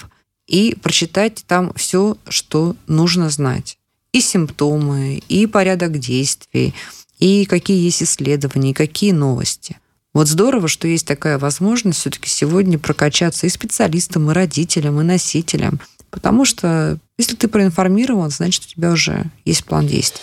и 0.47 0.77
прочитать 0.81 1.45
там 1.49 1.75
все, 1.75 2.17
что 2.29 2.77
нужно 2.87 3.31
знать. 3.31 3.79
И 4.13 4.21
симптомы, 4.21 5.23
и 5.29 5.47
порядок 5.47 5.99
действий, 5.99 6.73
и 7.21 7.45
какие 7.45 7.85
есть 7.85 8.03
исследования, 8.03 8.71
и 8.71 8.75
какие 8.75 9.13
новости. 9.13 9.79
Вот 10.13 10.27
здорово, 10.27 10.67
что 10.67 10.89
есть 10.89 11.07
такая 11.07 11.39
возможность 11.39 12.01
все-таки 12.01 12.29
сегодня 12.29 12.79
прокачаться 12.79 13.47
и 13.47 13.51
специалистам, 13.51 14.31
и 14.31 14.35
родителям, 14.35 15.01
и 15.01 15.05
носителям. 15.05 15.81
Потому 16.11 16.45
что 16.45 16.99
если 17.17 17.37
ты 17.37 17.47
проинформирован, 17.47 18.31
значит, 18.31 18.65
у 18.65 18.69
тебя 18.69 18.91
уже 18.91 19.27
есть 19.45 19.65
план 19.65 19.87
действий. 19.87 20.21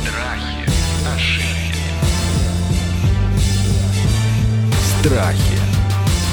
Страхи, 0.00 0.70
ошибки. 1.14 1.82
Страхи, 5.00 5.58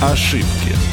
ошибки. 0.02 0.89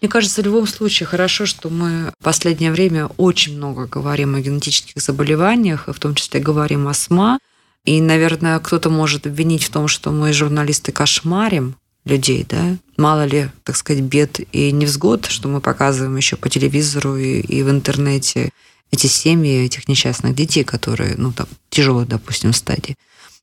Мне 0.00 0.08
кажется, 0.08 0.40
в 0.40 0.44
любом 0.44 0.66
случае 0.66 1.06
хорошо, 1.06 1.44
что 1.44 1.68
мы 1.68 2.12
в 2.18 2.24
последнее 2.24 2.72
время 2.72 3.06
очень 3.18 3.56
много 3.56 3.86
говорим 3.86 4.34
о 4.34 4.40
генетических 4.40 5.00
заболеваниях, 5.02 5.88
в 5.88 5.98
том 5.98 6.14
числе 6.14 6.40
говорим 6.40 6.88
о 6.88 6.94
СМА. 6.94 7.38
И, 7.84 8.00
наверное, 8.00 8.58
кто-то 8.60 8.88
может 8.88 9.26
обвинить 9.26 9.62
в 9.62 9.70
том, 9.70 9.88
что 9.88 10.10
мы, 10.10 10.32
журналисты, 10.32 10.92
кошмарим 10.92 11.76
людей, 12.04 12.46
да? 12.48 12.76
Мало 12.96 13.26
ли, 13.26 13.50
так 13.64 13.76
сказать, 13.76 14.02
бед 14.02 14.40
и 14.52 14.72
невзгод, 14.72 15.26
что 15.26 15.48
мы 15.48 15.60
показываем 15.60 16.16
еще 16.16 16.36
по 16.36 16.48
телевизору 16.48 17.16
и, 17.16 17.40
и 17.40 17.62
в 17.62 17.70
интернете 17.70 18.50
эти 18.90 19.06
семьи 19.06 19.64
этих 19.64 19.86
несчастных 19.88 20.34
детей, 20.34 20.64
которые, 20.64 21.14
ну, 21.16 21.32
там, 21.32 21.46
тяжелой, 21.68 22.06
допустим, 22.06 22.52
стадии. 22.52 22.96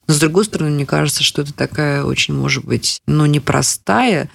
Но, 0.08 0.14
с 0.14 0.20
другой 0.20 0.46
стороны, 0.46 0.72
мне 0.72 0.86
кажется, 0.86 1.24
что 1.24 1.42
это 1.44 1.54
такая 1.54 2.04
очень, 2.04 2.34
может 2.34 2.66
быть, 2.66 3.00
ну, 3.08 3.26
непростая, 3.26 4.30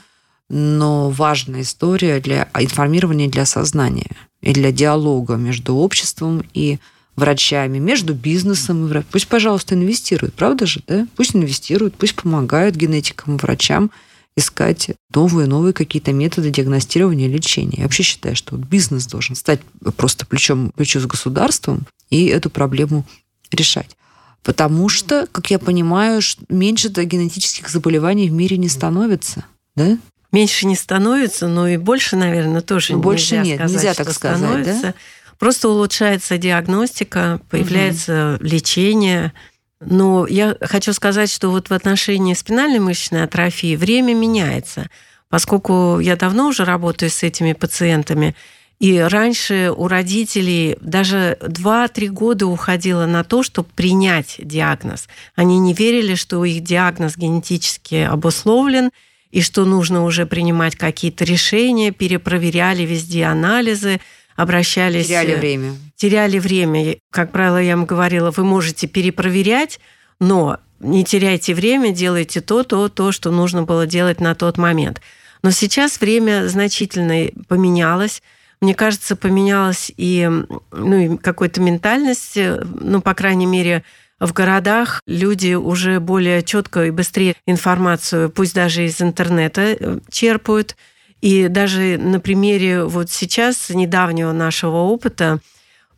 но 0.54 1.08
важная 1.08 1.62
история 1.62 2.20
для 2.20 2.46
информирования 2.58 3.26
для 3.26 3.46
сознания 3.46 4.10
и 4.42 4.52
для 4.52 4.70
диалога 4.70 5.36
между 5.36 5.74
обществом 5.76 6.44
и 6.52 6.78
врачами, 7.16 7.78
между 7.78 8.12
бизнесом 8.12 8.84
и 8.84 8.88
врачами. 8.88 9.10
Пусть, 9.10 9.28
пожалуйста, 9.28 9.74
инвестируют, 9.74 10.34
правда 10.34 10.66
же, 10.66 10.82
да? 10.86 11.06
Пусть 11.16 11.34
инвестируют, 11.34 11.94
пусть 11.94 12.16
помогают 12.16 12.76
генетикам 12.76 13.36
и 13.36 13.38
врачам 13.38 13.90
искать 14.36 14.90
новые, 15.14 15.46
новые 15.46 15.72
какие-то 15.72 16.12
методы 16.12 16.50
диагностирования 16.50 17.28
и 17.28 17.32
лечения. 17.32 17.78
Я 17.78 17.84
вообще 17.84 18.02
считаю, 18.02 18.36
что 18.36 18.56
бизнес 18.56 19.06
должен 19.06 19.36
стать 19.36 19.60
просто 19.96 20.26
плечом 20.26 20.70
плечу 20.76 21.00
с 21.00 21.06
государством 21.06 21.86
и 22.10 22.26
эту 22.26 22.50
проблему 22.50 23.06
решать. 23.50 23.96
Потому 24.42 24.90
что, 24.90 25.26
как 25.32 25.50
я 25.50 25.58
понимаю, 25.58 26.20
меньше-то 26.50 27.04
генетических 27.04 27.70
заболеваний 27.70 28.28
в 28.28 28.32
мире 28.32 28.58
не 28.58 28.68
становится. 28.68 29.46
Да? 29.76 29.96
Меньше 30.32 30.66
не 30.66 30.74
становится, 30.74 31.46
но 31.46 31.68
и 31.68 31.76
больше, 31.76 32.16
наверное, 32.16 32.62
тоже 32.62 32.96
больше 32.96 33.36
нельзя 33.36 33.42
нет, 33.42 33.56
сказать, 33.58 33.76
нельзя 33.76 33.94
так 33.94 34.12
сказать, 34.12 34.38
становится. 34.38 34.82
Да? 34.82 34.94
Просто 35.38 35.68
улучшается 35.68 36.38
диагностика, 36.38 37.40
появляется 37.50 38.36
угу. 38.36 38.44
лечение. 38.46 39.32
Но 39.80 40.26
я 40.26 40.56
хочу 40.60 40.92
сказать, 40.92 41.30
что 41.30 41.50
вот 41.50 41.68
в 41.68 41.74
отношении 41.74 42.34
спинальной 42.34 42.78
мышечной 42.78 43.24
атрофии 43.24 43.76
время 43.76 44.14
меняется. 44.14 44.88
Поскольку 45.28 45.98
я 45.98 46.16
давно 46.16 46.48
уже 46.48 46.64
работаю 46.64 47.10
с 47.10 47.22
этими 47.22 47.52
пациентами, 47.54 48.36
и 48.78 48.98
раньше 48.98 49.72
у 49.76 49.86
родителей 49.86 50.76
даже 50.80 51.38
2-3 51.40 52.08
года 52.08 52.46
уходило 52.46 53.06
на 53.06 53.22
то, 53.22 53.42
чтобы 53.42 53.68
принять 53.74 54.36
диагноз. 54.38 55.08
Они 55.36 55.58
не 55.58 55.72
верили, 55.72 56.16
что 56.16 56.44
их 56.44 56.64
диагноз 56.64 57.16
генетически 57.16 58.06
обусловлен, 58.10 58.90
и 59.32 59.40
что 59.40 59.64
нужно 59.64 60.04
уже 60.04 60.26
принимать 60.26 60.76
какие-то 60.76 61.24
решения, 61.24 61.90
перепроверяли 61.90 62.82
везде 62.82 63.24
анализы, 63.24 63.98
обращались... 64.36 65.06
Теряли 65.06 65.34
время. 65.34 65.74
Теряли 65.96 66.38
время. 66.38 66.96
Как 67.10 67.32
правило, 67.32 67.56
я 67.56 67.76
вам 67.76 67.86
говорила, 67.86 68.30
вы 68.30 68.44
можете 68.44 68.86
перепроверять, 68.86 69.80
но 70.20 70.58
не 70.80 71.02
теряйте 71.04 71.54
время, 71.54 71.92
делайте 71.92 72.42
то, 72.42 72.62
то, 72.62 72.88
то, 72.88 73.10
что 73.10 73.30
нужно 73.30 73.62
было 73.62 73.86
делать 73.86 74.20
на 74.20 74.34
тот 74.34 74.58
момент. 74.58 75.00
Но 75.42 75.50
сейчас 75.50 76.00
время 76.00 76.48
значительно 76.48 77.30
поменялось. 77.48 78.22
Мне 78.60 78.74
кажется, 78.74 79.16
поменялась 79.16 79.90
и, 79.96 80.28
ну, 80.70 80.96
и 80.96 81.16
какая-то 81.16 81.60
ментальность, 81.60 82.36
ну, 82.36 83.00
по 83.00 83.14
крайней 83.14 83.46
мере, 83.46 83.82
в 84.26 84.32
городах 84.32 85.02
люди 85.06 85.54
уже 85.54 85.98
более 86.00 86.42
четко 86.42 86.84
и 86.84 86.90
быстрее 86.90 87.34
информацию, 87.46 88.30
пусть 88.30 88.54
даже 88.54 88.84
из 88.84 89.02
интернета, 89.02 89.76
э, 89.78 89.98
черпают. 90.10 90.76
И 91.20 91.48
даже 91.48 91.98
на 91.98 92.20
примере 92.20 92.84
вот 92.84 93.10
сейчас 93.10 93.70
недавнего 93.70 94.32
нашего 94.32 94.78
опыта 94.78 95.40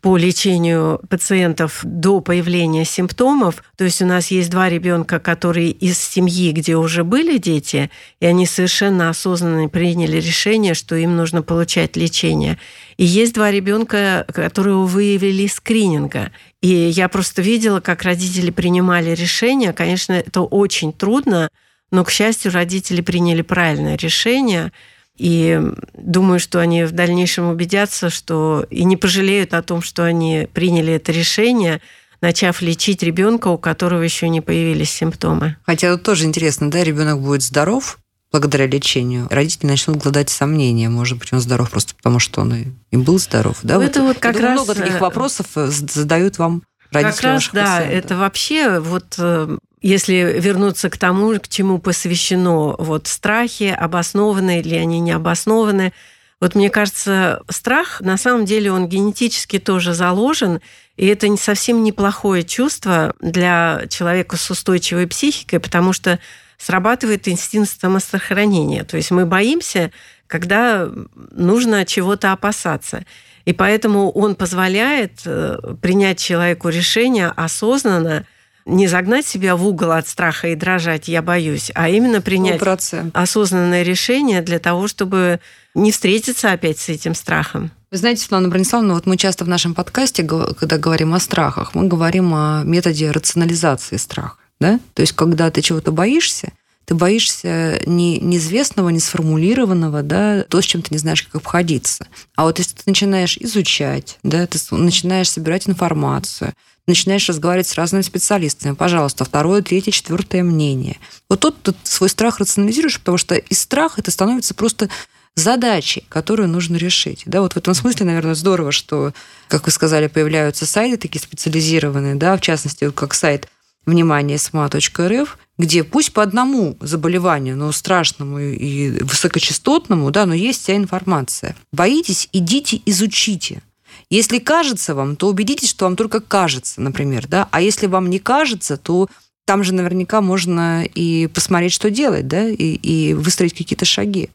по 0.05 0.19
лечению 0.19 1.01
пациентов 1.09 1.81
до 1.83 2.21
появления 2.21 2.85
симптомов. 2.85 3.65
То 3.79 3.85
есть 3.85 4.03
у 4.03 4.07
нас 4.07 4.31
есть 4.31 4.51
два 4.51 4.69
ребенка, 4.69 5.19
которые 5.19 5.71
из 5.71 5.99
семьи, 5.99 6.53
где 6.53 6.77
уже 6.77 7.05
были 7.05 7.39
дети, 7.39 7.91
и 8.21 8.27
они 8.27 8.45
совершенно 8.45 9.09
осознанно 9.09 9.67
приняли 9.71 10.19
решение, 10.19 10.75
что 10.75 10.95
им 10.95 11.17
нужно 11.17 11.41
получать 11.41 11.97
лечение. 11.97 12.59
И 12.99 13.05
есть 13.07 13.33
два 13.33 13.51
ребенка, 13.51 14.27
которые 14.31 14.77
выявили 14.77 15.47
скрининга. 15.47 16.33
И 16.61 16.69
я 16.69 17.09
просто 17.09 17.41
видела, 17.41 17.81
как 17.81 18.03
родители 18.03 18.51
принимали 18.51 19.15
решение. 19.15 19.73
Конечно, 19.73 20.13
это 20.13 20.43
очень 20.43 20.93
трудно, 20.93 21.49
но, 21.91 22.05
к 22.05 22.11
счастью, 22.11 22.53
родители 22.53 23.01
приняли 23.01 23.41
правильное 23.41 23.97
решение– 23.97 24.71
и 25.17 25.61
думаю, 25.95 26.41
что 26.41 26.61
они 26.61 26.85
в 26.85 26.93
дальнейшем 26.93 27.49
убедятся, 27.49 28.11
что 28.11 28.67
и 28.71 28.85
не 28.85 28.97
пожалеют 28.97 29.55
о 29.55 29.63
том, 29.63 29.83
что 29.83 30.05
они 30.05 30.49
приняли 30.53 30.95
это 30.95 31.13
решение, 31.13 31.81
начав 32.21 32.63
лечить 32.63 33.03
ребенка, 33.03 33.49
у 33.49 33.59
которого 33.59 34.03
еще 34.03 34.29
не 34.29 34.41
появились 34.41 34.91
симптомы. 34.91 35.57
Хотя 35.65 35.93
тут 35.93 36.03
тоже 36.03 36.25
интересно, 36.25 36.71
да, 36.71 36.83
ребенок 36.83 37.21
будет 37.21 37.43
здоров 37.43 37.99
благодаря 38.35 38.67
лечению, 38.67 39.29
родители 39.31 39.69
начнут 39.69 39.99
гладать 39.99 40.29
сомнения, 40.29 40.89
может 40.89 41.19
быть, 41.19 41.33
он 41.33 41.39
здоров 41.39 41.71
просто 41.71 41.95
потому, 41.95 42.19
что 42.19 42.41
он 42.41 42.53
и, 42.91 42.97
был 42.97 43.21
здоров, 43.21 43.59
да? 43.63 43.75
Ну, 43.75 43.83
вот, 43.83 43.91
это 43.91 44.03
вот 44.03 44.19
как 44.19 44.41
раз 44.41 44.55
много 44.55 44.75
таких 44.75 44.97
э, 44.97 44.99
вопросов 44.99 45.47
э, 45.55 45.69
задают 45.69 46.39
вам 46.39 46.65
родители 46.91 47.15
Как 47.15 47.25
раз, 47.25 47.51
да, 47.53 47.63
пациентов. 47.77 48.05
это 48.05 48.17
вообще 48.17 48.81
вот 48.81 49.15
э, 49.19 49.57
если 49.85 50.39
вернуться 50.41 50.89
к 50.89 50.97
тому, 50.97 51.39
к 51.39 51.47
чему 51.47 51.79
посвящено 51.79 52.75
вот 52.79 53.07
страхи, 53.07 53.65
обоснованные 53.65 54.61
или 54.61 54.77
они 54.77 54.99
не 54.99 55.13
обоснованы, 55.13 55.93
вот 56.41 56.55
мне 56.55 56.71
кажется, 56.71 57.43
страх, 57.51 58.01
на 58.01 58.17
самом 58.17 58.47
деле, 58.47 58.73
он 58.73 58.89
генетически 58.89 59.59
тоже 59.59 59.93
заложен, 59.93 60.61
и 60.97 61.07
это 61.07 61.29
не 61.29 61.37
совсем 61.37 61.83
неплохое 61.83 62.45
чувство 62.45 63.15
для 63.21 63.83
человека 63.91 64.39
с 64.39 64.51
устойчивой 64.51 65.07
психикой, 65.07 65.61
потому 65.61 65.93
что 65.93 66.19
срабатывает 66.57 67.29
инстинкт 67.29 67.79
самосохранения. 67.79 68.85
То 68.85 68.97
есть 68.97 69.11
мы 69.11 69.27
боимся, 69.27 69.91
когда 70.27 70.89
нужно 71.31 71.85
чего-то 71.85 72.33
опасаться. 72.33 73.05
И 73.45 73.53
поэтому 73.53 74.11
он 74.11 74.35
позволяет 74.35 75.21
э, 75.27 75.59
принять 75.83 76.19
человеку 76.19 76.71
решение 76.71 77.29
осознанно, 77.29 78.27
не 78.67 78.87
загнать 78.87 79.27
себя 79.27 79.57
в 79.57 79.67
угол 79.67 79.93
от 79.93 80.09
страха 80.09 80.49
и 80.49 80.55
дрожать, 80.55 81.09
я 81.09 81.23
боюсь, 81.23 81.71
а 81.75 81.89
именно 81.89 82.21
принять 82.21 82.61
100%. 82.61 83.11
осознанное 83.13 83.83
решение 83.83 84.41
для 84.41 84.59
того, 84.59 84.89
чтобы 84.89 85.41
не 85.75 85.93
встретиться 85.93 86.53
опять 86.53 86.79
с 86.79 86.89
этим 86.89 87.15
страхом. 87.15 87.71
Вы 87.91 87.99
знаете, 87.99 88.23
Светлана 88.23 88.49
Брониславовна, 88.49 88.95
вот 88.95 89.07
мы 89.07 89.17
часто 89.17 89.45
в 89.45 89.49
нашем 89.49 89.75
подкасте, 89.75 90.25
когда 90.25 90.79
говорим 90.79 91.15
о 91.15 91.21
страхах, 91.21 91.75
мы 91.75 91.87
говорим 91.87 92.35
о 92.35 92.63
методе 92.65 93.11
рационализации 93.11 93.97
страха. 93.97 94.37
Да? 94.61 94.81
То 94.95 95.03
есть, 95.03 95.13
когда 95.13 95.51
ты 95.51 95.63
чего-то 95.63 95.93
боишься, 95.93 96.53
ты 96.85 96.95
боишься 96.95 97.81
не 97.87 98.19
неизвестного, 98.19 98.91
не 98.91 99.01
сформулированного, 99.01 100.03
да, 100.03 100.45
то, 100.45 100.61
с 100.61 100.65
чем 100.65 100.83
ты 100.83 100.89
не 100.93 100.99
знаешь, 100.99 101.23
как 101.23 101.37
обходиться. 101.37 102.07
А 102.37 102.45
вот 102.45 102.59
если 102.59 102.75
ты 102.75 102.83
начинаешь 102.87 103.37
изучать, 103.39 104.19
да, 104.23 104.47
ты 104.47 104.59
начинаешь 104.71 105.31
собирать 105.31 105.69
информацию, 105.69 106.53
начинаешь 106.87 107.29
разговаривать 107.29 107.69
с 107.69 107.75
разными 107.75 108.03
специалистами, 108.03 108.75
пожалуйста, 108.75 109.25
второе, 109.25 109.63
третье, 109.63 109.91
четвертое 109.91 110.43
мнение. 110.43 110.99
Вот 111.29 111.41
тут 111.41 111.63
ты 111.63 111.75
свой 111.83 112.09
страх 112.09 112.39
рационализируешь, 112.39 112.99
потому 112.99 113.19
что 113.19 113.35
из 113.35 113.61
страха 113.61 114.01
это 114.01 114.11
становится 114.11 114.55
просто 114.55 114.89
задачей, 115.37 116.05
которую 116.09 116.49
нужно 116.49 116.77
решить. 116.77 117.23
Да, 117.27 117.41
вот 117.41 117.55
в 117.55 117.57
этом 117.57 117.75
смысле, 117.75 118.07
наверное, 118.07 118.35
здорово, 118.35 118.73
что, 118.73 119.13
как 119.49 119.67
вы 119.67 119.73
сказали, 119.73 120.07
появляются 120.07 120.67
сайты 120.67 120.97
такие 120.97 121.21
специализированные, 121.21 122.15
да, 122.15 122.37
в 122.37 122.41
частности, 122.41 122.85
вот 122.85 122.95
как 122.95 123.15
сайт 123.15 123.49
внимание 123.87 124.39
sma.rf, 124.39 125.29
где 125.59 125.85
пусть 125.85 126.13
по 126.13 126.23
одному 126.23 126.77
заболеванию, 126.81 127.57
но 127.57 127.71
страшному 127.73 128.39
и 128.39 129.03
высокочастотному, 129.03 130.11
да, 130.11 130.27
но 130.27 130.35
есть 130.35 130.63
вся 130.63 130.77
информация. 130.77 131.57
Боитесь, 131.73 132.29
идите, 132.33 132.81
изучите. 132.87 133.63
Если 134.11 134.39
кажется 134.39 134.95
вам, 134.95 135.17
то 135.17 135.29
убедитесь, 135.29 135.71
что 135.71 135.85
вам 135.85 135.97
только 135.97 136.21
кажется, 136.21 136.81
например, 136.81 137.27
да, 137.27 137.49
а 137.51 137.61
если 137.61 137.87
вам 137.87 138.11
не 138.11 138.19
кажется, 138.19 138.77
то 138.77 139.09
там 139.45 139.63
же 139.63 139.75
наверняка 139.75 140.21
можно 140.21 140.85
и 140.85 141.27
посмотреть, 141.27 141.73
что 141.73 141.91
делать, 141.91 142.27
да, 142.27 142.49
и, 142.49 142.55
и 142.55 143.15
выстроить 143.15 143.55
какие-то 143.55 143.85
шаги. 143.85 144.31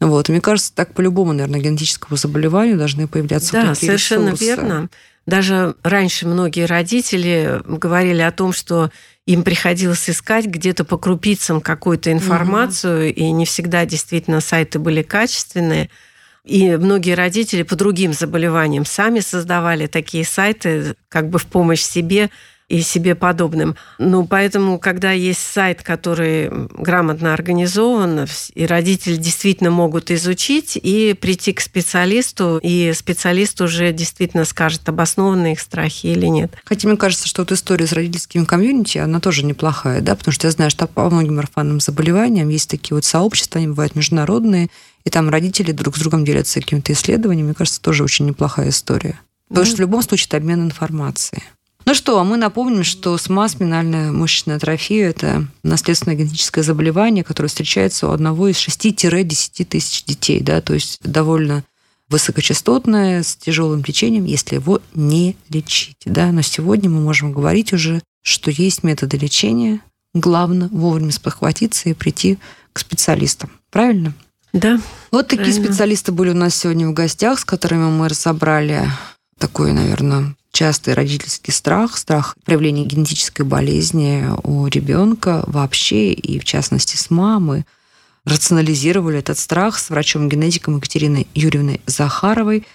Вот. 0.00 0.28
Мне 0.28 0.40
кажется, 0.40 0.72
так 0.74 0.94
по 0.94 1.00
любому, 1.00 1.32
наверное, 1.32 1.60
генетическому 1.60 2.16
заболеванию 2.16 2.78
должны 2.78 3.08
появляться 3.08 3.52
да, 3.52 3.74
такие 3.74 3.86
совершенно 3.88 4.28
ресурсы. 4.30 4.44
верно. 4.44 4.88
Даже 5.26 5.74
раньше 5.82 6.26
многие 6.26 6.64
родители 6.64 7.60
говорили 7.66 8.22
о 8.22 8.30
том, 8.30 8.52
что 8.52 8.90
им 9.26 9.42
приходилось 9.42 10.08
искать 10.08 10.46
где-то 10.46 10.84
по 10.84 10.96
крупицам 10.96 11.60
какую-то 11.60 12.10
информацию, 12.10 13.10
угу. 13.10 13.14
и 13.14 13.30
не 13.32 13.44
всегда 13.44 13.84
действительно 13.84 14.40
сайты 14.40 14.78
были 14.78 15.02
качественные. 15.02 15.90
И 16.48 16.76
многие 16.76 17.12
родители 17.12 17.62
по 17.62 17.76
другим 17.76 18.14
заболеваниям 18.14 18.86
сами 18.86 19.20
создавали 19.20 19.86
такие 19.86 20.24
сайты, 20.24 20.96
как 21.10 21.28
бы 21.28 21.38
в 21.38 21.44
помощь 21.44 21.82
себе, 21.82 22.30
и 22.68 22.82
себе 22.82 23.14
подобным. 23.14 23.76
Ну, 23.98 24.26
поэтому, 24.26 24.78
когда 24.78 25.12
есть 25.12 25.40
сайт, 25.40 25.82
который 25.82 26.50
грамотно 26.74 27.32
организован, 27.32 28.26
и 28.54 28.66
родители 28.66 29.16
действительно 29.16 29.70
могут 29.70 30.10
изучить 30.10 30.78
и 30.80 31.14
прийти 31.18 31.54
к 31.54 31.60
специалисту, 31.60 32.60
и 32.62 32.92
специалист 32.94 33.60
уже 33.62 33.92
действительно 33.92 34.44
скажет, 34.44 34.86
обоснованы 34.88 35.52
их 35.52 35.60
страхи 35.60 36.08
или 36.08 36.26
нет. 36.26 36.52
Хотя 36.64 36.88
мне 36.88 36.98
кажется, 36.98 37.26
что 37.26 37.42
вот 37.42 37.52
история 37.52 37.86
с 37.86 37.92
родительским 37.92 38.44
комьюнити, 38.44 38.98
она 38.98 39.20
тоже 39.20 39.44
неплохая, 39.46 40.02
да, 40.02 40.14
потому 40.14 40.32
что 40.32 40.46
я 40.46 40.50
знаю, 40.50 40.70
что 40.70 40.86
по 40.86 41.08
многим 41.08 41.38
орфанным 41.38 41.80
заболеваниям 41.80 42.50
есть 42.50 42.68
такие 42.68 42.94
вот 42.94 43.04
сообщества, 43.04 43.58
они 43.58 43.68
бывают 43.68 43.94
международные, 43.94 44.68
и 45.04 45.10
там 45.10 45.28
родители 45.28 45.72
друг 45.72 45.96
с 45.96 46.00
другом 46.00 46.24
делятся 46.24 46.60
какими-то 46.60 46.92
исследованиями. 46.92 47.48
Мне 47.48 47.54
кажется, 47.54 47.80
тоже 47.80 48.04
очень 48.04 48.26
неплохая 48.26 48.70
история. 48.70 49.18
Потому 49.48 49.64
mm. 49.64 49.68
что 49.68 49.76
в 49.76 49.80
любом 49.80 50.02
случае 50.02 50.26
это 50.26 50.36
обмен 50.36 50.64
информацией. 50.64 51.42
Ну 51.88 51.94
что, 51.94 52.18
а 52.18 52.24
мы 52.24 52.36
напомним, 52.36 52.84
что 52.84 53.16
СМА, 53.16 53.48
спинальная 53.48 54.12
мышечная 54.12 54.56
атрофия, 54.56 55.08
это 55.08 55.46
наследственное 55.62 56.18
генетическое 56.18 56.62
заболевание, 56.62 57.24
которое 57.24 57.48
встречается 57.48 58.08
у 58.08 58.10
одного 58.10 58.48
из 58.48 58.56
6-10 58.56 59.64
тысяч 59.64 60.04
детей. 60.04 60.40
Да? 60.40 60.60
То 60.60 60.74
есть 60.74 60.98
довольно 61.02 61.64
высокочастотное, 62.10 63.22
с 63.22 63.36
тяжелым 63.36 63.82
течением, 63.82 64.26
если 64.26 64.56
его 64.56 64.82
не 64.94 65.34
лечить. 65.48 65.96
Да? 66.04 66.30
Но 66.30 66.42
сегодня 66.42 66.90
мы 66.90 67.00
можем 67.00 67.32
говорить 67.32 67.72
уже, 67.72 68.02
что 68.22 68.50
есть 68.50 68.82
методы 68.82 69.16
лечения. 69.16 69.80
Главное 70.12 70.68
вовремя 70.68 71.12
спохватиться 71.12 71.88
и 71.88 71.94
прийти 71.94 72.38
к 72.74 72.80
специалистам. 72.80 73.50
Правильно? 73.70 74.12
Да. 74.52 74.80
Вот 75.10 75.28
такие 75.28 75.46
правильно. 75.46 75.66
специалисты 75.66 76.12
были 76.12 76.30
у 76.30 76.34
нас 76.34 76.54
сегодня 76.54 76.88
в 76.88 76.92
гостях, 76.92 77.38
с 77.38 77.44
которыми 77.44 77.90
мы 77.90 78.08
разобрали 78.08 78.88
такой, 79.38 79.72
наверное, 79.72 80.34
частый 80.52 80.94
родительский 80.94 81.52
страх, 81.52 81.96
страх 81.96 82.34
проявления 82.44 82.84
генетической 82.84 83.42
болезни 83.42 84.26
у 84.42 84.66
ребенка 84.66 85.44
вообще, 85.46 86.12
и 86.12 86.38
в 86.38 86.44
частности 86.44 86.96
с 86.96 87.10
мамы, 87.10 87.64
рационализировали 88.24 89.18
этот 89.18 89.38
страх 89.38 89.78
с 89.78 89.90
врачом-генетиком 89.90 90.76
Екатериной 90.76 91.26
Юрьевной 91.34 91.80
Захаровой, 91.86 92.66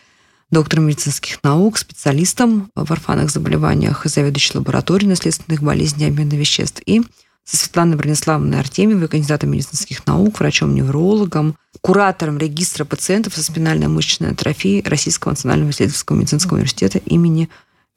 доктором 0.49 0.85
медицинских 0.85 1.43
наук, 1.43 1.77
специалистом 1.77 2.71
в 2.75 2.91
орфанных 2.91 3.31
заболеваниях 3.31 4.05
и 4.05 4.09
заведующей 4.09 4.59
лабораторией 4.59 5.09
наследственных 5.09 5.61
болезней 5.61 6.07
обмена 6.07 6.35
веществ, 6.35 6.81
и 6.85 7.01
со 7.43 7.57
Светланой 7.57 7.97
Брониславовной 7.97 8.59
Артемьевой, 8.59 9.07
кандидатом 9.07 9.51
медицинских 9.51 10.05
наук, 10.05 10.39
врачом-неврологом, 10.39 11.57
куратором 11.81 12.37
регистра 12.37 12.85
пациентов 12.85 13.35
со 13.35 13.43
спинальной 13.43 13.87
мышечной 13.87 14.31
атрофией 14.31 14.87
Российского 14.87 15.31
национального 15.31 15.71
исследовательского 15.71 16.17
медицинского 16.17 16.55
университета 16.55 16.99
имени 16.99 17.49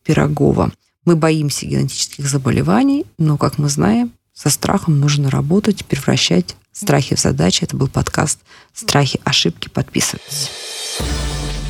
Пирогова. 0.04 0.72
Мы 1.04 1.14
боимся 1.14 1.66
генетических 1.66 2.26
заболеваний, 2.28 3.06
но, 3.18 3.36
как 3.36 3.58
мы 3.58 3.68
знаем, 3.68 4.12
со 4.34 4.50
страхом 4.50 4.98
нужно 4.98 5.30
работать, 5.30 5.86
превращать 5.86 6.56
страхи 6.72 7.14
в 7.14 7.20
задачи. 7.20 7.64
Это 7.64 7.76
был 7.76 7.88
подкаст 7.88 8.40
«Страхи, 8.74 9.20
ошибки». 9.24 9.68
Подписывайтесь. 9.68 10.50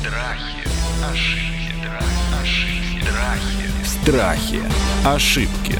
Страхи, 0.01 0.67
ошибки, 1.11 1.87
ошибки, 2.41 3.01
страхи. 4.03 4.61
Страхи, 4.61 4.61
ошибки. 5.05 5.79